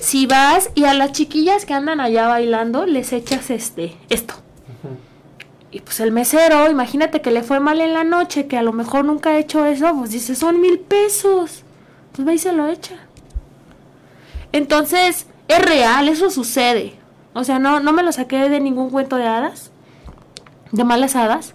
Si 0.00 0.26
vas 0.26 0.70
y 0.74 0.84
a 0.84 0.94
las 0.94 1.12
chiquillas 1.12 1.64
que 1.64 1.74
andan 1.74 2.00
allá 2.00 2.26
bailando 2.26 2.86
les 2.86 3.12
echas 3.12 3.50
este, 3.50 3.96
esto. 4.08 4.34
Y 5.70 5.78
pues 5.78 6.00
el 6.00 6.10
mesero, 6.10 6.68
imagínate 6.68 7.20
que 7.20 7.30
le 7.30 7.44
fue 7.44 7.60
mal 7.60 7.80
en 7.80 7.92
la 7.92 8.02
noche, 8.02 8.48
que 8.48 8.58
a 8.58 8.62
lo 8.62 8.72
mejor 8.72 9.04
nunca 9.04 9.30
ha 9.30 9.38
hecho 9.38 9.64
eso, 9.64 9.94
pues 9.96 10.10
dice, 10.10 10.34
son 10.34 10.60
mil 10.60 10.80
pesos. 10.80 11.62
Pues 12.12 12.26
va 12.26 12.34
y 12.34 12.38
se 12.38 12.52
lo 12.52 12.66
echa. 12.66 12.96
Entonces, 14.50 15.28
es 15.46 15.62
real, 15.62 16.08
eso 16.08 16.30
sucede. 16.30 16.94
O 17.32 17.44
sea, 17.44 17.60
no, 17.60 17.78
no 17.78 17.92
me 17.92 18.02
lo 18.02 18.10
saqué 18.10 18.48
de 18.48 18.58
ningún 18.58 18.90
cuento 18.90 19.14
de 19.14 19.28
hadas, 19.28 19.70
de 20.72 20.84
malas 20.84 21.16
hadas. 21.16 21.54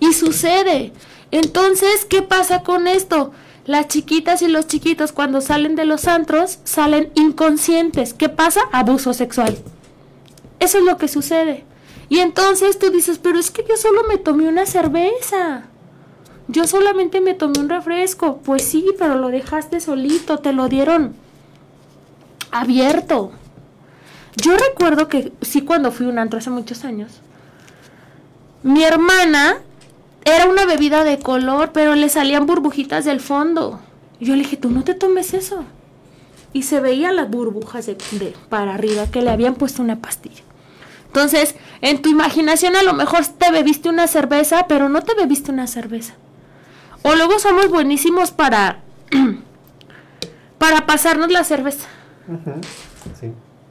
Y 0.00 0.12
sucede. 0.12 0.92
Entonces, 1.30 2.04
¿qué 2.04 2.22
pasa 2.22 2.62
con 2.62 2.86
esto? 2.86 3.32
Las 3.66 3.88
chiquitas 3.88 4.40
y 4.42 4.48
los 4.48 4.66
chiquitos 4.66 5.12
cuando 5.12 5.40
salen 5.40 5.74
de 5.74 5.84
los 5.84 6.06
antros 6.06 6.58
salen 6.64 7.10
inconscientes. 7.14 8.14
¿Qué 8.14 8.28
pasa? 8.28 8.60
Abuso 8.72 9.12
sexual. 9.12 9.58
Eso 10.58 10.78
es 10.78 10.84
lo 10.84 10.96
que 10.96 11.08
sucede. 11.08 11.64
Y 12.08 12.20
entonces 12.20 12.78
tú 12.78 12.90
dices, 12.90 13.18
pero 13.18 13.38
es 13.38 13.50
que 13.50 13.64
yo 13.68 13.76
solo 13.76 14.04
me 14.08 14.16
tomé 14.16 14.48
una 14.48 14.64
cerveza. 14.64 15.64
Yo 16.48 16.66
solamente 16.66 17.20
me 17.20 17.34
tomé 17.34 17.58
un 17.58 17.68
refresco. 17.68 18.38
Pues 18.38 18.62
sí, 18.62 18.86
pero 18.98 19.16
lo 19.16 19.28
dejaste 19.28 19.80
solito, 19.80 20.38
te 20.38 20.54
lo 20.54 20.68
dieron 20.68 21.14
abierto. 22.50 23.32
Yo 24.36 24.56
recuerdo 24.56 25.08
que 25.08 25.32
sí 25.42 25.62
cuando 25.62 25.92
fui 25.92 26.06
un 26.06 26.18
antro 26.18 26.38
hace 26.38 26.50
muchos 26.50 26.84
años. 26.84 27.20
Mi 28.62 28.84
hermana 28.84 29.58
era 30.24 30.46
una 30.46 30.66
bebida 30.66 31.04
de 31.04 31.18
color, 31.18 31.70
pero 31.72 31.94
le 31.94 32.08
salían 32.08 32.46
burbujitas 32.46 33.04
del 33.04 33.20
fondo. 33.20 33.80
yo 34.20 34.34
le 34.34 34.42
dije, 34.42 34.56
tú 34.56 34.70
no 34.70 34.84
te 34.84 34.94
tomes 34.94 35.34
eso. 35.34 35.64
Y 36.52 36.62
se 36.62 36.80
veían 36.80 37.16
las 37.16 37.30
burbujas 37.30 37.86
de, 37.86 37.96
para 38.48 38.74
arriba 38.74 39.06
que 39.10 39.22
le 39.22 39.30
habían 39.30 39.54
puesto 39.54 39.82
una 39.82 39.96
pastilla. 39.96 40.42
Entonces, 41.06 41.54
en 41.80 42.02
tu 42.02 42.08
imaginación 42.08 42.76
a 42.76 42.82
lo 42.82 42.94
mejor 42.94 43.26
te 43.26 43.50
bebiste 43.50 43.88
una 43.88 44.06
cerveza, 44.06 44.66
pero 44.68 44.88
no 44.88 45.02
te 45.02 45.14
bebiste 45.14 45.50
una 45.50 45.66
cerveza. 45.66 46.14
O 47.02 47.14
luego 47.14 47.38
somos 47.38 47.68
buenísimos 47.68 48.30
para 48.30 48.80
para 50.58 50.86
pasarnos 50.86 51.30
la 51.30 51.44
cerveza. 51.44 51.86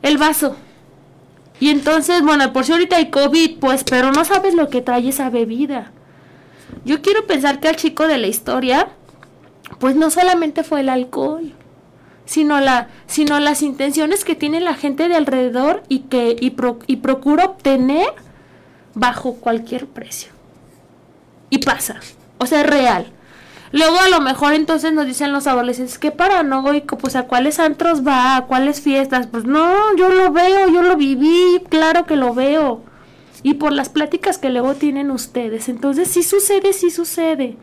El 0.01 0.17
vaso. 0.17 0.55
Y 1.59 1.69
entonces, 1.69 2.21
bueno, 2.21 2.53
por 2.53 2.65
si 2.65 2.71
ahorita 2.71 2.97
hay 2.97 3.09
COVID, 3.09 3.59
pues, 3.59 3.83
pero 3.83 4.11
no 4.11 4.25
sabes 4.25 4.53
lo 4.53 4.69
que 4.69 4.81
trae 4.81 5.09
esa 5.09 5.29
bebida. 5.29 5.91
Yo 6.85 7.01
quiero 7.01 7.25
pensar 7.25 7.59
que 7.59 7.67
al 7.67 7.75
chico 7.75 8.07
de 8.07 8.17
la 8.17 8.27
historia, 8.27 8.89
pues 9.79 9.95
no 9.95 10.09
solamente 10.09 10.63
fue 10.63 10.81
el 10.81 10.89
alcohol, 10.89 11.53
sino, 12.25 12.59
la, 12.59 12.89
sino 13.07 13.39
las 13.39 13.61
intenciones 13.61 14.23
que 14.23 14.35
tiene 14.35 14.59
la 14.59 14.75
gente 14.75 15.07
de 15.07 15.15
alrededor 15.15 15.83
y 15.89 15.99
que 15.99 16.35
y, 16.39 16.55
y 16.87 16.95
procura 16.97 17.45
obtener 17.45 18.07
bajo 18.93 19.35
cualquier 19.35 19.87
precio. 19.87 20.31
Y 21.49 21.59
pasa, 21.59 21.99
o 22.37 22.45
sea, 22.45 22.61
es 22.61 22.67
real. 22.67 23.07
Luego 23.71 23.99
a 23.99 24.07
lo 24.09 24.21
mejor 24.21 24.53
entonces 24.53 24.93
nos 24.93 25.05
dicen 25.05 25.33
los 25.33 25.45
adolescentes, 25.47 25.99
qué 25.99 26.11
paranoico, 26.11 26.97
pues 26.97 27.15
a 27.15 27.23
cuáles 27.23 27.59
antros 27.59 28.05
va, 28.05 28.37
a 28.37 28.45
cuáles 28.45 28.81
fiestas. 28.81 29.27
Pues 29.27 29.45
no, 29.45 29.95
yo 29.97 30.09
lo 30.09 30.31
veo, 30.31 30.69
yo 30.69 30.81
lo 30.81 30.95
viví, 30.95 31.61
claro 31.69 32.05
que 32.05 32.15
lo 32.15 32.33
veo. 32.33 32.81
y 33.43 33.53
por 33.55 33.71
las 33.71 33.89
pláticas 33.89 34.37
que 34.39 34.49
luego 34.49 34.73
tienen 34.75 35.11
ustedes. 35.11 35.69
Entonces, 35.69 36.09
si 36.09 36.23
sucede, 36.23 36.73
sí 36.73 36.89
sucede. 36.89 37.55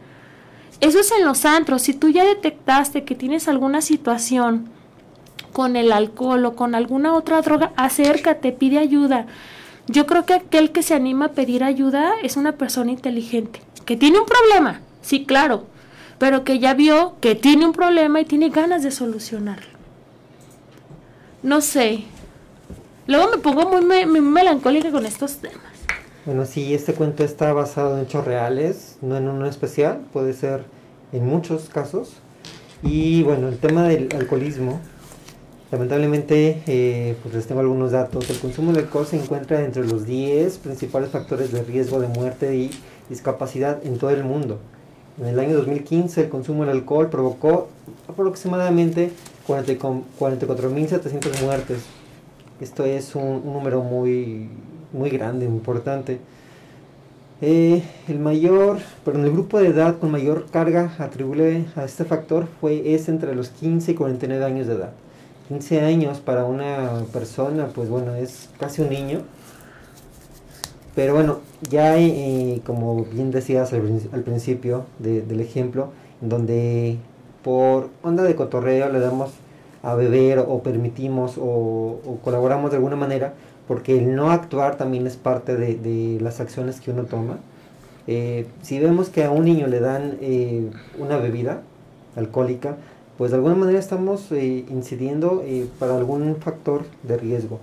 Eso 0.81 1.01
es 1.01 1.11
en 1.13 1.25
los 1.25 1.45
antros. 1.45 1.83
Si 1.83 1.95
tú 1.95 2.09
ya 2.11 2.25
detectaste 2.25 3.05
que 3.05 3.15
tienes 3.15 3.49
alguna 3.49 3.81
situación 3.81 4.71
con 5.53 5.77
el 5.77 5.93
alcohol 5.93 6.45
o 6.45 6.57
con 6.57 6.75
alguna 6.75 7.15
otra 7.15 7.43
droga, 7.43 7.73
acércate, 7.77 8.53
pide 8.53 8.79
ayuda. 8.79 9.27
Yo 9.87 10.07
creo 10.07 10.25
que 10.27 10.35
aquel 10.35 10.73
que 10.73 10.83
se 10.83 10.95
anima 10.95 11.27
a 11.27 11.33
pedir 11.33 11.63
ayuda 11.65 12.13
es 12.23 12.37
una 12.37 12.53
persona 12.53 12.91
inteligente, 12.91 13.61
que 13.85 13.97
tiene 13.97 14.19
un 14.19 14.27
problema, 14.27 14.81
sí, 15.03 15.27
claro, 15.27 15.67
pero 16.25 16.43
que 16.43 16.59
ya 16.59 16.73
vio 16.73 17.17
que 17.21 17.35
tiene 17.35 17.67
un 17.67 17.75
problema 17.75 18.19
y 18.19 18.25
tiene 18.25 18.49
ganas 18.49 18.83
de 18.83 18.91
solucionarlo. 18.91 19.77
No 21.43 21.61
sé. 21.61 22.05
Luego 23.07 23.33
me 23.33 23.37
pongo 23.37 23.69
muy, 23.69 24.07
muy 24.07 24.23
melancólica 24.23 24.91
con 24.91 25.05
estos 25.05 25.37
temas. 25.37 25.75
Bueno, 26.25 26.47
sí, 26.47 26.73
este 26.73 26.95
cuento 26.95 27.25
está 27.25 27.53
basado 27.53 27.99
en 27.99 28.05
hechos 28.05 28.25
reales, 28.25 28.97
no 29.03 29.19
en 29.19 29.29
uno 29.29 29.45
especial, 29.45 30.01
puede 30.15 30.33
ser 30.33 30.65
en 31.13 31.27
muchos 31.27 31.69
casos. 31.69 32.15
Y 32.83 33.23
bueno, 33.23 33.49
el 33.49 33.59
tema 33.59 33.87
del 33.87 34.09
alcoholismo, 34.17 34.81
lamentablemente, 35.71 36.63
eh, 36.67 37.17
pues 37.23 37.35
les 37.35 37.47
tengo 37.47 37.61
algunos 37.61 37.93
datos. 37.93 38.31
El 38.31 38.39
consumo 38.39 38.73
de 38.73 38.79
alcohol 38.79 39.07
se 39.07 39.21
encuentra 39.21 39.63
entre 39.63 39.85
los 39.87 40.07
10 40.07 40.57
principales 40.57 41.11
factores 41.11 41.53
de 41.53 41.63
riesgo 41.65 42.01
de 42.01 42.09
muerte 42.09 42.57
y 42.57 42.71
discapacidad 43.11 43.85
en 43.85 43.99
todo 43.99 44.09
el 44.09 44.25
mundo. 44.25 44.59
En 45.17 45.27
el 45.27 45.39
año 45.39 45.55
2015 45.57 46.23
el 46.23 46.29
consumo 46.29 46.65
del 46.65 46.77
alcohol 46.77 47.09
provocó 47.09 47.69
aproximadamente 48.09 49.13
44.700 49.47 51.43
muertes. 51.45 51.85
Esto 52.61 52.85
es 52.85 53.15
un, 53.15 53.45
número 53.45 53.83
muy 53.83 54.49
muy 54.93 55.11
grande, 55.11 55.47
muy 55.47 55.59
importante. 55.59 56.19
Eh, 57.41 57.85
el 58.09 58.19
mayor, 58.19 58.79
pero 59.05 59.19
en 59.19 59.25
el 59.25 59.31
grupo 59.31 59.59
de 59.61 59.69
edad 59.69 59.99
con 59.99 60.11
mayor 60.11 60.47
carga 60.51 60.95
atribuible 60.99 61.67
a 61.77 61.85
este 61.85 62.05
factor 62.05 62.49
fue 62.61 62.95
es 62.95 63.09
entre 63.09 63.37
los 63.37 63.51
15 63.51 63.93
y 63.93 63.95
49 63.95 64.45
años 64.45 64.67
de 64.67 64.75
edad. 64.75 64.93
15 65.49 65.81
años 65.83 66.19
para 66.19 66.45
una 66.45 67.05
persona, 67.13 67.69
pues 67.69 67.89
bueno, 67.89 68.15
es 68.17 68.49
casi 68.59 68.83
un 68.83 68.89
niño. 68.89 69.21
Pero 70.95 71.15
bueno, 71.15 71.39
ya 71.69 71.99
eh, 71.99 72.61
como 72.65 73.05
bien 73.05 73.31
decías 73.31 73.73
al, 73.73 74.23
principio 74.23 74.85
del 74.99 75.41
ejemplo, 75.41 75.89
donde 76.21 76.99
por 77.43 77.91
onda 78.03 78.23
de 78.23 78.37
cotorreo 78.37 78.91
le 78.91 79.01
damos 79.01 79.33
a 79.85 79.95
beber 79.95 80.39
o 80.39 80.63
permitimos 80.63 81.35
o, 81.39 82.19
colaboramos 82.25 82.71
de 82.71 82.79
alguna 82.79 82.97
manera, 82.97 83.35
porque 83.69 83.99
el 83.99 84.17
no 84.17 84.31
actuar 84.31 84.77
también 84.77 85.07
es 85.07 85.17
parte 85.17 85.57
de, 85.57 86.19
las 86.21 86.41
acciones 86.41 86.81
que 86.81 86.91
uno 86.91 87.05
toma. 87.05 87.39
Eh, 88.07 88.47
si 88.63 88.79
vemos 88.79 89.11
que 89.11 89.25
a 89.25 89.31
un 89.31 89.45
niño 89.45 89.67
le 89.67 89.81
dan 89.81 90.17
eh, 90.21 90.71
una 90.99 91.19
bebida 91.19 91.63
alcohólica, 92.17 92.77
pues 93.19 93.31
de 93.31 93.37
alguna 93.37 93.55
manera 93.55 93.79
estamos 93.79 94.33
eh, 94.33 94.65
incidiendo 94.71 95.45
para 95.79 95.97
algún 95.97 96.37
factor 96.37 96.85
de 97.03 97.17
riesgo. 97.19 97.61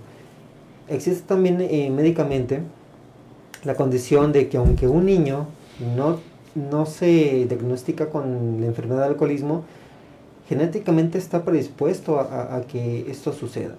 Existe 0.88 1.24
también 1.26 1.58
médicamente 1.94 2.60
la 3.64 3.74
condición 3.74 4.32
de 4.32 4.48
que 4.48 4.56
aunque 4.56 4.88
un 4.88 5.06
niño 5.06 5.46
no, 5.96 6.18
no 6.54 6.86
se 6.86 7.46
diagnostica 7.48 8.10
con 8.10 8.60
la 8.60 8.66
enfermedad 8.66 9.00
de 9.00 9.06
alcoholismo, 9.06 9.64
genéticamente 10.48 11.18
está 11.18 11.44
predispuesto 11.44 12.20
a 12.20 12.62
que 12.68 13.10
esto 13.10 13.32
suceda 13.32 13.76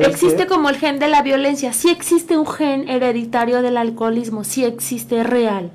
existe 0.00 0.46
como 0.46 0.68
el 0.68 0.76
gen 0.76 0.98
de 0.98 1.08
la 1.08 1.22
violencia, 1.22 1.72
sí 1.72 1.90
existe 1.90 2.36
un 2.36 2.46
gen 2.46 2.88
hereditario 2.88 3.62
del 3.62 3.76
alcoholismo, 3.76 4.44
sí 4.44 4.64
existe, 4.64 5.22
real. 5.22 5.70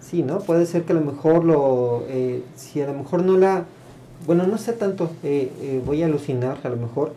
Sí, 0.00 0.22
¿no? 0.22 0.40
Puede 0.40 0.66
ser 0.66 0.82
que 0.84 0.92
a 0.92 0.96
lo 0.96 1.02
mejor 1.02 1.44
lo, 1.44 2.04
eh, 2.08 2.42
si 2.56 2.80
a 2.80 2.86
lo 2.86 2.94
mejor 2.94 3.22
no 3.22 3.36
la, 3.36 3.64
bueno, 4.26 4.46
no 4.46 4.58
sé 4.58 4.72
tanto, 4.72 5.10
eh, 5.22 5.50
eh, 5.60 5.82
voy 5.84 6.02
a 6.02 6.06
alucinar 6.06 6.58
a 6.62 6.68
lo 6.68 6.76
mejor, 6.76 7.12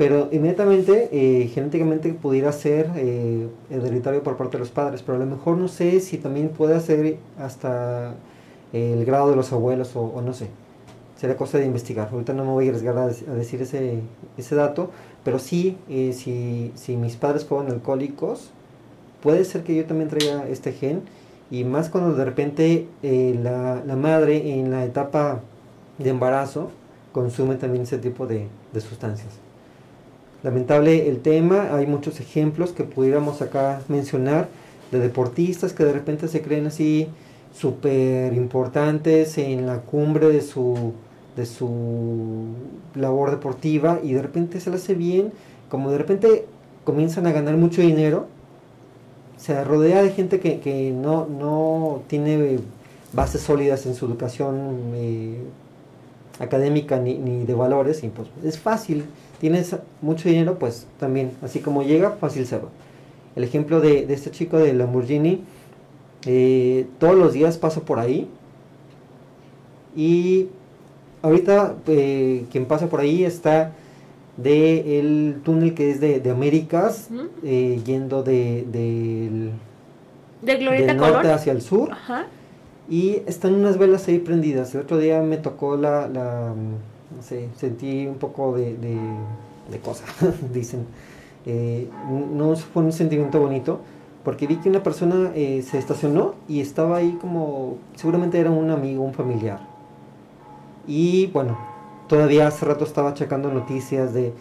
pero 0.00 0.30
inmediatamente, 0.32 1.50
genéticamente 1.52 2.14
pudiera 2.14 2.52
ser 2.52 2.88
hereditario 3.68 4.22
por 4.22 4.38
parte 4.38 4.56
de 4.56 4.60
los 4.60 4.70
padres, 4.70 5.02
pero 5.02 5.16
a 5.16 5.18
lo 5.18 5.26
mejor 5.26 5.58
no 5.58 5.68
sé 5.68 6.00
si 6.00 6.16
también 6.16 6.48
puede 6.48 6.80
ser 6.80 7.18
hasta 7.38 8.14
el 8.72 9.04
grado 9.04 9.30
de 9.30 9.36
los 9.36 9.52
abuelos 9.52 9.94
o, 9.94 10.20
no 10.22 10.32
sé. 10.32 10.48
Será 11.16 11.36
cosa 11.36 11.58
de 11.58 11.66
investigar. 11.66 12.08
Ahorita 12.10 12.32
no 12.32 12.44
me 12.44 12.50
voy 12.50 12.66
a 12.66 12.68
arriesgar 12.70 12.96
a, 12.96 13.08
decir 13.08 13.60
ese, 13.60 14.00
ese 14.38 14.54
dato, 14.54 14.90
pero 15.22 15.38
sí, 15.38 15.76
eh, 15.88 16.14
si, 16.14 16.72
si, 16.76 16.96
mis 16.96 17.16
padres 17.16 17.44
fueron 17.44 17.70
alcohólicos, 17.70 18.50
puede 19.22 19.44
ser 19.44 19.64
que 19.64 19.76
yo 19.76 19.84
también 19.84 20.08
traiga 20.08 20.48
este 20.48 20.72
gen. 20.72 21.02
Y 21.50 21.64
más 21.64 21.90
cuando 21.90 22.14
de 22.14 22.24
repente 22.24 22.86
eh, 23.02 23.38
la, 23.42 23.82
la, 23.84 23.96
madre 23.96 24.58
en 24.58 24.70
la 24.70 24.84
etapa 24.84 25.40
de 25.98 26.08
embarazo 26.08 26.70
consume 27.12 27.56
también 27.56 27.82
ese 27.82 27.98
tipo 27.98 28.26
de, 28.26 28.48
sustancias. 28.72 29.28
Lamentable 30.42 31.08
el 31.08 31.20
tema, 31.20 31.74
hay 31.74 31.86
muchos 31.86 32.20
ejemplos 32.20 32.70
que 32.70 32.84
pudiéramos 32.84 33.42
acá 33.42 33.82
mencionar 33.88 34.48
de 34.90 34.98
deportistas 34.98 35.72
que 35.72 35.84
de 35.84 35.92
repente 35.92 36.28
se 36.28 36.42
creen 36.42 36.66
así 36.66 37.08
súper 37.54 38.32
importantes 38.32 39.36
en 39.38 39.66
la 39.66 39.80
cumbre 39.80 40.28
de 40.28 40.40
su 40.40 40.94
de 41.36 41.46
su 41.46 42.48
labor 42.94 43.30
deportiva 43.30 44.00
y 44.02 44.12
de 44.12 44.22
repente 44.22 44.60
se 44.60 44.70
le 44.70 44.76
hace 44.76 44.94
bien, 44.94 45.32
como 45.68 45.90
de 45.90 45.98
repente 45.98 46.46
comienzan 46.84 47.26
a 47.26 47.32
ganar 47.32 47.56
mucho 47.56 47.82
dinero, 47.82 48.26
se 49.36 49.62
rodea 49.64 50.02
de 50.02 50.10
gente 50.10 50.40
que, 50.40 50.92
no, 50.94 51.26
no 51.26 52.02
tiene 52.08 52.58
bases 53.12 53.40
sólidas 53.40 53.86
en 53.86 53.94
su 53.94 54.06
educación 54.06 54.92
eh, 54.94 55.38
académica 56.38 56.98
ni, 56.98 57.14
ni, 57.14 57.44
de 57.44 57.54
valores, 57.54 58.02
y 58.04 58.08
pues 58.08 58.28
es 58.44 58.58
fácil, 58.58 59.04
tienes 59.40 59.74
mucho 60.02 60.28
dinero, 60.28 60.58
pues 60.58 60.86
también, 60.98 61.32
así 61.42 61.60
como 61.60 61.82
llega, 61.82 62.12
fácil 62.12 62.46
se 62.46 62.58
va. 62.58 62.68
El 63.34 63.44
ejemplo 63.44 63.80
de, 63.80 64.06
este 64.12 64.30
chico 64.30 64.58
de 64.58 64.74
Lamborghini, 64.74 65.42
eh, 66.26 66.86
todos 66.98 67.16
los 67.16 67.32
días 67.32 67.56
paso 67.56 67.82
por 67.82 67.98
ahí 67.98 68.28
y 69.96 70.48
ahorita 71.22 71.76
eh, 71.86 72.44
quien 72.52 72.66
pasa 72.66 72.88
por 72.88 73.00
ahí 73.00 73.24
está 73.24 73.72
de 74.36 74.98
el 74.98 75.40
túnel 75.42 75.74
que 75.74 75.90
es 75.90 76.00
de, 76.00 76.22
Américas, 76.30 77.08
eh, 77.42 77.80
yendo 77.84 78.22
de, 78.22 78.66
del, 78.70 79.52
de 80.42 80.94
norte 80.94 81.32
hacia 81.32 81.52
el 81.52 81.62
sur. 81.62 81.90
Y 82.88 83.22
están 83.26 83.54
unas 83.54 83.78
velas 83.78 84.08
ahí 84.08 84.18
prendidas. 84.18 84.74
El 84.74 84.82
otro 84.82 84.98
día 84.98 85.22
me 85.22 85.36
tocó 85.36 85.76
la, 85.76 86.08
la 86.08 86.54
no 87.14 87.22
sé, 87.22 87.48
sentí 87.56 88.06
un 88.06 88.16
poco 88.16 88.56
de, 88.56 88.76
de, 88.76 89.78
cosa, 89.80 90.04
dicen. 90.52 90.86
Eh, 91.46 91.88
no 92.34 92.54
fue 92.56 92.82
un 92.82 92.92
sentimiento 92.92 93.40
bonito, 93.40 93.80
porque 94.24 94.46
vi 94.46 94.56
que 94.56 94.68
una 94.68 94.82
persona 94.82 95.32
se 95.34 95.78
estacionó 95.78 96.34
y 96.48 96.60
estaba 96.60 96.98
ahí 96.98 97.16
como, 97.20 97.78
seguramente 97.94 98.38
era 98.38 98.50
un 98.50 98.70
amigo, 98.70 99.02
un 99.02 99.14
familiar 99.14 99.70
y 100.86 101.28
bueno, 101.28 101.56
todavía 102.08 102.48
hace 102.48 102.66
rato 102.66 102.84
estaba 102.84 103.14
checando 103.14 103.50
noticias 103.50 104.12
de, 104.12 104.34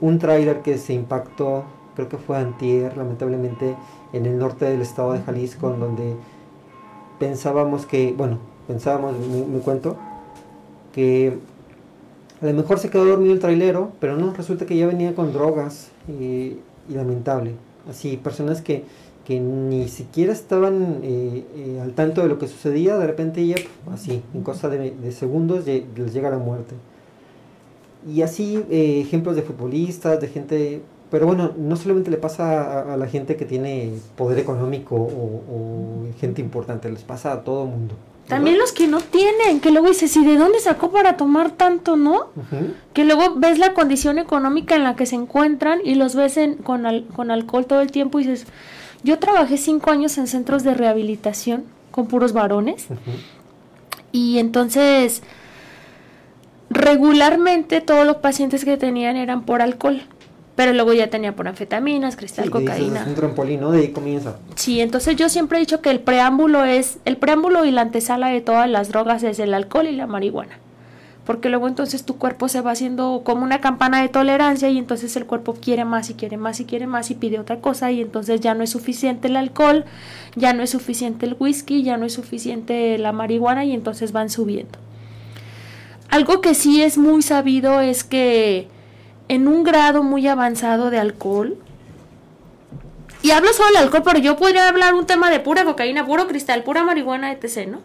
un 0.00 0.18
tráiler 0.18 0.60
que 0.62 0.78
se 0.78 0.92
impactó, 0.92 1.64
creo 1.96 2.08
que 2.08 2.16
fue 2.16 2.36
antier, 2.36 2.96
lamentablemente, 2.96 3.74
en 4.12 4.26
el 4.26 4.38
norte 4.38 4.66
del 4.66 4.82
estado 4.82 5.14
de 5.14 5.20
Jalisco, 5.20 5.70
donde 5.70 6.14
pensábamos 7.18 7.86
que, 7.86 8.14
bueno, 8.16 8.38
pensábamos, 8.68 9.14
me, 9.18 9.58
cuento, 9.60 9.96
que 10.92 11.38
a 12.40 12.46
lo 12.46 12.54
mejor 12.54 12.78
se 12.78 12.90
quedó 12.90 13.04
dormido 13.04 13.32
el 13.32 13.40
trailero, 13.40 13.92
pero 14.00 14.16
no, 14.16 14.32
resulta 14.32 14.66
que 14.66 14.76
ya 14.76 14.86
venía 14.86 15.14
con 15.14 15.32
drogas 15.32 15.90
y 16.08 16.58
lamentable. 16.88 17.54
Así, 17.88 18.16
personas 18.16 18.60
que 18.60 18.84
que 19.28 19.40
ni 19.40 19.88
siquiera 19.88 20.32
estaban 20.32 21.00
eh, 21.02 21.44
eh, 21.54 21.80
al 21.82 21.92
tanto 21.92 22.22
de 22.22 22.28
lo 22.28 22.38
que 22.38 22.48
sucedía, 22.48 22.96
de 22.96 23.06
repente 23.06 23.46
ya, 23.46 23.56
así, 23.92 24.22
en 24.32 24.42
cosa 24.42 24.70
de, 24.70 25.12
segundos, 25.12 25.66
les 25.66 26.14
llega 26.14 26.30
la 26.30 26.38
muerte. 26.38 26.74
Y 28.10 28.22
así, 28.22 28.64
eh, 28.70 29.02
ejemplos 29.02 29.36
de 29.36 29.42
futbolistas, 29.42 30.18
de 30.18 30.28
gente, 30.28 30.80
pero 31.10 31.26
bueno, 31.26 31.52
no 31.58 31.76
solamente 31.76 32.10
le 32.10 32.16
pasa 32.16 32.94
a, 32.94 32.96
la 32.96 33.06
gente 33.06 33.36
que 33.36 33.44
tiene 33.44 33.92
poder 34.16 34.38
económico 34.38 34.96
o, 34.96 36.06
gente 36.18 36.40
importante, 36.40 36.90
les 36.90 37.02
pasa 37.02 37.34
a 37.34 37.44
todo 37.44 37.66
mundo. 37.66 37.96
También 38.28 38.58
los 38.58 38.72
que 38.72 38.86
no 38.86 39.00
tienen, 39.00 39.60
que 39.60 39.70
luego 39.70 39.88
dices, 39.88 40.14
¿y 40.16 40.24
de 40.24 40.36
dónde 40.36 40.60
sacó 40.60 40.90
para 40.90 41.16
tomar 41.16 41.50
tanto, 41.52 41.96
no? 41.96 42.28
Que 42.92 43.04
luego 43.04 43.36
ves 43.36 43.58
la 43.58 43.72
condición 43.72 44.18
económica 44.18 44.76
en 44.76 44.84
la 44.84 44.96
que 44.96 45.06
se 45.06 45.14
encuentran 45.14 45.80
y 45.82 45.94
los 45.94 46.14
ves 46.14 46.38
con, 46.62 46.84
con 47.14 47.30
alcohol 47.30 47.66
todo 47.66 47.80
el 47.80 47.90
tiempo 47.90 48.20
y 48.20 48.24
dices, 48.24 48.46
yo 49.02 49.18
trabajé 49.18 49.56
cinco 49.56 49.90
años 49.90 50.18
en 50.18 50.26
centros 50.26 50.62
de 50.62 50.74
rehabilitación 50.74 51.64
con 51.90 52.06
puros 52.06 52.32
varones. 52.32 52.86
Y 54.12 54.38
entonces, 54.38 55.22
regularmente 56.70 57.80
todos 57.80 58.06
los 58.06 58.16
pacientes 58.16 58.64
que 58.64 58.76
tenían 58.76 59.16
eran 59.16 59.44
por 59.44 59.62
alcohol. 59.62 60.02
Pero 60.58 60.72
luego 60.72 60.92
ya 60.92 61.08
tenía 61.08 61.36
por 61.36 61.46
anfetaminas, 61.46 62.16
cristal, 62.16 62.46
Sí, 62.46 62.50
cocaína. 62.50 63.02
Es 63.02 63.06
un 63.06 63.14
trampolín, 63.14 63.60
¿no? 63.60 63.70
De 63.70 63.78
ahí 63.78 63.88
comienza. 63.92 64.40
Sí, 64.56 64.80
entonces 64.80 65.14
yo 65.14 65.28
siempre 65.28 65.56
he 65.56 65.60
dicho 65.60 65.80
que 65.80 65.88
el 65.88 66.00
preámbulo 66.00 66.64
es, 66.64 66.98
el 67.04 67.16
preámbulo 67.16 67.64
y 67.64 67.70
la 67.70 67.82
antesala 67.82 68.26
de 68.26 68.40
todas 68.40 68.68
las 68.68 68.88
drogas 68.88 69.22
es 69.22 69.38
el 69.38 69.54
alcohol 69.54 69.86
y 69.86 69.92
la 69.92 70.08
marihuana. 70.08 70.58
Porque 71.24 71.48
luego 71.48 71.68
entonces 71.68 72.04
tu 72.04 72.16
cuerpo 72.16 72.48
se 72.48 72.60
va 72.60 72.72
haciendo 72.72 73.22
como 73.24 73.44
una 73.44 73.60
campana 73.60 74.02
de 74.02 74.08
tolerancia 74.08 74.68
y 74.68 74.78
entonces 74.78 75.14
el 75.14 75.26
cuerpo 75.26 75.54
quiere 75.54 75.84
más 75.84 76.10
y 76.10 76.14
quiere 76.14 76.36
más 76.38 76.58
y 76.58 76.64
quiere 76.64 76.88
más 76.88 77.12
y 77.12 77.14
pide 77.14 77.38
otra 77.38 77.60
cosa 77.60 77.92
y 77.92 78.00
entonces 78.00 78.40
ya 78.40 78.54
no 78.54 78.64
es 78.64 78.70
suficiente 78.70 79.28
el 79.28 79.36
alcohol, 79.36 79.84
ya 80.34 80.54
no 80.54 80.64
es 80.64 80.70
suficiente 80.70 81.24
el 81.24 81.36
whisky, 81.38 81.84
ya 81.84 81.98
no 81.98 82.04
es 82.04 82.14
suficiente 82.14 82.98
la 82.98 83.12
marihuana 83.12 83.64
y 83.64 83.74
entonces 83.74 84.10
van 84.10 84.28
subiendo. 84.28 84.76
Algo 86.08 86.40
que 86.40 86.56
sí 86.56 86.82
es 86.82 86.98
muy 86.98 87.22
sabido 87.22 87.80
es 87.80 88.02
que 88.02 88.66
en 89.28 89.48
un 89.48 89.64
grado 89.64 90.02
muy 90.02 90.26
avanzado 90.26 90.90
de 90.90 90.98
alcohol, 90.98 91.56
y 93.22 93.32
hablo 93.32 93.52
solo 93.52 93.68
del 93.68 93.78
alcohol, 93.78 94.02
pero 94.04 94.18
yo 94.18 94.36
podría 94.36 94.68
hablar 94.68 94.94
un 94.94 95.06
tema 95.06 95.30
de 95.30 95.40
pura 95.40 95.64
cocaína, 95.64 96.06
puro 96.06 96.28
cristal, 96.28 96.62
pura 96.62 96.84
marihuana, 96.84 97.32
etc., 97.32 97.68
¿no? 97.68 97.80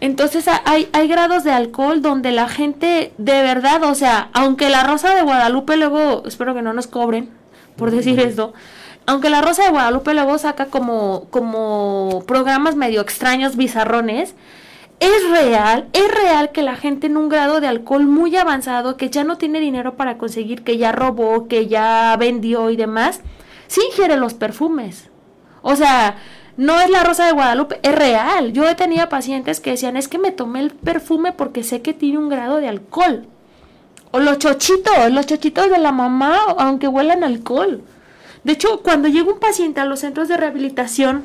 Entonces 0.00 0.46
hay, 0.64 0.88
hay 0.92 1.08
grados 1.08 1.42
de 1.44 1.52
alcohol 1.52 2.02
donde 2.02 2.30
la 2.30 2.48
gente 2.48 3.12
de 3.16 3.42
verdad, 3.42 3.82
o 3.84 3.94
sea, 3.94 4.28
aunque 4.34 4.68
la 4.68 4.82
Rosa 4.82 5.14
de 5.14 5.22
Guadalupe 5.22 5.76
luego, 5.76 6.22
espero 6.26 6.54
que 6.54 6.62
no 6.62 6.74
nos 6.74 6.86
cobren 6.86 7.30
por 7.76 7.90
decir 7.90 8.18
esto, 8.20 8.52
aunque 9.06 9.30
la 9.30 9.40
Rosa 9.40 9.64
de 9.64 9.70
Guadalupe 9.70 10.12
luego 10.12 10.36
saca 10.38 10.66
como, 10.66 11.26
como 11.30 12.24
programas 12.26 12.76
medio 12.76 13.00
extraños, 13.00 13.56
bizarrones, 13.56 14.34
es 15.00 15.30
real, 15.30 15.88
es 15.92 16.10
real 16.10 16.52
que 16.52 16.62
la 16.62 16.76
gente 16.76 17.06
en 17.06 17.16
un 17.16 17.28
grado 17.28 17.60
de 17.60 17.66
alcohol 17.66 18.06
muy 18.06 18.36
avanzado, 18.36 18.96
que 18.96 19.10
ya 19.10 19.24
no 19.24 19.36
tiene 19.36 19.60
dinero 19.60 19.96
para 19.96 20.18
conseguir, 20.18 20.64
que 20.64 20.78
ya 20.78 20.92
robó, 20.92 21.48
que 21.48 21.66
ya 21.66 22.16
vendió 22.18 22.70
y 22.70 22.76
demás, 22.76 23.20
sí 23.66 23.80
ingiere 23.90 24.16
los 24.16 24.34
perfumes. 24.34 25.10
O 25.62 25.76
sea, 25.76 26.16
no 26.56 26.80
es 26.80 26.88
la 26.88 27.04
rosa 27.04 27.26
de 27.26 27.32
Guadalupe, 27.32 27.78
es 27.82 27.94
real. 27.94 28.52
Yo 28.52 28.66
he 28.68 28.74
tenido 28.74 29.08
pacientes 29.08 29.60
que 29.60 29.70
decían, 29.70 29.96
es 29.96 30.08
que 30.08 30.18
me 30.18 30.32
tomé 30.32 30.60
el 30.60 30.70
perfume 30.70 31.32
porque 31.32 31.62
sé 31.62 31.82
que 31.82 31.92
tiene 31.92 32.18
un 32.18 32.28
grado 32.28 32.56
de 32.56 32.68
alcohol. 32.68 33.26
O 34.12 34.20
los 34.20 34.38
chochitos, 34.38 35.10
los 35.10 35.26
chochitos 35.26 35.68
de 35.68 35.78
la 35.78 35.92
mamá, 35.92 36.38
aunque 36.56 36.88
huelan 36.88 37.24
alcohol. 37.24 37.82
De 38.44 38.52
hecho, 38.52 38.80
cuando 38.82 39.08
llega 39.08 39.32
un 39.32 39.40
paciente 39.40 39.80
a 39.80 39.84
los 39.84 40.00
centros 40.00 40.28
de 40.28 40.36
rehabilitación, 40.36 41.24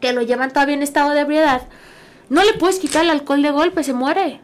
que 0.00 0.12
lo 0.12 0.22
llevan 0.22 0.52
todavía 0.52 0.76
en 0.76 0.82
estado 0.82 1.10
de 1.10 1.20
ebriedad, 1.20 1.62
no 2.28 2.42
le 2.44 2.54
puedes 2.54 2.78
quitar 2.78 3.04
el 3.04 3.10
alcohol 3.10 3.42
de 3.42 3.50
golpe, 3.50 3.84
se 3.84 3.94
muere. 3.94 4.40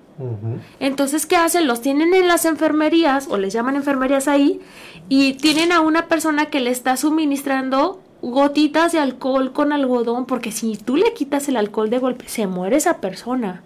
Entonces, 0.80 1.26
¿qué 1.26 1.36
hacen? 1.36 1.68
Los 1.68 1.80
tienen 1.80 2.12
en 2.12 2.26
las 2.26 2.44
enfermerías, 2.44 3.28
o 3.30 3.38
les 3.38 3.52
llaman 3.52 3.76
enfermerías 3.76 4.26
ahí, 4.26 4.60
y 5.08 5.34
tienen 5.34 5.70
a 5.70 5.80
una 5.80 6.06
persona 6.06 6.46
que 6.46 6.60
le 6.60 6.70
está 6.70 6.96
suministrando 6.96 8.00
gotitas 8.20 8.90
de 8.90 8.98
alcohol 8.98 9.52
con 9.52 9.72
algodón, 9.72 10.26
porque 10.26 10.50
si 10.50 10.76
tú 10.76 10.96
le 10.96 11.14
quitas 11.14 11.48
el 11.48 11.56
alcohol 11.56 11.88
de 11.88 12.00
golpe, 12.00 12.28
se 12.28 12.48
muere 12.48 12.76
esa 12.76 12.98
persona. 12.98 13.62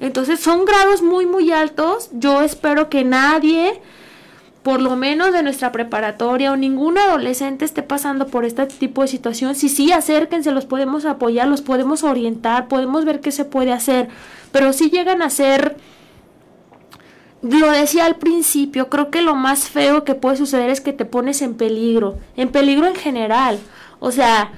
Entonces, 0.00 0.40
son 0.40 0.64
grados 0.64 1.02
muy, 1.02 1.26
muy 1.26 1.52
altos. 1.52 2.10
Yo 2.12 2.42
espero 2.42 2.88
que 2.88 3.04
nadie, 3.04 3.80
por 4.68 4.82
lo 4.82 4.96
menos 4.96 5.32
de 5.32 5.42
nuestra 5.42 5.72
preparatoria 5.72 6.52
o 6.52 6.56
ningún 6.58 6.98
adolescente 6.98 7.64
esté 7.64 7.82
pasando 7.82 8.26
por 8.26 8.44
este 8.44 8.66
tipo 8.66 9.00
de 9.00 9.08
situación. 9.08 9.54
Si 9.54 9.70
sí, 9.70 9.92
acérquense, 9.92 10.50
los 10.50 10.66
podemos 10.66 11.06
apoyar, 11.06 11.48
los 11.48 11.62
podemos 11.62 12.04
orientar, 12.04 12.68
podemos 12.68 13.06
ver 13.06 13.20
qué 13.20 13.32
se 13.32 13.46
puede 13.46 13.72
hacer. 13.72 14.08
Pero 14.52 14.74
si 14.74 14.90
llegan 14.90 15.22
a 15.22 15.30
ser 15.30 15.78
lo 17.40 17.70
decía 17.70 18.04
al 18.04 18.16
principio, 18.16 18.90
creo 18.90 19.10
que 19.10 19.22
lo 19.22 19.34
más 19.34 19.70
feo 19.70 20.04
que 20.04 20.14
puede 20.14 20.36
suceder 20.36 20.68
es 20.68 20.82
que 20.82 20.92
te 20.92 21.06
pones 21.06 21.40
en 21.40 21.54
peligro, 21.54 22.18
en 22.36 22.50
peligro 22.50 22.86
en 22.86 22.94
general. 22.94 23.58
O 24.00 24.10
sea, 24.10 24.52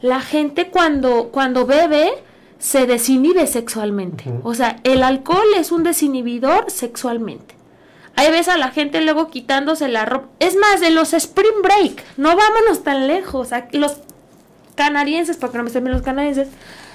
la 0.00 0.20
gente 0.20 0.70
cuando, 0.70 1.30
cuando 1.32 1.66
bebe 1.66 2.12
se 2.60 2.86
desinhibe 2.86 3.48
sexualmente. 3.48 4.32
O 4.44 4.54
sea, 4.54 4.76
el 4.84 5.02
alcohol 5.02 5.48
es 5.58 5.72
un 5.72 5.82
desinhibidor 5.82 6.70
sexualmente. 6.70 7.55
Ahí 8.16 8.30
ves 8.30 8.48
a 8.48 8.56
la 8.56 8.70
gente 8.70 9.02
luego 9.02 9.28
quitándose 9.28 9.88
la 9.88 10.06
ropa. 10.06 10.28
Es 10.40 10.56
más, 10.56 10.80
de 10.80 10.90
los 10.90 11.12
Spring 11.12 11.62
Break, 11.62 12.02
no 12.16 12.34
vámonos 12.34 12.82
tan 12.82 13.06
lejos. 13.06 13.50
Los 13.72 13.98
canadienses, 14.74 15.36
porque 15.36 15.58
no 15.58 15.64
me 15.64 15.68
estén 15.68 15.84
bien 15.84 15.94
los 15.94 16.04
canadienses, 16.04 16.48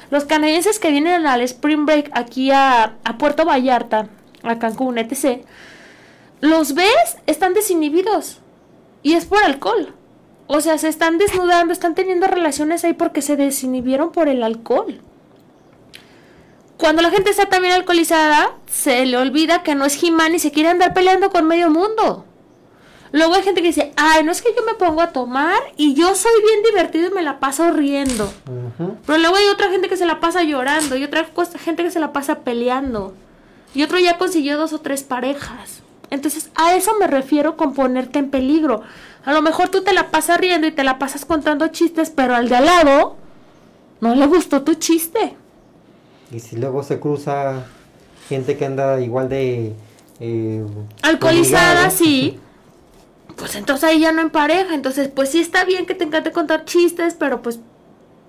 los 0.09 0.25
canadienses 0.25 0.79
que 0.79 0.91
vienen 0.91 1.27
al 1.27 1.41
Spring 1.41 1.85
Break 1.85 2.09
aquí 2.13 2.51
a, 2.51 2.97
a 3.03 3.17
Puerto 3.17 3.45
Vallarta, 3.45 4.07
a 4.43 4.59
Cancún, 4.59 4.97
etc., 4.97 5.45
los 6.41 6.73
ves, 6.73 7.17
están 7.27 7.53
desinhibidos. 7.53 8.39
Y 9.03 9.13
es 9.13 9.25
por 9.25 9.43
alcohol. 9.43 9.93
O 10.47 10.59
sea, 10.59 10.79
se 10.79 10.87
están 10.87 11.19
desnudando, 11.19 11.71
están 11.71 11.93
teniendo 11.93 12.25
relaciones 12.25 12.83
ahí 12.83 12.93
porque 12.93 13.21
se 13.21 13.37
desinhibieron 13.37 14.11
por 14.11 14.27
el 14.27 14.41
alcohol. 14.41 15.01
Cuando 16.81 17.03
la 17.03 17.11
gente 17.11 17.29
está 17.29 17.45
también 17.45 17.75
alcoholizada, 17.75 18.55
se 18.65 19.05
le 19.05 19.15
olvida 19.15 19.61
que 19.61 19.75
no 19.75 19.85
es 19.85 20.01
He-Man 20.01 20.33
y 20.33 20.39
se 20.39 20.51
quiere 20.51 20.69
andar 20.69 20.95
peleando 20.95 21.29
con 21.29 21.45
medio 21.45 21.69
mundo. 21.69 22.25
Luego 23.11 23.35
hay 23.35 23.43
gente 23.43 23.61
que 23.61 23.67
dice, 23.67 23.93
ay, 23.97 24.23
no 24.23 24.31
es 24.31 24.41
que 24.41 24.49
yo 24.57 24.65
me 24.65 24.73
pongo 24.73 24.99
a 25.01 25.11
tomar 25.11 25.59
y 25.77 25.93
yo 25.93 26.15
soy 26.15 26.31
bien 26.41 26.63
divertido 26.63 27.09
y 27.09 27.13
me 27.13 27.21
la 27.21 27.39
paso 27.39 27.69
riendo. 27.69 28.33
Pero 29.05 29.19
luego 29.19 29.35
hay 29.35 29.45
otra 29.49 29.69
gente 29.69 29.89
que 29.89 29.95
se 29.95 30.07
la 30.07 30.19
pasa 30.19 30.41
llorando 30.41 30.95
y 30.95 31.03
otra 31.03 31.27
gente 31.63 31.83
que 31.83 31.91
se 31.91 31.99
la 31.99 32.13
pasa 32.13 32.39
peleando. 32.39 33.13
Y 33.75 33.83
otro 33.83 33.99
ya 33.99 34.17
consiguió 34.17 34.57
dos 34.57 34.73
o 34.73 34.79
tres 34.79 35.03
parejas. 35.03 35.83
Entonces, 36.09 36.49
a 36.55 36.73
eso 36.73 36.95
me 36.99 37.05
refiero 37.05 37.57
con 37.57 37.75
ponerte 37.75 38.17
en 38.17 38.31
peligro. 38.31 38.81
A 39.23 39.33
lo 39.33 39.43
mejor 39.43 39.69
tú 39.69 39.83
te 39.83 39.93
la 39.93 40.09
pasas 40.09 40.39
riendo 40.39 40.65
y 40.65 40.71
te 40.71 40.83
la 40.83 40.97
pasas 40.97 41.25
contando 41.25 41.67
chistes, 41.67 42.09
pero 42.09 42.33
al 42.33 42.49
de 42.49 42.55
al 42.55 42.65
lado 42.65 43.17
no 43.99 44.15
le 44.15 44.25
gustó 44.25 44.63
tu 44.63 44.73
chiste. 44.73 45.37
Y 46.31 46.39
si 46.39 46.55
luego 46.55 46.83
se 46.83 46.99
cruza 46.99 47.65
gente 48.29 48.57
que 48.57 48.65
anda 48.65 48.99
igual 49.01 49.29
de... 49.29 49.73
eh, 50.19 50.65
Alcoholizada, 51.01 51.89
sí. 51.89 52.39
Pues 53.35 53.55
entonces 53.55 53.83
ahí 53.83 53.99
ya 53.99 54.11
no 54.11 54.21
en 54.21 54.29
pareja. 54.29 54.73
Entonces, 54.73 55.09
pues 55.09 55.29
sí 55.29 55.39
está 55.39 55.65
bien 55.65 55.85
que 55.85 55.95
te 55.95 56.03
encante 56.03 56.31
contar 56.31 56.65
chistes, 56.65 57.15
pero 57.17 57.41
pues 57.41 57.59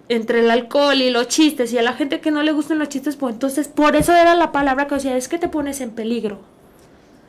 entre 0.09 0.41
el 0.41 0.51
alcohol 0.51 0.97
y 1.01 1.11
los 1.11 1.29
chistes 1.29 1.73
y 1.73 1.79
a 1.79 1.83
la 1.83 1.93
gente 1.93 2.21
que 2.21 2.31
no 2.31 2.43
le 2.43 2.53
gustan 2.53 2.79
los 2.79 2.88
chistes, 2.88 3.17
pues 3.17 3.35
entonces 3.35 3.69
por 3.69 3.97
eso 3.97 4.12
era 4.15 4.35
la 4.35 4.53
palabra 4.53 4.87
que 4.87 4.97
decía, 4.97 5.17
es 5.17 5.29
que 5.29 5.38
te 5.38 5.49
pones 5.49 5.81
en 5.81 5.91
peligro. 5.91 6.38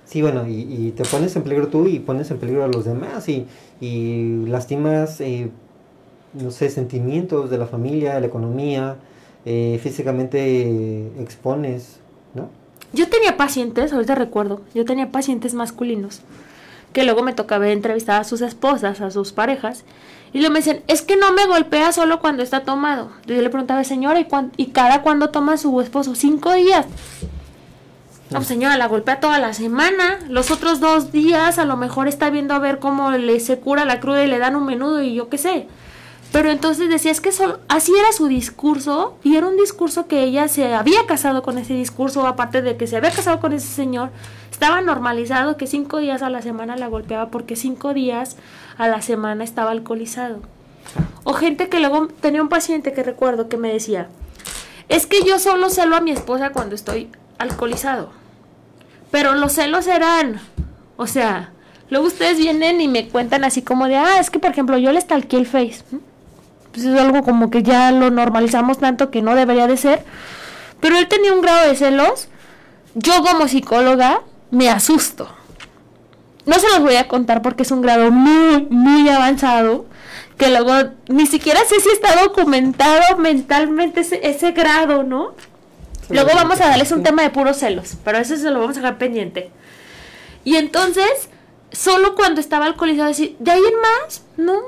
Sí, 0.05 0.21
bueno, 0.21 0.47
y, 0.47 0.61
y 0.61 0.91
te 0.91 1.05
pones 1.05 1.35
en 1.35 1.43
peligro 1.43 1.67
tú 1.67 1.87
y 1.87 1.99
pones 1.99 2.29
en 2.31 2.39
peligro 2.39 2.63
a 2.63 2.67
los 2.67 2.83
demás 2.83 3.29
y, 3.29 3.45
y 3.79 4.45
lastimas, 4.47 5.21
eh, 5.21 5.49
no 6.33 6.51
sé, 6.51 6.69
sentimientos 6.69 7.49
de 7.49 7.57
la 7.57 7.67
familia, 7.67 8.15
de 8.15 8.21
la 8.21 8.27
economía, 8.27 8.97
eh, 9.45 9.79
físicamente 9.81 11.07
expones, 11.21 11.99
¿no? 12.33 12.49
Yo 12.93 13.09
tenía 13.09 13.37
pacientes, 13.37 13.91
ahorita 13.93 14.15
recuerdo, 14.15 14.61
yo 14.75 14.85
tenía 14.85 15.11
pacientes 15.11 15.53
masculinos 15.53 16.21
que 16.93 17.03
luego 17.03 17.23
me 17.23 17.33
tocaba 17.33 17.67
entrevistar 17.69 18.21
a 18.21 18.23
sus 18.23 18.41
esposas, 18.41 19.01
a 19.01 19.09
sus 19.09 19.31
parejas, 19.33 19.83
y 20.31 20.37
luego 20.39 20.53
me 20.53 20.59
decían, 20.59 20.81
es 20.87 21.01
que 21.01 21.17
no 21.17 21.31
me 21.33 21.47
golpea 21.47 21.91
solo 21.91 22.19
cuando 22.19 22.43
está 22.43 22.61
tomado. 22.63 23.09
Yo 23.25 23.33
le 23.41 23.49
preguntaba, 23.49 23.83
señora, 23.83 24.19
¿y, 24.19 24.25
cuán- 24.25 24.51
y 24.57 24.67
cada 24.67 25.01
cuándo 25.01 25.29
toma 25.31 25.57
su 25.57 25.81
esposo? 25.81 26.13
Cinco 26.13 26.53
días. 26.53 26.85
No, 28.29 28.37
pues, 28.39 28.47
señora, 28.47 28.77
la 28.77 28.87
golpea 28.87 29.19
toda 29.19 29.37
la 29.39 29.53
semana. 29.53 30.19
Los 30.29 30.49
otros 30.51 30.79
dos 30.79 31.11
días 31.11 31.57
a 31.59 31.65
lo 31.65 31.77
mejor 31.77 32.07
está 32.07 32.29
viendo 32.29 32.53
a 32.53 32.59
ver 32.59 32.79
cómo 32.79 33.11
le 33.11 33.39
se 33.39 33.59
cura 33.59 33.85
la 33.85 33.99
cruda 33.99 34.23
y 34.23 34.27
le 34.27 34.37
dan 34.39 34.55
un 34.55 34.65
menudo 34.65 35.01
y 35.03 35.13
yo 35.15 35.29
qué 35.29 35.37
sé. 35.37 35.67
Pero 36.33 36.49
entonces 36.49 36.89
decía, 36.89 37.11
es 37.11 37.21
que 37.21 37.31
solo- 37.31 37.59
así 37.69 37.93
era 37.97 38.11
su 38.11 38.27
discurso 38.27 39.17
y 39.23 39.35
era 39.37 39.47
un 39.47 39.55
discurso 39.55 40.07
que 40.07 40.23
ella 40.23 40.47
se 40.47 40.73
había 40.73 41.05
casado 41.05 41.43
con 41.43 41.57
ese 41.59 41.75
discurso, 41.75 42.25
aparte 42.27 42.61
de 42.63 42.75
que 42.75 42.87
se 42.87 42.97
había 42.97 43.11
casado 43.11 43.39
con 43.39 43.53
ese 43.53 43.67
señor, 43.67 44.09
estaba 44.51 44.81
normalizado 44.81 45.57
que 45.57 45.67
cinco 45.67 45.99
días 45.99 46.23
a 46.23 46.31
la 46.31 46.41
semana 46.41 46.75
la 46.75 46.87
golpeaba 46.87 47.29
porque 47.29 47.55
cinco 47.55 47.93
días 47.93 48.35
a 48.79 48.87
la 48.87 49.01
semana 49.03 49.43
estaba 49.43 49.69
alcoholizado. 49.69 50.39
O 51.23 51.33
gente 51.33 51.69
que 51.69 51.79
luego 51.79 52.07
tenía 52.19 52.41
un 52.41 52.49
paciente 52.49 52.93
que 52.93 53.03
recuerdo 53.03 53.47
que 53.47 53.57
me 53.57 53.71
decía, 53.71 54.09
es 54.89 55.05
que 55.05 55.23
yo 55.23 55.37
solo 55.37 55.69
celo 55.69 55.95
a 55.95 56.01
mi 56.01 56.11
esposa 56.11 56.49
cuando 56.49 56.73
estoy 56.73 57.09
alcoholizado. 57.37 58.09
Pero 59.11 59.35
los 59.35 59.53
celos 59.53 59.85
eran, 59.85 60.41
o 60.97 61.05
sea, 61.05 61.51
luego 61.91 62.07
ustedes 62.07 62.39
vienen 62.39 62.81
y 62.81 62.87
me 62.87 63.07
cuentan 63.07 63.43
así 63.43 63.61
como 63.61 63.87
de, 63.87 63.97
ah, 63.97 64.19
es 64.19 64.31
que 64.31 64.39
por 64.39 64.49
ejemplo 64.49 64.79
yo 64.79 64.91
le 64.91 64.99
stalkeé 64.99 65.37
el 65.39 65.45
face. 65.45 65.83
Pues 66.73 66.85
es 66.85 66.99
algo 66.99 67.23
como 67.23 67.51
que 67.51 67.61
ya 67.61 67.91
lo 67.91 68.09
normalizamos 68.09 68.79
tanto 68.79 69.11
que 69.11 69.21
no 69.21 69.35
debería 69.35 69.67
de 69.67 69.77
ser. 69.77 70.03
Pero 70.79 70.97
él 70.97 71.07
tenía 71.07 71.33
un 71.33 71.41
grado 71.41 71.67
de 71.67 71.75
celos. 71.75 72.27
Yo 72.95 73.23
como 73.23 73.47
psicóloga 73.47 74.21
me 74.49 74.69
asusto. 74.69 75.29
No 76.45 76.59
se 76.59 76.67
los 76.69 76.79
voy 76.79 76.95
a 76.95 77.07
contar 77.07 77.41
porque 77.41 77.63
es 77.63 77.71
un 77.71 77.81
grado 77.81 78.11
muy, 78.11 78.67
muy 78.69 79.07
avanzado. 79.07 79.85
Que 80.37 80.49
luego 80.49 80.73
ni 81.07 81.27
siquiera 81.27 81.59
sé 81.65 81.79
si 81.79 81.89
está 81.89 82.21
documentado 82.21 83.17
mentalmente 83.17 84.01
ese, 84.01 84.27
ese 84.27 84.51
grado, 84.51 85.03
¿no? 85.03 85.35
Luego 86.09 86.31
vamos 86.33 86.59
a 86.59 86.69
darles 86.69 86.91
un 86.91 87.03
tema 87.03 87.21
de 87.21 87.29
puros 87.29 87.57
celos, 87.57 87.95
pero 88.03 88.17
ese 88.17 88.37
se 88.37 88.49
lo 88.49 88.59
vamos 88.59 88.77
a 88.77 88.81
dejar 88.81 88.97
pendiente. 88.97 89.51
Y 90.43 90.57
entonces, 90.57 91.29
solo 91.71 92.15
cuando 92.15 92.41
estaba 92.41 92.65
alcoholizado 92.65 93.07
decir, 93.07 93.35
¿de 93.39 93.51
ahí 93.51 93.61
en 93.61 93.79
más? 93.79 94.23
No. 94.37 94.59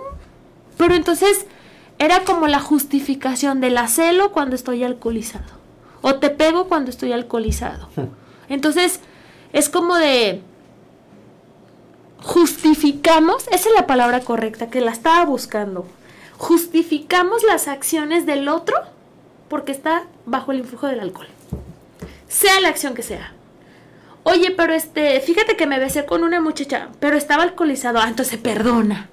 Pero 0.77 0.95
entonces 0.95 1.45
era 1.99 2.23
como 2.23 2.47
la 2.47 2.59
justificación 2.59 3.61
del 3.61 3.77
acelo 3.77 4.31
cuando 4.31 4.55
estoy 4.55 4.83
alcoholizado. 4.83 5.53
O 6.01 6.15
te 6.15 6.29
pego 6.29 6.67
cuando 6.67 6.89
estoy 6.89 7.13
alcoholizado. 7.13 7.89
Entonces, 8.49 8.99
es 9.53 9.69
como 9.69 9.95
de 9.95 10.41
justificamos, 12.21 13.47
esa 13.51 13.69
es 13.69 13.75
la 13.75 13.87
palabra 13.87 14.19
correcta 14.21 14.69
que 14.69 14.81
la 14.81 14.91
estaba 14.91 15.25
buscando. 15.25 15.85
Justificamos 16.37 17.43
las 17.43 17.67
acciones 17.67 18.25
del 18.25 18.49
otro 18.49 18.75
porque 19.47 19.71
está 19.71 20.03
bajo 20.25 20.51
el 20.51 20.59
influjo 20.59 20.87
del 20.87 20.99
alcohol. 20.99 21.27
Sea 22.27 22.59
la 22.59 22.69
acción 22.69 22.95
que 22.95 23.03
sea. 23.03 23.33
Oye, 24.23 24.51
pero 24.51 24.73
este, 24.73 25.19
fíjate 25.21 25.55
que 25.55 25.67
me 25.67 25.79
besé 25.79 26.05
con 26.05 26.23
una 26.23 26.41
muchacha, 26.41 26.89
pero 26.99 27.15
estaba 27.15 27.43
alcoholizado, 27.43 27.99
ah, 27.99 28.07
entonces 28.07 28.39
perdona. 28.39 29.09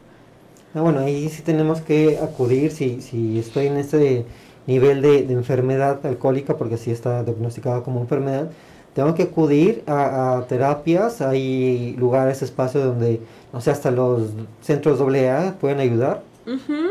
Ah, 0.75 0.81
bueno, 0.81 1.01
ahí 1.01 1.29
sí 1.29 1.43
tenemos 1.43 1.81
que 1.81 2.19
acudir 2.19 2.71
si, 2.71 3.01
si 3.03 3.39
estoy 3.39 3.67
en 3.67 3.77
ese 3.77 4.25
nivel 4.67 5.03
de, 5.03 5.23
de 5.25 5.35
enfermedad 5.35 6.05
alcohólica, 6.07 6.57
porque 6.57 6.77
sí 6.77 6.91
está 6.91 7.23
diagnosticada 7.25 7.83
como 7.83 8.01
enfermedad, 8.01 8.51
tengo 8.95 9.15
que 9.15 9.23
acudir 9.23 9.83
a, 9.87 10.45
terapias, 10.49 11.23
hay 11.23 11.97
lugares, 11.99 12.43
espacios 12.43 12.85
donde, 12.85 13.21
no 13.53 13.61
sé, 13.61 13.71
hasta 13.71 13.91
los 13.91 14.31
centros 14.61 15.01
AA 15.01 15.55
pueden 15.61 15.81
ayudar. 15.81 16.23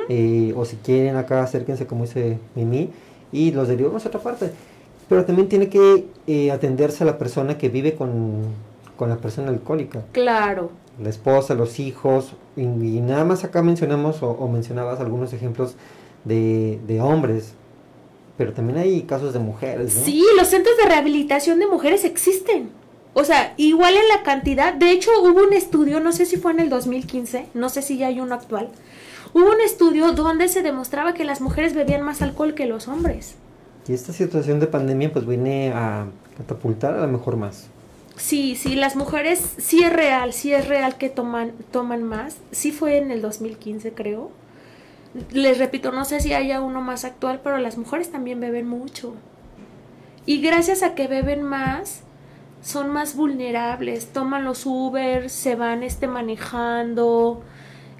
Eh, 0.09 0.53
o 0.55 0.63
si 0.65 0.77
quieren 0.77 1.17
acá 1.17 1.43
acérquense 1.43 1.86
como 1.86 2.05
dice 2.05 2.39
Mimi 2.55 2.89
y 3.34 3.51
los 3.51 3.67
derivamos 3.67 4.05
a 4.05 4.07
otra 4.07 4.19
parte. 4.19 4.51
Pero 5.07 5.25
también 5.25 5.49
tiene 5.49 5.67
que 5.67 6.07
eh, 6.25 6.51
atenderse 6.51 7.03
a 7.03 7.07
la 7.07 7.17
persona 7.17 7.57
que 7.57 7.69
vive 7.69 7.93
con, 7.93 8.45
la 8.99 9.17
persona 9.17 9.49
alcohólica. 9.49 10.03
Claro. 10.11 10.69
La 11.00 11.10
esposa, 11.10 11.54
los 11.54 11.80
hijos, 11.80 12.34
y, 12.56 12.66
nada 12.66 13.24
más 13.24 13.44
acá 13.44 13.62
mencionamos 13.62 14.22
o, 14.22 14.48
mencionabas 14.48 15.00
algunos 15.00 15.34
ejemplos 15.34 15.76
de, 16.26 16.80
de 16.88 17.02
hombres 17.02 17.56
pero 18.42 18.54
también 18.54 18.80
hay 18.80 19.04
casos 19.04 19.34
de 19.34 19.39
mujeres, 19.39 19.96
¿no? 19.96 20.04
Sí, 20.04 20.26
los 20.36 20.48
centros 20.48 20.76
de 20.78 20.86
rehabilitación 20.86 21.60
de 21.60 21.68
mujeres 21.68 22.04
existen. 22.06 22.72
O 23.14 23.24
sea, 23.24 23.54
igual 23.58 23.94
en 23.96 24.08
la 24.08 24.24
cantidad. 24.24 24.74
De 24.74 24.89
hecho, 24.89 25.12
hubo 25.22 25.44
un 25.44 25.54
estudio, 25.54 26.00
no 26.00 26.12
sé 26.12 26.26
si 26.26 26.38
fue 26.38 26.52
en 26.52 26.60
el 26.60 26.70
2015, 26.70 27.50
no 27.54 27.70
sé 27.70 27.84
si 27.84 27.98
ya 27.98 28.08
hay 28.08 28.20
uno 28.20 28.34
actual. 28.34 28.70
Hubo 29.34 29.52
un 29.52 29.62
estudio 29.62 30.14
donde 30.14 30.48
se 30.48 30.64
demostraba 30.64 31.14
que 31.14 31.24
las 31.24 31.39
mujeres 31.39 31.76
bebían 31.76 32.02
más 32.02 32.24
alcohol 32.24 32.56
que 32.56 32.66
los 32.66 32.88
hombres. 32.88 33.36
Y 33.88 33.94
esta 33.94 34.12
situación 34.12 34.60
de 34.60 34.68
pandemia 34.68 35.12
pues 35.12 35.28
viene 35.28 35.72
a 35.74 36.08
catapultar 36.38 36.96
a 36.96 37.02
lo 37.02 37.08
mejor 37.08 37.38
más. 37.38 37.68
Sí, 38.22 38.55
sí, 38.55 38.76
las 38.76 38.95
mujeres 38.95 39.55
sí 39.57 39.84
es 39.84 39.91
real, 39.91 40.32
sí 40.32 40.53
es 40.53 40.67
real 40.67 40.97
que 40.97 41.09
toman, 41.09 41.53
toman 41.72 42.03
más. 42.03 42.38
Sí 42.51 42.72
fue 42.72 42.97
en 42.97 43.11
el 43.11 43.22
2015 43.22 43.93
creo 43.93 44.32
les 45.32 45.57
repito, 45.57 45.91
no 45.91 46.05
sé 46.05 46.19
si 46.19 46.34
haya 46.34 46.61
uno 46.61 46.82
más 46.82 47.05
actual, 47.05 47.41
pero 47.43 47.57
las 47.57 47.78
mujeres 47.78 48.11
también 48.11 48.39
beben 48.39 48.67
mucho. 48.67 49.13
Y 50.26 50.41
gracias 50.41 50.84
a 50.84 50.95
que 50.95 51.07
beben 51.07 51.43
más, 51.43 52.03
son 52.61 52.89
más 52.89 53.15
vulnerables, 53.15 54.07
toman 54.13 54.45
los 54.45 54.65
Uber, 54.65 55.30
se 55.30 55.55
van 55.55 55.84
este 55.84 56.07
manejando, 56.07 57.41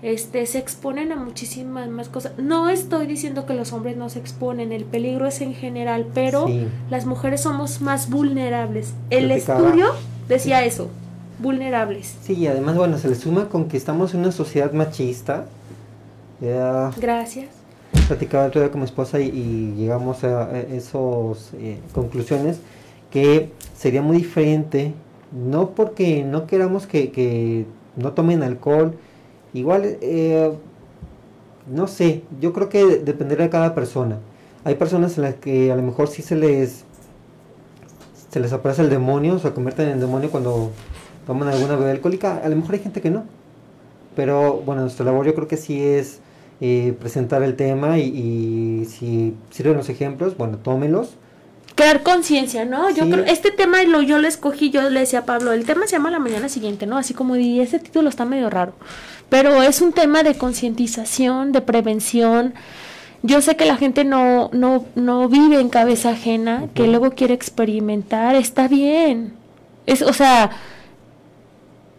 este 0.01 0.45
se 0.45 0.59
exponen 0.59 1.11
a 1.11 1.15
muchísimas 1.15 1.89
más 1.89 2.07
cosas. 2.07 2.34
No 2.38 2.69
estoy 2.69 3.07
diciendo 3.07 3.45
que 3.45 3.55
los 3.55 3.74
hombres 3.74 3.97
no 3.97 4.09
se 4.09 4.19
exponen, 4.19 4.72
el 4.72 4.86
peligro 4.86 5.26
es 5.28 5.41
en 5.41 5.53
general, 5.53 6.07
pero 6.13 6.47
las 6.89 7.05
mujeres 7.05 7.41
somos 7.41 7.82
más 7.82 8.09
vulnerables. 8.09 8.93
El 9.09 9.32
estudio 9.32 9.93
decía 10.32 10.63
eso, 10.65 10.89
vulnerables. 11.39 12.15
Sí, 12.23 12.34
y 12.34 12.47
además 12.47 12.75
bueno, 12.75 12.97
se 12.97 13.07
le 13.07 13.15
suma 13.15 13.49
con 13.49 13.67
que 13.67 13.77
estamos 13.77 14.13
en 14.13 14.21
una 14.21 14.32
sociedad 14.32 14.71
machista 14.73 15.45
Gracias. 16.97 17.49
Platicaba 18.07 18.45
otro 18.45 18.61
día 18.61 18.71
con 18.71 18.82
mi 18.82 18.86
esposa 18.86 19.19
y, 19.19 19.73
llegamos 19.77 20.23
a, 20.23 20.59
esas 20.59 21.53
eh, 21.53 21.77
conclusiones 21.93 22.59
que 23.11 23.51
sería 23.77 24.01
muy 24.01 24.17
diferente, 24.17 24.93
no 25.32 25.71
porque 25.71 26.23
no 26.23 26.47
queramos 26.47 26.88
que, 26.88 27.65
no 27.95 28.13
tomen 28.13 28.41
alcohol, 28.41 28.95
igual, 29.53 29.97
eh, 30.01 30.51
no 31.71 31.88
sé, 31.88 32.23
yo 32.39 32.53
creo 32.53 32.69
que 32.69 32.97
dependerá 32.97 33.43
de 33.43 33.49
cada 33.49 33.75
persona. 33.75 34.17
Hay 34.63 34.75
personas 34.75 35.17
en 35.17 35.23
las 35.23 35.36
que 35.36 35.71
a 35.71 35.75
lo 35.75 35.84
mejor 35.84 36.07
sí 36.07 36.21
se 36.21 36.36
les 36.36 36.86
se 38.32 38.39
les 38.39 38.53
aparece 38.53 38.82
el 38.82 38.89
demonio, 38.89 39.39
se 39.39 39.51
convierten 39.51 39.89
en 39.89 39.99
demonio 39.99 40.32
cuando 40.32 40.71
toman 41.27 41.49
alguna 41.49 41.75
bebida 41.75 41.91
alcohólica, 41.91 42.41
a 42.43 42.49
lo 42.49 42.55
mejor 42.55 42.75
hay 42.75 42.82
gente 42.82 43.01
que 43.01 43.11
no. 43.11 43.25
Pero 44.15 44.61
bueno, 44.65 44.82
nuestra 44.82 45.05
labor 45.05 45.25
yo 45.25 45.36
creo 45.36 45.47
que 45.47 45.57
sí 45.57 45.82
es 45.82 46.19
eh, 46.61 46.95
presentar 46.99 47.43
el 47.43 47.55
tema 47.55 47.99
y, 47.99 48.86
si 48.89 49.34
sirven 49.49 49.77
los 49.77 49.89
ejemplos, 49.89 50.38
bueno, 50.38 50.57
tómelos. 50.57 51.15
Crear 51.75 52.03
conciencia, 52.03 52.65
¿no? 52.65 52.89
Yo 52.89 53.09
creo, 53.09 53.25
este 53.25 53.51
tema 53.51 53.82
lo, 53.84 54.01
yo 54.01 54.19
lo 54.19 54.27
escogí, 54.27 54.69
yo 54.69 54.89
le 54.89 54.99
decía 55.01 55.19
a 55.19 55.25
Pablo, 55.25 55.53
el 55.53 55.65
tema 55.65 55.88
se 55.88 55.93
llama 55.93 56.11
la 56.11 56.19
mañana 56.19 56.49
siguiente, 56.49 56.86
¿no? 56.86 56.97
Así 56.97 57.13
como 57.13 57.36
di, 57.36 57.59
ese 57.59 57.79
título 57.79 58.09
está 58.09 58.25
medio 58.25 58.49
raro, 58.49 58.73
pero 59.29 59.63
es 59.63 59.82
un 59.82 59.93
tema 59.93 60.23
de 60.23 60.36
concientización, 60.36 61.51
de 61.51 61.61
prevención. 61.61 62.53
Yo 63.24 63.41
sé 63.41 63.55
que 63.55 63.65
la 63.65 63.78
gente 63.78 64.03
no, 64.03 64.49
no, 64.51 64.86
no 64.95 65.30
vive 65.30 65.59
en 65.59 65.69
cabeza 65.69 66.11
ajena, 66.11 66.67
que 66.74 66.88
luego 66.88 67.11
quiere 67.11 67.36
experimentar, 67.36 68.36
está 68.36 68.67
bien. 68.67 69.34
Es, 69.86 70.01
o 70.01 70.13
sea, 70.13 70.51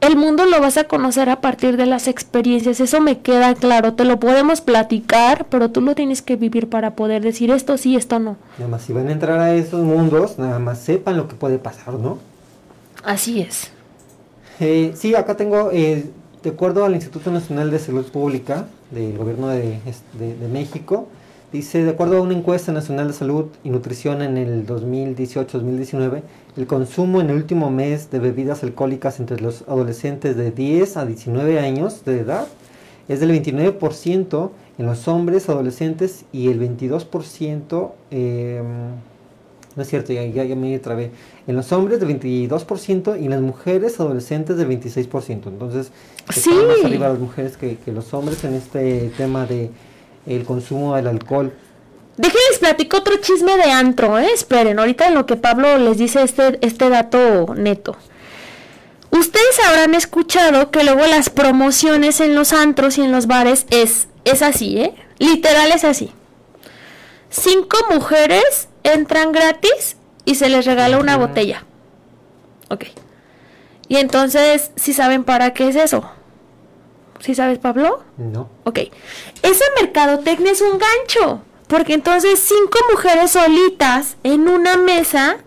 el 0.00 0.16
mundo 0.16 0.46
lo 0.46 0.60
vas 0.60 0.78
a 0.78 0.84
conocer 0.84 1.30
a 1.30 1.40
partir 1.40 1.76
de 1.76 1.86
las 1.86 2.08
experiencias, 2.08 2.80
eso 2.80 3.00
me 3.00 3.20
queda 3.20 3.54
claro, 3.54 3.94
te 3.94 4.04
lo 4.04 4.18
podemos 4.18 4.60
platicar, 4.60 5.46
pero 5.48 5.70
tú 5.70 5.80
lo 5.80 5.94
tienes 5.94 6.22
que 6.22 6.34
vivir 6.34 6.68
para 6.68 6.96
poder 6.96 7.22
decir 7.22 7.52
esto 7.52 7.76
sí, 7.76 7.94
esto 7.94 8.18
no. 8.18 8.36
Nada 8.58 8.68
más 8.68 8.82
si 8.82 8.92
van 8.92 9.06
a 9.06 9.12
entrar 9.12 9.38
a 9.38 9.54
esos 9.54 9.84
mundos, 9.84 10.40
nada 10.40 10.58
más 10.58 10.80
sepan 10.80 11.16
lo 11.16 11.28
que 11.28 11.36
puede 11.36 11.58
pasar, 11.58 11.94
¿no? 11.94 12.18
Así 13.04 13.42
es. 13.42 13.70
Eh, 14.58 14.92
sí, 14.96 15.14
acá 15.14 15.36
tengo, 15.36 15.70
eh, 15.72 16.10
de 16.42 16.50
acuerdo 16.50 16.84
al 16.84 16.94
Instituto 16.94 17.30
Nacional 17.30 17.70
de 17.70 17.78
Salud 17.78 18.06
Pública 18.06 18.66
del 18.92 19.18
Gobierno 19.18 19.48
de, 19.48 19.78
de 20.18 20.48
México, 20.48 21.08
Dice, 21.52 21.84
de 21.84 21.90
acuerdo 21.90 22.16
a 22.16 22.22
una 22.22 22.32
encuesta 22.32 22.72
nacional 22.72 23.08
de 23.08 23.12
salud 23.12 23.44
y 23.62 23.68
nutrición 23.68 24.22
en 24.22 24.38
el 24.38 24.66
2018-2019, 24.66 26.22
el 26.56 26.66
consumo 26.66 27.20
en 27.20 27.28
el 27.28 27.36
último 27.36 27.70
mes 27.70 28.10
de 28.10 28.20
bebidas 28.20 28.62
alcohólicas 28.62 29.20
entre 29.20 29.38
los 29.38 29.60
adolescentes 29.68 30.34
de 30.34 30.50
10 30.50 30.96
a 30.96 31.04
19 31.04 31.60
años 31.60 32.06
de 32.06 32.20
edad 32.20 32.46
es 33.06 33.20
del 33.20 33.32
29% 33.32 34.50
en 34.78 34.86
los 34.86 35.06
hombres 35.08 35.50
adolescentes 35.50 36.24
y 36.32 36.48
el 36.48 36.58
22%, 36.58 37.92
em, 38.10 38.64
no 39.76 39.82
es 39.82 39.88
cierto, 39.88 40.12
ya, 40.12 40.24
ya, 40.24 40.56
me 40.56 40.78
trabé, 40.78 41.10
en 41.46 41.56
los 41.56 41.72
hombres 41.72 42.00
del 42.00 42.08
22% 42.20 43.20
y 43.20 43.24
en 43.24 43.30
las 43.30 43.40
mujeres 43.40 43.98
adolescentes 44.00 44.56
del 44.56 44.68
26%. 44.68 45.46
Entonces, 45.46 45.90
sí. 46.30 46.50
más 46.50 46.84
arriba 46.84 47.08
las 47.08 47.18
mujeres 47.18 47.56
que 47.56 47.78
los 47.86 48.12
hombres 48.14 48.44
en 48.44 48.54
este 48.54 49.10
tema 49.16 49.46
de 49.46 49.70
el 50.26 50.44
consumo 50.44 50.94
del 50.96 51.06
alcohol. 51.06 51.52
Déjenles 52.16 52.58
platico 52.60 52.98
otro 52.98 53.16
chisme 53.16 53.56
de 53.56 53.70
antro, 53.70 54.18
¿eh? 54.18 54.28
Esperen, 54.34 54.78
ahorita 54.78 55.08
en 55.08 55.14
lo 55.14 55.26
que 55.26 55.36
Pablo 55.36 55.78
les 55.78 55.98
dice 55.98 56.22
este, 56.22 56.58
este 56.64 56.88
dato 56.88 57.54
neto. 57.54 57.96
Ustedes 59.10 59.60
habrán 59.66 59.94
escuchado 59.94 60.70
que 60.70 60.84
luego 60.84 61.06
las 61.06 61.30
promociones 61.30 62.20
en 62.20 62.34
los 62.34 62.52
antros 62.52 62.98
y 62.98 63.02
en 63.02 63.12
los 63.12 63.26
bares 63.26 63.66
es, 63.70 64.08
es 64.24 64.42
así, 64.42 64.78
¿eh? 64.78 64.94
Literal 65.18 65.70
es 65.72 65.84
así. 65.84 66.12
Cinco 67.30 67.78
mujeres 67.90 68.68
entran 68.84 69.32
gratis 69.32 69.96
y 70.24 70.34
se 70.36 70.48
les 70.48 70.64
regala 70.64 70.98
una 70.98 71.16
botella. 71.16 71.64
Ok. 72.68 72.86
Y 73.88 73.96
entonces, 73.96 74.70
si 74.76 74.92
saben 74.92 75.24
para 75.24 75.52
qué 75.52 75.68
es 75.68 75.76
eso? 75.76 76.10
¿Sí 77.20 77.34
sabes, 77.34 77.58
Pablo? 77.58 78.02
No. 78.16 78.48
Ok. 78.64 78.80
Esa 79.42 79.64
mercadotecnia 79.80 80.52
es 80.52 80.62
un 80.62 80.78
gancho. 80.78 81.42
Porque 81.68 81.94
entonces 81.94 82.38
cinco 82.38 82.78
mujeres 82.90 83.30
solitas 83.30 84.16
en 84.24 84.48
una 84.48 84.76
mesa 84.76 85.38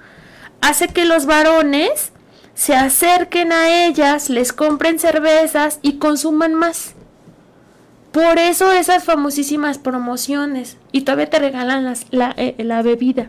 hace 0.61 0.88
que 0.88 1.05
los 1.05 1.27
varones 1.27 2.11
se 2.55 2.73
acerquen 2.73 3.51
a 3.51 3.86
ellas, 3.86 4.29
les 4.29 4.51
compren 4.51 4.97
cervezas 4.97 5.79
y 5.83 5.99
consuman 5.99 6.55
más. 6.55 6.95
Por 8.16 8.39
eso 8.39 8.72
esas 8.72 9.03
famosísimas 9.03 9.78
promociones. 9.78 10.78
Y 10.93 11.01
todavía 11.01 11.30
te 11.30 11.38
regalan 11.38 11.84
las, 11.84 12.05
la, 12.11 12.34
eh, 12.38 12.55
la, 12.59 12.82
bebida. 12.82 13.28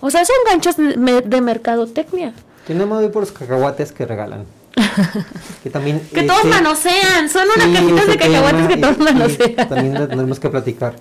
O 0.00 0.10
sea, 0.10 0.24
son 0.24 0.34
ganchos 0.50 0.76
de, 0.76 1.22
de 1.24 1.40
mercadotecnia. 1.40 2.32
Yo 2.68 2.74
me 2.74 3.08
por 3.10 3.22
los 3.22 3.30
cacahuates 3.30 3.92
que 3.92 4.04
regalan. 4.04 4.44
que 5.62 5.70
también 5.70 6.00
que 6.12 6.24
todos 6.24 6.44
este, 6.44 6.50
manosean 6.50 7.28
son 7.30 7.44
unas 7.44 7.78
cajitas 7.78 8.08
de 8.08 8.18
cacahuates 8.18 8.66
que 8.66 8.76
todos 8.76 8.98
manosean 8.98 9.68
también 9.68 10.08
tenemos 10.08 10.40
que 10.40 10.50
platicar 10.50 10.96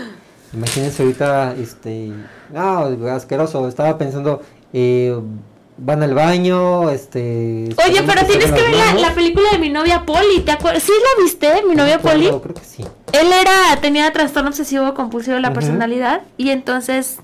imagínense 0.54 1.02
ahorita 1.02 1.54
este 1.56 2.14
ah 2.56 2.88
asqueroso 3.12 3.68
estaba 3.68 3.98
pensando 3.98 4.40
eh, 4.72 5.14
van 5.82 6.02
al 6.02 6.14
baño, 6.14 6.90
este... 6.90 7.68
Oye, 7.86 8.02
pero 8.06 8.26
tienes 8.26 8.52
que 8.52 8.62
ver 8.62 9.00
la, 9.00 9.14
película 9.14 9.50
de 9.52 9.58
mi 9.58 9.70
novia 9.70 10.04
Polly, 10.04 10.40
¿te 10.44 10.52
acuerdas? 10.52 10.82
¿Sí 10.82 10.92
la 10.92 11.22
viste, 11.22 11.62
mi 11.66 11.74
novia 11.74 11.98
Polly? 11.98 12.26
Creo 12.26 12.54
que 12.54 12.64
sí. 12.64 12.84
Él 13.12 13.28
era, 13.32 13.80
tenía 13.80 14.12
trastorno 14.12 14.50
obsesivo 14.50 14.92
compulsivo 14.94 15.36
de 15.36 15.42
la 15.42 15.52
personalidad 15.52 16.22
y 16.36 16.50
entonces 16.50 17.18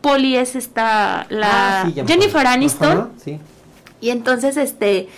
Polly 0.00 0.36
es 0.36 0.56
esta, 0.56 1.26
la 1.28 1.82
ah, 1.82 1.90
Jennifer 2.06 2.46
Aniston. 2.46 3.10
sí. 3.22 3.38
Y 4.00 4.10
entonces, 4.10 4.56
este, 4.56 5.08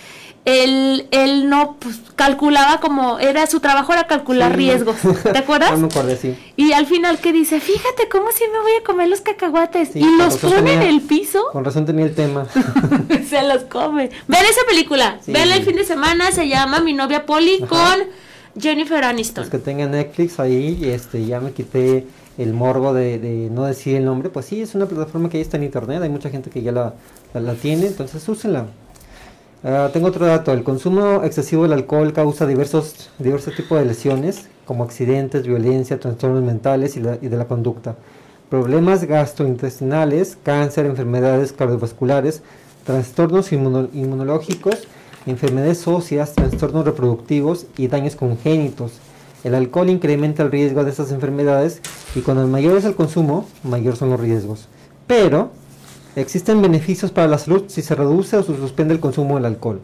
él, 0.45 1.07
él 1.11 1.49
no 1.49 1.75
pues, 1.79 1.99
calculaba 2.15 2.79
como 2.79 3.19
era 3.19 3.45
su 3.45 3.59
trabajo 3.59 3.93
era 3.93 4.07
calcular 4.07 4.55
riesgos 4.55 4.95
¿te 5.23 5.37
acuerdas? 5.37 5.71
no 5.71 5.77
me 5.77 5.87
acuerdo, 5.87 6.15
sí. 6.19 6.35
y 6.55 6.73
al 6.73 6.87
final 6.87 7.19
que 7.19 7.31
dice 7.31 7.59
fíjate 7.59 8.09
cómo 8.09 8.31
si 8.31 8.45
me 8.51 8.59
voy 8.59 8.71
a 8.79 8.83
comer 8.83 9.07
los 9.07 9.21
cacahuates 9.21 9.95
y 9.95 10.03
los 10.17 10.37
pone 10.37 10.73
en 10.73 10.81
el 10.81 11.01
piso. 11.01 11.43
con 11.51 11.63
razón 11.63 11.85
tenía 11.85 12.05
el 12.05 12.15
tema. 12.15 12.47
Se 13.29 13.43
los 13.43 13.63
come. 13.63 14.09
Vean 14.27 14.45
esa 14.45 14.61
película. 14.67 15.19
Veanla 15.27 15.55
el 15.55 15.63
fin 15.63 15.75
de 15.75 15.85
semana 15.85 16.31
se 16.31 16.47
llama 16.47 16.79
mi 16.79 16.93
novia 16.93 17.25
Polly 17.25 17.59
con 17.59 18.07
Jennifer 18.59 19.03
Aniston. 19.03 19.43
Los 19.43 19.51
que 19.51 19.59
tengan 19.59 19.91
Netflix 19.91 20.39
ahí 20.39 20.79
este 20.83 21.25
ya 21.25 21.39
me 21.39 21.51
quité 21.51 22.07
el 22.37 22.53
morbo 22.53 22.93
de, 22.93 23.19
de, 23.19 23.49
no 23.49 23.65
decir 23.65 23.95
el 23.95 24.05
nombre. 24.05 24.29
Pues 24.29 24.45
sí 24.45 24.61
es 24.61 24.75
una 24.75 24.85
plataforma 24.85 25.29
que 25.29 25.37
ya 25.37 25.43
está 25.43 25.57
en 25.57 25.63
internet 25.63 26.01
hay 26.01 26.09
mucha 26.09 26.29
gente 26.29 26.49
que 26.49 26.61
ya 26.61 26.71
la, 26.71 26.93
la, 27.33 27.41
la 27.41 27.53
tiene 27.53 27.87
entonces 27.87 28.27
úsenla 28.27 28.65
Ah, 29.63 29.91
tengo 29.93 30.07
otro 30.07 30.25
dato, 30.25 30.53
el 30.53 30.63
consumo 30.63 31.21
excesivo 31.23 31.61
del 31.63 31.73
alcohol 31.73 32.13
causa 32.13 32.47
diversos, 32.47 33.11
diversos 33.19 33.55
tipos 33.55 33.77
de 33.77 33.85
lesiones, 33.85 34.47
como 34.65 34.83
accidentes, 34.83 35.45
violencia, 35.45 35.99
trastornos 35.99 36.41
mentales 36.43 36.97
y, 36.97 37.01
de 37.01 37.37
la 37.37 37.45
conducta, 37.45 37.95
problemas 38.49 39.03
gastrointestinales, 39.03 40.35
cáncer, 40.41 40.87
enfermedades 40.87 41.53
cardiovasculares, 41.53 42.41
trastornos 42.85 43.51
inmunológicos, 43.53 44.87
enfermedades 45.27 45.87
óseas, 45.87 46.33
trastornos 46.33 46.83
reproductivos 46.83 47.67
y 47.77 47.87
daños 47.87 48.15
congénitos. 48.15 48.93
El 49.43 49.53
alcohol 49.53 49.91
incrementa 49.91 50.41
el 50.41 50.51
riesgo 50.51 50.83
de 50.83 50.89
estas 50.89 51.11
enfermedades 51.11 51.81
y 52.15 52.21
cuando 52.21 52.47
mayor 52.47 52.77
es 52.77 52.85
el 52.85 52.95
consumo, 52.95 53.45
mayor 53.63 53.95
son 53.95 54.09
los 54.09 54.19
riesgos. 54.19 54.67
Pero 55.05 55.51
Existen 56.15 56.61
beneficios 56.61 57.11
para 57.11 57.27
la 57.27 57.37
salud 57.37 57.63
si 57.67 57.81
se 57.81 57.95
reduce 57.95 58.35
o 58.35 58.43
se 58.43 58.55
suspende 58.57 58.93
el 58.93 58.99
consumo 58.99 59.35
del 59.35 59.45
alcohol. 59.45 59.79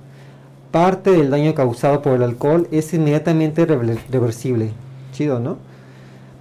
Parte 0.71 1.11
del 1.11 1.30
daño 1.30 1.55
causado 1.55 2.01
por 2.01 2.13
el 2.13 2.23
alcohol 2.23 2.67
es 2.71 2.93
inmediatamente 2.93 3.65
reversible. 3.65 4.71
Chido, 5.13 5.39
¿no? 5.39 5.57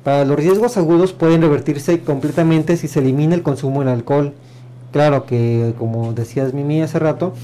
Para 0.03 0.25
los 0.25 0.37
riesgos 0.37 0.77
agudos 0.77 1.13
pueden 1.13 1.43
revertirse 1.43 2.01
completamente 2.01 2.77
si 2.77 2.89
se 2.89 2.99
elimina 2.99 3.37
el 3.37 3.43
consumo 3.43 3.81
del 3.81 3.91
alcohol. 3.91 4.35
Claro 4.93 5.25
que, 5.25 5.75
como 5.79 6.13
decías 6.13 6.53
Mimi 6.53 6.83
hace 6.83 6.99
rato, 6.99 7.35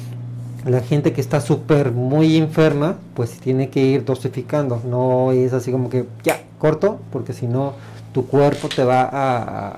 la 0.64 0.80
gente 0.80 1.12
que 1.12 1.20
está 1.20 1.40
súper 1.40 1.92
muy 1.92 2.36
enferma, 2.36 2.96
pues 3.14 3.38
tiene 3.38 3.68
que 3.68 3.84
ir 3.84 4.04
dosificando. 4.04 4.80
No 4.88 5.30
es 5.30 5.52
así 5.52 5.70
como 5.70 5.90
que 5.90 6.06
ya, 6.24 6.42
corto, 6.58 6.98
porque 7.12 7.32
si 7.32 7.46
no, 7.46 7.74
tu 8.12 8.26
cuerpo 8.26 8.68
te 8.68 8.82
va 8.82 9.08
a, 9.12 9.76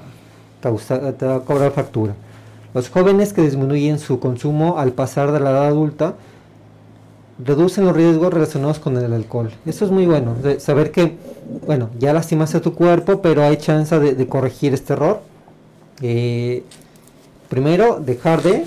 causar, 0.63 1.13
te 1.13 1.27
va 1.27 1.37
a 1.37 1.41
cobrar 1.41 1.73
factura. 1.73 2.15
Los 2.75 2.91
jóvenes 2.91 3.33
que 3.33 3.43
disminuyen 3.43 4.01
su 4.01 4.19
consumo 4.19 4.79
al 4.79 4.93
pasar 4.93 5.31
de 5.31 5.39
la 5.39 5.51
edad 5.51 5.69
adulta 5.69 6.17
reducen 7.39 7.85
los 7.85 7.97
riesgos 7.97 8.35
relacionados 8.35 8.81
con 8.81 8.97
el 8.97 9.13
alcohol. 9.13 9.51
Eso 9.65 9.85
es 9.85 9.93
muy 9.93 10.07
bueno, 10.07 10.35
de 10.35 10.59
saber 10.59 10.91
que, 10.91 11.17
bueno, 11.67 11.91
ya 12.01 12.13
lastimaste 12.13 12.59
a 12.59 12.61
tu 12.61 12.75
cuerpo, 12.75 13.23
pero 13.23 13.45
hay 13.45 13.59
chance 13.59 13.97
de, 13.99 14.27
corregir 14.27 14.75
este 14.75 14.93
error. 14.93 15.21
Eh, 16.03 16.65
primero, 17.49 18.01
dejar 18.01 18.43
de, 18.43 18.65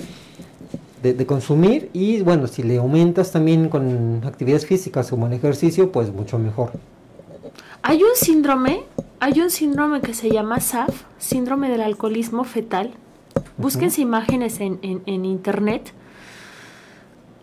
de, 1.02 1.26
consumir 1.26 1.90
y, 1.92 2.22
bueno, 2.22 2.46
si 2.46 2.62
le 2.62 2.78
aumentas 2.78 3.30
también 3.30 3.68
con 3.68 4.22
actividades 4.24 4.64
físicas 4.64 5.10
como 5.10 5.26
el 5.26 5.34
ejercicio, 5.34 5.92
pues 5.92 6.10
mucho 6.10 6.38
mejor. 6.38 6.72
Hay 7.82 8.02
un 8.02 8.14
síndrome, 8.14 8.84
hay 9.20 9.40
un 9.40 9.50
síndrome 9.50 10.00
que 10.00 10.14
se 10.14 10.30
llama 10.30 10.60
SAF, 10.60 11.02
síndrome 11.18 11.68
del 11.68 11.82
alcoholismo 11.82 12.44
fetal, 12.44 12.92
Búsquense 13.56 14.00
imágenes 14.00 14.60
en, 14.60 14.78
en, 14.82 15.24
internet. 15.24 15.92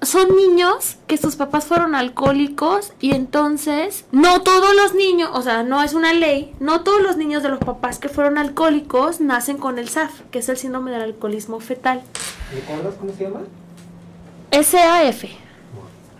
Son 0.01 0.35
niños 0.35 0.97
que 1.07 1.17
sus 1.17 1.35
papás 1.35 1.65
fueron 1.65 1.95
alcohólicos 1.95 2.93
y 2.99 3.15
entonces 3.15 4.05
no 4.11 4.41
todos 4.41 4.75
los 4.75 4.93
niños, 4.93 5.29
o 5.33 5.41
sea, 5.41 5.63
no 5.63 5.81
es 5.81 5.93
una 5.93 6.13
ley, 6.13 6.53
no 6.59 6.81
todos 6.81 7.01
los 7.01 7.17
niños 7.17 7.41
de 7.43 7.49
los 7.49 7.59
papás 7.59 7.97
que 7.97 8.09
fueron 8.09 8.37
alcohólicos 8.37 9.19
nacen 9.19 9.57
con 9.57 9.79
el 9.79 9.89
SAF, 9.89 10.21
que 10.31 10.39
es 10.39 10.49
el 10.49 10.57
síndrome 10.57 10.91
del 10.91 11.01
alcoholismo 11.01 11.59
fetal. 11.59 12.03
¿Recuerdas 12.53 12.95
cómo 12.99 13.13
se 13.13 13.23
llama? 13.23 13.41
SAF. 14.51 15.25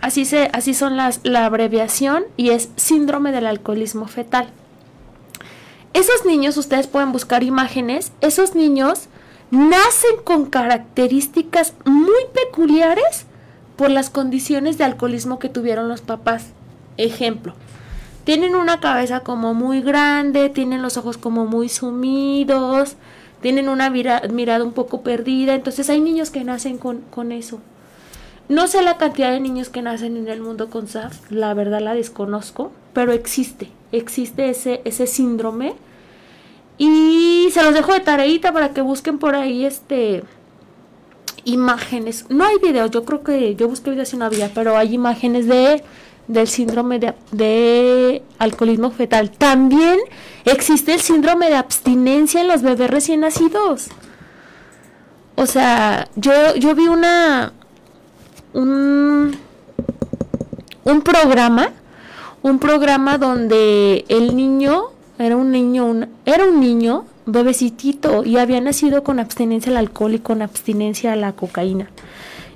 Así, 0.00 0.24
se, 0.24 0.50
así 0.52 0.74
son 0.74 0.96
las, 0.96 1.20
la 1.22 1.46
abreviación 1.46 2.24
y 2.36 2.50
es 2.50 2.70
síndrome 2.76 3.32
del 3.32 3.46
alcoholismo 3.46 4.06
fetal. 4.06 4.50
Esos 5.94 6.26
niños, 6.26 6.58
ustedes 6.58 6.88
pueden 6.88 7.10
buscar 7.12 7.42
imágenes, 7.42 8.12
esos 8.20 8.54
niños 8.54 9.08
nacen 9.50 10.16
con 10.24 10.46
características 10.46 11.74
muy 11.84 12.24
peculiares 12.32 13.26
por 13.76 13.90
las 13.90 14.10
condiciones 14.10 14.78
de 14.78 14.84
alcoholismo 14.84 15.38
que 15.38 15.48
tuvieron 15.48 15.88
los 15.88 16.00
papás. 16.00 16.46
Ejemplo, 16.96 17.54
tienen 18.24 18.54
una 18.56 18.80
cabeza 18.80 19.20
como 19.20 19.54
muy 19.54 19.82
grande, 19.82 20.48
tienen 20.48 20.82
los 20.82 20.96
ojos 20.96 21.18
como 21.18 21.46
muy 21.46 21.68
sumidos, 21.68 22.96
tienen 23.40 23.68
una 23.68 23.90
mirada 23.90 24.64
un 24.64 24.72
poco 24.72 25.02
perdida, 25.02 25.54
entonces 25.54 25.88
hay 25.90 26.00
niños 26.00 26.30
que 26.30 26.42
nacen 26.42 26.78
con, 26.78 27.02
con 27.02 27.32
eso. 27.32 27.60
No 28.48 28.68
sé 28.68 28.82
la 28.82 28.96
cantidad 28.96 29.30
de 29.30 29.40
niños 29.40 29.68
que 29.68 29.82
nacen 29.82 30.16
en 30.16 30.28
el 30.28 30.40
mundo 30.40 30.70
con 30.70 30.88
SAF, 30.88 31.30
la 31.30 31.52
verdad 31.52 31.80
la 31.80 31.94
desconozco, 31.94 32.72
pero 32.92 33.12
existe, 33.12 33.70
existe 33.92 34.48
ese, 34.48 34.80
ese 34.84 35.06
síndrome 35.06 35.74
y 36.78 37.48
se 37.52 37.62
los 37.62 37.74
dejo 37.74 37.92
de 37.92 38.00
tareita 38.00 38.52
para 38.52 38.70
que 38.70 38.80
busquen 38.80 39.18
por 39.18 39.34
ahí 39.34 39.64
este 39.64 40.22
imágenes. 41.44 42.26
No 42.28 42.44
hay 42.44 42.56
videos, 42.62 42.90
yo 42.90 43.04
creo 43.04 43.22
que 43.22 43.54
yo 43.54 43.68
busqué 43.68 43.90
videos 43.90 44.12
y 44.12 44.16
no 44.16 44.24
había, 44.24 44.52
pero 44.52 44.76
hay 44.76 44.94
imágenes 44.94 45.46
de 45.46 45.82
del 46.28 46.48
síndrome 46.48 46.98
de, 46.98 47.14
de, 47.30 48.22
alcoholismo 48.38 48.90
fetal. 48.90 49.30
También 49.30 50.00
existe 50.44 50.94
el 50.94 51.00
síndrome 51.00 51.48
de 51.48 51.54
abstinencia 51.54 52.40
en 52.40 52.48
los 52.48 52.62
bebés 52.62 52.90
recién 52.90 53.20
nacidos. 53.20 53.88
O 55.36 55.46
sea, 55.46 56.08
yo, 56.16 56.56
yo 56.56 56.74
vi 56.74 56.88
una 56.88 57.52
un, 58.54 59.36
un 60.84 61.02
programa, 61.02 61.70
un 62.42 62.58
programa 62.58 63.18
donde 63.18 64.04
el 64.08 64.34
niño 64.34 64.95
era 65.18 65.36
un 65.36 65.50
niño, 65.50 66.08
era 66.24 66.44
un 66.44 66.60
niño, 66.60 67.04
bebecitito, 67.26 68.24
y 68.24 68.36
había 68.36 68.60
nacido 68.60 69.02
con 69.02 69.18
abstinencia 69.18 69.72
al 69.72 69.78
alcohol 69.78 70.14
y 70.14 70.18
con 70.18 70.42
abstinencia 70.42 71.12
a 71.12 71.16
la 71.16 71.32
cocaína. 71.32 71.88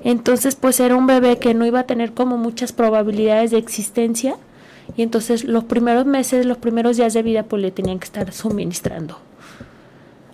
Entonces, 0.05 0.55
pues 0.55 0.81
era 0.81 0.97
un 0.97 1.07
bebé 1.07 1.39
que 1.39 1.55
no 1.55 1.67
iba 1.67 1.81
a 1.81 1.87
tener 1.87 2.13
como 2.13 2.39
muchas 2.39 2.73
probabilidades 2.73 3.51
de 3.51 3.59
existencia. 3.59 4.37
Y 4.97 5.03
entonces 5.03 5.45
los 5.45 5.65
primeros 5.65 6.07
meses, 6.07 6.47
los 6.47 6.59
primeros 6.59 6.97
días 6.97 7.15
de 7.15 7.23
vida, 7.23 7.45
pues 7.45 7.63
le 7.63 7.71
tenían 7.71 7.99
que 7.99 8.07
estar 8.07 8.33
suministrando 8.33 9.19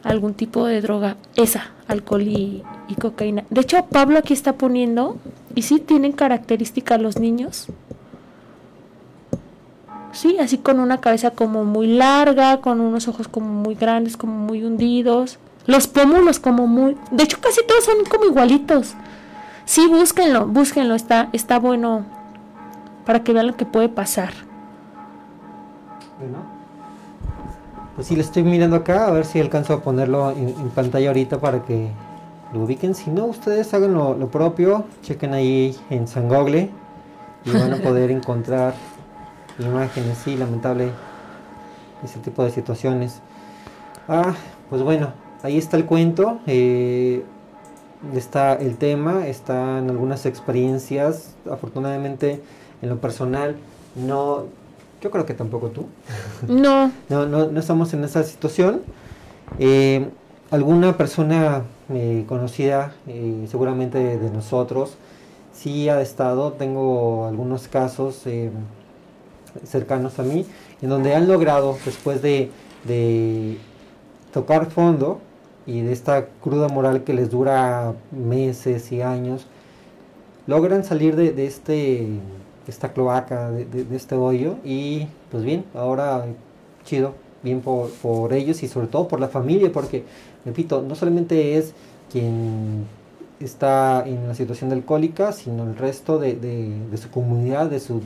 algún 0.02 0.34
tipo 0.34 0.66
de 0.66 0.80
droga, 0.80 1.16
esa, 1.34 1.72
alcohol 1.88 2.22
y, 2.22 2.62
y 2.88 2.94
cocaína. 2.94 3.42
De 3.50 3.62
hecho, 3.62 3.84
Pablo 3.86 4.18
aquí 4.18 4.34
está 4.34 4.52
poniendo, 4.52 5.18
y 5.56 5.62
sí 5.62 5.80
tienen 5.80 6.12
características 6.12 7.02
los 7.02 7.18
niños, 7.18 7.66
sí, 10.16 10.38
así 10.38 10.58
con 10.58 10.80
una 10.80 10.98
cabeza 10.98 11.30
como 11.30 11.64
muy 11.64 11.86
larga, 11.86 12.60
con 12.60 12.80
unos 12.80 13.08
ojos 13.08 13.28
como 13.28 13.48
muy 13.48 13.74
grandes, 13.74 14.16
como 14.16 14.32
muy 14.32 14.64
hundidos. 14.64 15.38
Los 15.66 15.86
pómulos 15.86 16.38
como 16.38 16.66
muy... 16.66 16.96
De 17.10 17.24
hecho, 17.24 17.38
casi 17.40 17.60
todos 17.66 17.84
son 17.84 18.04
como 18.08 18.24
igualitos. 18.24 18.94
Sí, 19.64 19.86
búsquenlo, 19.88 20.46
búsquenlo, 20.46 20.94
está, 20.94 21.28
está 21.32 21.58
bueno 21.58 22.04
para 23.04 23.22
que 23.22 23.32
vean 23.32 23.46
lo 23.46 23.56
que 23.56 23.66
puede 23.66 23.88
pasar. 23.88 24.30
Bueno, 26.18 26.38
pues 27.94 28.08
sí, 28.08 28.16
le 28.16 28.22
estoy 28.22 28.42
mirando 28.42 28.76
acá, 28.76 29.06
a 29.06 29.10
ver 29.10 29.24
si 29.24 29.40
alcanzo 29.40 29.74
a 29.74 29.82
ponerlo 29.82 30.30
en, 30.30 30.52
pantalla 30.74 31.08
ahorita 31.08 31.40
para 31.40 31.62
que 31.62 31.90
lo 32.52 32.62
ubiquen. 32.62 32.94
Si 32.94 33.10
no, 33.10 33.26
ustedes 33.26 33.72
hagan 33.74 33.94
lo, 33.94 34.14
lo 34.14 34.28
propio, 34.28 34.84
chequen 35.02 35.34
ahí 35.34 35.76
en 35.90 36.06
San 36.06 36.28
Google 36.28 36.70
y 37.44 37.50
van 37.50 37.72
a 37.72 37.76
poder 37.76 38.10
encontrar 38.10 38.74
imágenes, 39.58 40.18
sí, 40.18 40.36
lamentable 40.36 40.90
ese 42.04 42.18
tipo 42.20 42.44
de 42.44 42.50
situaciones. 42.50 43.20
Ah, 44.08 44.34
pues 44.70 44.82
bueno, 44.82 45.12
ahí 45.42 45.58
está 45.58 45.76
el 45.76 45.84
cuento, 45.84 46.40
eh, 46.46 47.24
está 48.14 48.54
el 48.54 48.76
tema, 48.76 49.26
están 49.26 49.90
algunas 49.90 50.26
experiencias, 50.26 51.34
afortunadamente 51.50 52.42
en 52.82 52.88
lo 52.88 53.00
personal, 53.00 53.56
no, 53.94 54.44
yo 55.00 55.10
creo 55.10 55.26
que 55.26 55.34
tampoco 55.34 55.68
tú. 55.68 55.86
No. 56.48 56.90
no, 57.08 57.26
no, 57.26 57.46
no 57.46 57.60
estamos 57.60 57.92
en 57.94 58.04
esa 58.04 58.22
situación. 58.22 58.82
Eh, 59.58 60.08
alguna 60.50 60.96
persona 60.96 61.62
eh, 61.92 62.24
conocida, 62.28 62.94
eh, 63.06 63.46
seguramente 63.48 64.18
de, 64.18 64.30
nosotros, 64.30 64.96
sí 65.52 65.88
ha 65.88 66.00
estado, 66.00 66.52
tengo 66.52 67.26
algunos 67.26 67.68
casos 67.68 68.22
eh, 68.26 68.50
cercanos 69.64 70.18
a 70.18 70.22
mí, 70.22 70.44
en 70.82 70.88
donde 70.88 71.14
han 71.14 71.28
logrado, 71.28 71.76
después 71.84 72.22
de, 72.22 72.50
de 72.84 73.58
tocar 74.32 74.70
fondo 74.70 75.20
y 75.66 75.80
de 75.80 75.92
esta 75.92 76.26
cruda 76.42 76.68
moral 76.68 77.04
que 77.04 77.14
les 77.14 77.30
dura 77.30 77.94
meses 78.10 78.92
y 78.92 79.02
años, 79.02 79.46
logran 80.46 80.84
salir 80.84 81.16
de, 81.16 81.32
de 81.32 81.46
este 81.46 82.08
esta 82.68 82.92
cloaca, 82.92 83.50
de, 83.50 83.64
de, 83.64 83.96
este 83.96 84.16
hoyo 84.16 84.56
y 84.64 85.06
pues 85.30 85.44
bien, 85.44 85.64
ahora 85.72 86.26
chido, 86.84 87.14
bien 87.42 87.60
por, 87.60 87.90
por 87.90 88.32
ellos 88.32 88.62
y 88.62 88.68
sobre 88.68 88.88
todo 88.88 89.06
por 89.06 89.20
la 89.20 89.28
familia, 89.28 89.70
porque 89.72 90.04
repito, 90.44 90.82
no 90.82 90.94
solamente 90.94 91.56
es 91.56 91.74
quien 92.10 92.86
está 93.40 94.04
en 94.06 94.26
la 94.26 94.34
situación 94.34 94.70
de 94.70 94.76
alcohólica, 94.76 95.32
sino 95.32 95.64
el 95.64 95.76
resto 95.76 96.18
de, 96.18 96.34
de, 96.36 96.96
su 96.96 97.10
comunidad, 97.10 97.66
de 97.70 97.80
su, 97.80 98.00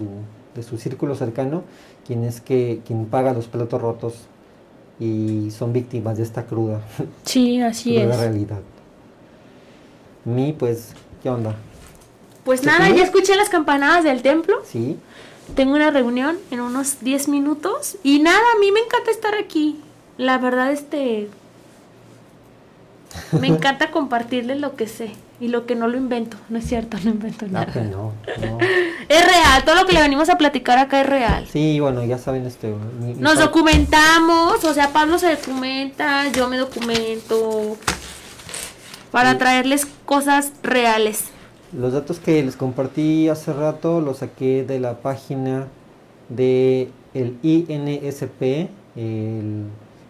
de 0.54 0.62
su 0.62 0.78
círculo 0.78 1.14
cercano, 1.14 1.64
quien 2.06 2.24
es 2.24 2.40
que 2.40 2.80
quien 2.86 3.06
paga 3.06 3.32
los 3.32 3.46
platos 3.46 3.80
rotos 3.80 4.14
y 4.98 5.50
son 5.50 5.72
víctimas 5.72 6.18
de 6.18 6.24
esta 6.24 6.46
cruda. 6.46 6.80
Sí, 7.24 7.60
así 7.60 7.96
es. 7.96 8.16
realidad. 8.16 8.60
Mi, 10.24 10.52
pues, 10.52 10.92
¿qué 11.22 11.30
onda? 11.30 11.54
Pues 12.44 12.64
nada, 12.64 12.88
ya 12.90 13.02
escuché 13.02 13.36
las 13.36 13.48
campanadas 13.48 14.04
del 14.04 14.22
templo. 14.22 14.56
Sí. 14.64 14.96
Tengo 15.54 15.74
una 15.74 15.90
reunión 15.90 16.38
en 16.50 16.60
unos 16.60 17.00
10 17.00 17.28
minutos 17.28 17.96
y 18.02 18.20
nada, 18.20 18.38
a 18.56 18.58
mí 18.60 18.70
me 18.72 18.80
encanta 18.80 19.10
estar 19.10 19.34
aquí. 19.34 19.80
La 20.16 20.38
verdad, 20.38 20.72
este, 20.72 21.28
me 23.40 23.48
encanta 23.48 23.90
compartirles 23.90 24.60
lo 24.60 24.76
que 24.76 24.86
sé 24.86 25.12
y 25.40 25.48
lo 25.48 25.66
que 25.66 25.74
no 25.74 25.88
lo 25.88 25.96
invento. 25.96 26.36
No 26.48 26.58
es 26.58 26.66
cierto, 26.66 26.96
no 27.04 27.10
invento 27.10 27.46
nada. 27.48 27.72
No, 27.74 28.12
no, 28.40 28.58
Es 29.08 29.26
real, 29.26 29.64
todo 29.64 29.74
lo 29.74 29.86
que 29.86 29.92
le 29.92 30.00
venimos 30.00 30.28
a 30.28 30.38
platicar 30.38 30.78
acá 30.78 31.00
es 31.00 31.06
real. 31.08 31.46
Sí, 31.50 31.80
bueno, 31.80 32.04
ya 32.04 32.18
saben 32.18 32.46
este. 32.46 32.74
Nos 33.18 33.38
documentamos, 33.38 34.64
o 34.64 34.74
sea, 34.74 34.88
Pablo 34.88 35.18
se 35.18 35.36
documenta, 35.36 36.30
yo 36.32 36.48
me 36.48 36.56
documento 36.56 37.76
para 39.10 39.38
traerles 39.38 39.86
cosas 40.04 40.52
reales. 40.62 41.24
Los 41.72 41.92
datos 41.92 42.18
que 42.18 42.42
les 42.42 42.56
compartí 42.56 43.28
hace 43.28 43.52
rato 43.52 44.00
los 44.00 44.18
saqué 44.18 44.64
de 44.64 44.80
la 44.80 44.98
página 44.98 45.68
de 46.28 46.90
el 47.14 47.38
INSP, 47.42 48.68
el 48.96 49.66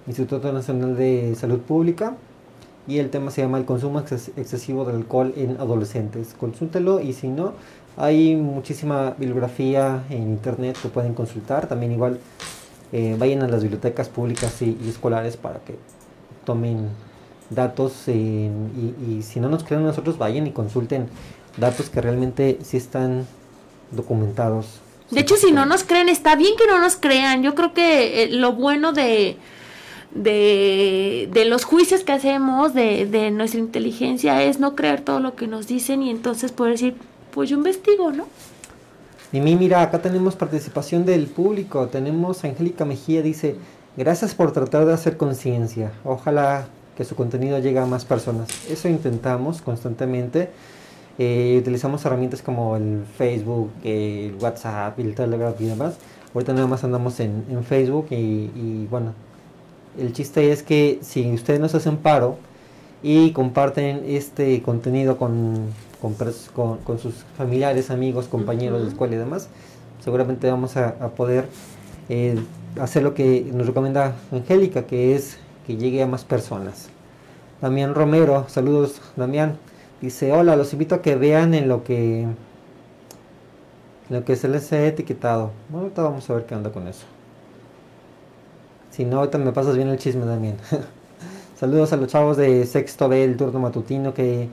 Instituto 0.07 0.53
Nacional 0.53 0.97
de 0.97 1.35
Salud 1.35 1.61
Pública 1.61 2.17
y 2.87 2.99
el 2.99 3.11
tema 3.11 3.31
se 3.31 3.43
llama 3.43 3.59
el 3.59 3.65
consumo 3.65 4.01
excesivo 4.01 4.85
del 4.85 4.97
alcohol 4.97 5.33
en 5.37 5.57
adolescentes. 5.61 6.35
Consúltelo 6.39 7.01
y 7.01 7.13
si 7.13 7.29
no, 7.29 7.53
hay 7.97 8.37
muchísima 8.37 9.15
bibliografía 9.19 10.05
en 10.11 10.23
internet 10.23 10.77
que 10.81 10.89
pueden 10.89 11.15
consultar. 11.15 11.67
También 11.69 11.93
igual 11.93 12.19
eh, 12.93 13.17
vayan 13.19 13.43
a 13.43 13.49
las 13.49 13.63
bibliotecas 13.63 14.09
públicas 14.09 14.61
y, 14.63 14.77
escolares 14.89 15.37
para 15.37 15.61
que 15.61 15.77
tomen 16.45 16.89
datos 17.51 18.09
y, 18.09 18.51
y, 19.09 19.23
si 19.23 19.41
no 19.41 19.49
nos 19.49 19.65
creen 19.65 19.83
nosotros 19.83 20.19
vayan 20.19 20.47
y 20.47 20.53
consulten 20.53 21.09
datos 21.57 21.91
que 21.91 22.01
realmente 22.01 22.59
sí 22.63 22.77
están 22.77 23.27
documentados. 23.91 24.81
De 25.11 25.21
hecho, 25.21 25.37
si 25.37 25.51
no 25.51 25.67
nos 25.67 25.83
creen, 25.83 26.09
está 26.09 26.37
bien 26.37 26.57
que 26.57 26.67
no 26.67 26.79
nos 26.79 26.97
crean. 26.97 27.43
Yo 27.43 27.57
creo 27.57 27.75
que 27.75 28.23
eh, 28.23 28.29
lo 28.29 28.53
bueno 28.53 28.93
de 28.93 29.37
de, 30.15 31.29
de 31.33 31.45
los 31.45 31.65
juicios 31.65 32.03
que 32.05 32.13
hacemos, 32.13 32.75
de, 32.75 33.07
de 33.07 33.31
nuestra 33.31 33.61
inteligencia, 33.61 34.43
es 34.43 34.59
no 34.59 34.75
creer 34.75 35.03
todo 35.03 35.21
lo 35.21 35.35
que 35.35 35.47
nos 35.47 35.67
dicen 35.67 36.03
y 36.03 36.11
entonces 36.11 36.53
poder 36.53 36.73
decir, 36.73 36.95
pues 37.33 37.49
yo 37.49 37.57
investigo, 37.57 38.11
¿no? 38.13 38.27
Y 39.33 39.41
mira, 39.41 39.83
acá 39.83 40.03
tenemos 40.03 40.35
participación 40.35 41.07
del 41.07 41.27
público. 41.27 41.87
Tenemos 41.87 42.43
Angélica 42.43 42.85
Mejía, 42.85 43.23
dice, 43.23 43.55
gracias 43.97 44.35
por 44.35 44.53
tratar 44.53 44.87
de 44.87 44.93
hacer 44.93 45.17
conciencia. 45.17 45.93
Ojalá 46.05 46.67
que 46.97 47.05
su 47.05 47.15
contenido 47.15 47.59
llegue 47.61 47.79
a 47.79 47.87
más 47.87 48.05
personas. 48.05 48.49
Eso 48.69 48.89
intentamos 48.89 49.63
constantemente. 49.63 50.51
Eh, 51.17 51.57
utilizamos 51.61 52.05
herramientas 52.05 52.43
como 52.43 52.77
el 52.77 53.05
Facebook, 53.17 53.71
el 53.85 54.35
WhatsApp, 54.41 54.99
el 54.99 55.15
Telegram 55.15 55.55
y 55.61 55.67
demás. 55.67 55.95
Ahorita 56.35 56.53
nada 56.53 56.67
más 56.67 56.83
andamos 56.83 57.21
en, 57.21 57.45
en 57.51 57.63
Facebook 57.63 58.09
y, 58.11 58.15
y 58.15 58.89
bueno, 58.91 59.15
el 59.99 60.13
chiste 60.13 60.53
es 60.53 60.63
que 60.63 60.99
si 61.03 61.33
ustedes 61.33 61.61
nos 61.61 61.75
hacen 61.75 61.97
paro 61.97 62.37
y 63.03 63.33
comparten 63.33 64.03
este 64.07 64.63
contenido 64.63 65.17
con, 65.17 65.69
con, 66.01 66.99
sus 66.99 67.15
familiares, 67.37 67.91
amigos, 67.91 68.27
compañeros 68.27 68.83
de 68.83 68.89
escuela 68.89 69.15
y 69.15 69.19
demás, 69.19 69.49
seguramente 70.03 70.51
vamos 70.51 70.77
a, 70.77 70.95
poder 71.17 71.47
eh, 72.09 72.39
hacer 72.81 73.03
lo 73.03 73.15
que 73.15 73.51
nos 73.53 73.67
recomienda 73.67 74.15
Angélica, 74.33 74.87
que 74.87 75.15
es 75.15 75.39
que 75.67 75.77
llegue 75.77 76.03
a 76.03 76.07
más 76.07 76.25
personas. 76.25 76.89
Damián 77.61 77.95
Romero, 77.95 78.47
saludos 78.49 79.03
Damián, 79.17 79.59
dice, 80.01 80.33
hola, 80.33 80.57
los 80.57 80.73
invito 80.73 80.95
a 80.95 81.03
que 81.03 81.17
vean 81.17 81.53
en 81.53 81.69
lo 81.69 81.85
que, 81.85 82.23
en 82.23 82.37
lo 84.09 84.25
que 84.25 84.37
se 84.37 84.49
les 84.49 84.73
ha 84.73 84.87
etiquetado. 84.87 85.51
Bueno, 85.69 85.85
ahorita 85.85 86.03
vamos 86.03 86.31
a 86.31 86.35
ver 86.35 86.47
qué 86.47 86.55
anda 86.55 86.71
con 86.71 86.89
eso. 86.89 87.05
Si 89.01 89.07
no, 89.07 89.21
ahorita 89.21 89.39
me 89.39 89.51
pasas 89.51 89.77
bien 89.77 89.89
el 89.89 89.97
chisme 89.97 90.27
también. 90.27 90.57
Saludos 91.59 91.91
a 91.95 91.97
los 91.97 92.09
chavos 92.09 92.37
de 92.37 92.67
Sexto 92.67 93.09
B, 93.09 93.27
turno 93.29 93.59
matutino, 93.59 94.13
que 94.13 94.51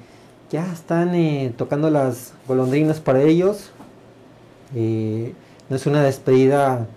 ya 0.50 0.72
están 0.72 1.14
eh, 1.16 1.54
tocando 1.58 1.89
las 1.89 2.32
golondrinas 2.48 3.02
para 3.02 3.22
ellos. 3.24 3.72
Eh, 4.74 5.34
no 5.68 5.76
es 5.76 5.86
una 5.86 6.02
despedida 6.02 6.88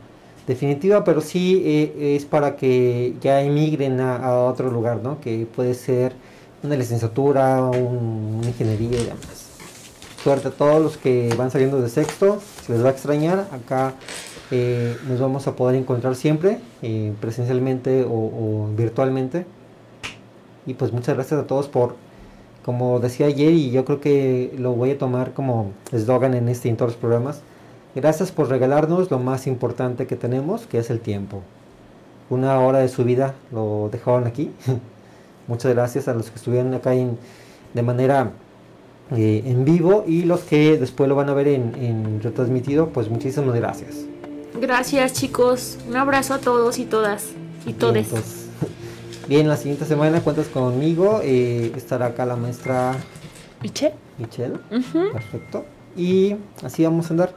definitiva, 0.46 1.02
pero 1.02 1.20
sí 1.20 1.60
eh, 1.66 2.14
es 2.14 2.24
para 2.24 2.54
que 2.54 3.16
ya 3.20 3.42
emigren 3.42 4.00
a, 4.00 4.32
otro 4.32 4.70
lugar, 4.70 5.00
¿no? 5.02 5.20
Que 5.20 5.44
puede 5.44 5.74
ser 5.74 6.12
una 6.62 6.76
licenciatura, 6.76 7.64
una 7.64 8.46
ingeniería 8.46 9.00
y 9.00 9.04
demás. 9.06 9.48
Suerte 10.22 10.46
a 10.46 10.50
todos 10.52 10.80
los 10.80 10.96
que 10.96 11.34
van 11.36 11.50
saliendo 11.50 11.82
de 11.82 11.88
sexto, 11.88 12.38
se 12.64 12.74
les 12.74 12.84
va 12.84 12.90
a 12.90 12.92
extrañar. 12.92 13.48
Acá 13.50 13.94
eh, 14.50 14.96
nos 15.08 15.20
vamos 15.20 15.46
a 15.46 15.54
poder 15.54 15.76
encontrar 15.76 16.16
siempre, 16.16 16.58
eh, 16.82 17.12
presencialmente 17.20 18.04
o, 18.08 18.68
virtualmente. 18.76 19.46
Y 20.66 20.74
pues 20.74 20.92
muchas 20.92 21.14
gracias 21.14 21.40
a 21.40 21.46
todos 21.46 21.68
por, 21.68 21.96
como 22.64 23.00
decía 23.00 23.26
ayer, 23.26 23.52
y 23.52 23.70
yo 23.70 23.84
creo 23.84 24.00
que 24.00 24.54
lo 24.58 24.72
voy 24.72 24.90
a 24.90 24.98
tomar 24.98 25.32
como 25.32 25.72
eslogan 25.92 26.34
en 26.34 26.48
este 26.48 26.68
y 26.68 26.70
en 26.72 26.76
todos 26.76 26.92
los 26.92 27.00
programas. 27.00 27.42
Gracias 27.94 28.30
por 28.30 28.48
regalarnos 28.48 29.10
lo 29.10 29.18
más 29.18 29.46
importante 29.46 30.06
que 30.06 30.16
tenemos, 30.16 30.66
que 30.66 30.78
es 30.78 30.90
el 30.90 31.00
tiempo. 31.00 31.42
Una 32.28 32.60
hora 32.60 32.78
de 32.78 32.88
su 32.88 33.04
vida 33.04 33.34
lo 33.52 33.88
dejaron 33.90 34.26
aquí. 34.26 34.52
muchas 35.48 35.72
gracias 35.74 36.06
a 36.08 36.14
los 36.14 36.30
que 36.30 36.36
estuvieron 36.36 36.74
acá 36.74 36.90
de 36.90 37.82
manera 37.82 38.30
eh, 39.16 39.42
en 39.46 39.64
vivo 39.64 40.04
y 40.06 40.22
los 40.22 40.42
que 40.42 40.78
después 40.78 41.08
lo 41.08 41.16
van 41.16 41.28
a 41.28 41.34
ver 41.34 41.48
en, 41.48 41.74
en 41.76 42.22
retransmitido, 42.22 42.90
pues 42.90 43.08
muchísimas 43.10 43.54
gracias. 43.56 44.09
Gracias 44.60 45.14
chicos, 45.14 45.78
un 45.88 45.96
abrazo 45.96 46.34
a 46.34 46.38
todos 46.38 46.78
y 46.78 46.84
todas 46.84 47.28
y 47.64 47.72
todes. 47.72 48.08
Bien, 49.28 49.48
la 49.48 49.56
siguiente 49.56 49.86
semana 49.86 50.20
cuentas 50.20 50.48
conmigo, 50.48 51.20
eh, 51.22 51.72
estará 51.74 52.06
acá 52.06 52.26
la 52.26 52.36
maestra 52.36 52.94
Michelle. 53.62 53.94
Michelle, 54.18 54.58
perfecto. 55.12 55.64
Y 55.96 56.36
así 56.62 56.84
vamos 56.84 57.06
a 57.06 57.14
andar. 57.14 57.32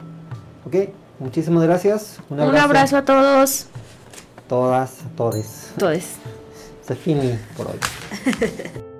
Ok, 0.66 0.90
muchísimas 1.18 1.62
gracias. 1.62 2.18
Un 2.28 2.40
abrazo, 2.40 2.56
un 2.58 2.62
abrazo 2.62 2.96
a 2.98 3.04
todos. 3.06 3.66
Todas, 4.46 4.98
todes. 5.16 5.72
Todes. 5.78 6.16
Se 6.86 6.94
fini 6.94 7.38
por 7.56 7.68
hoy. 7.68 7.78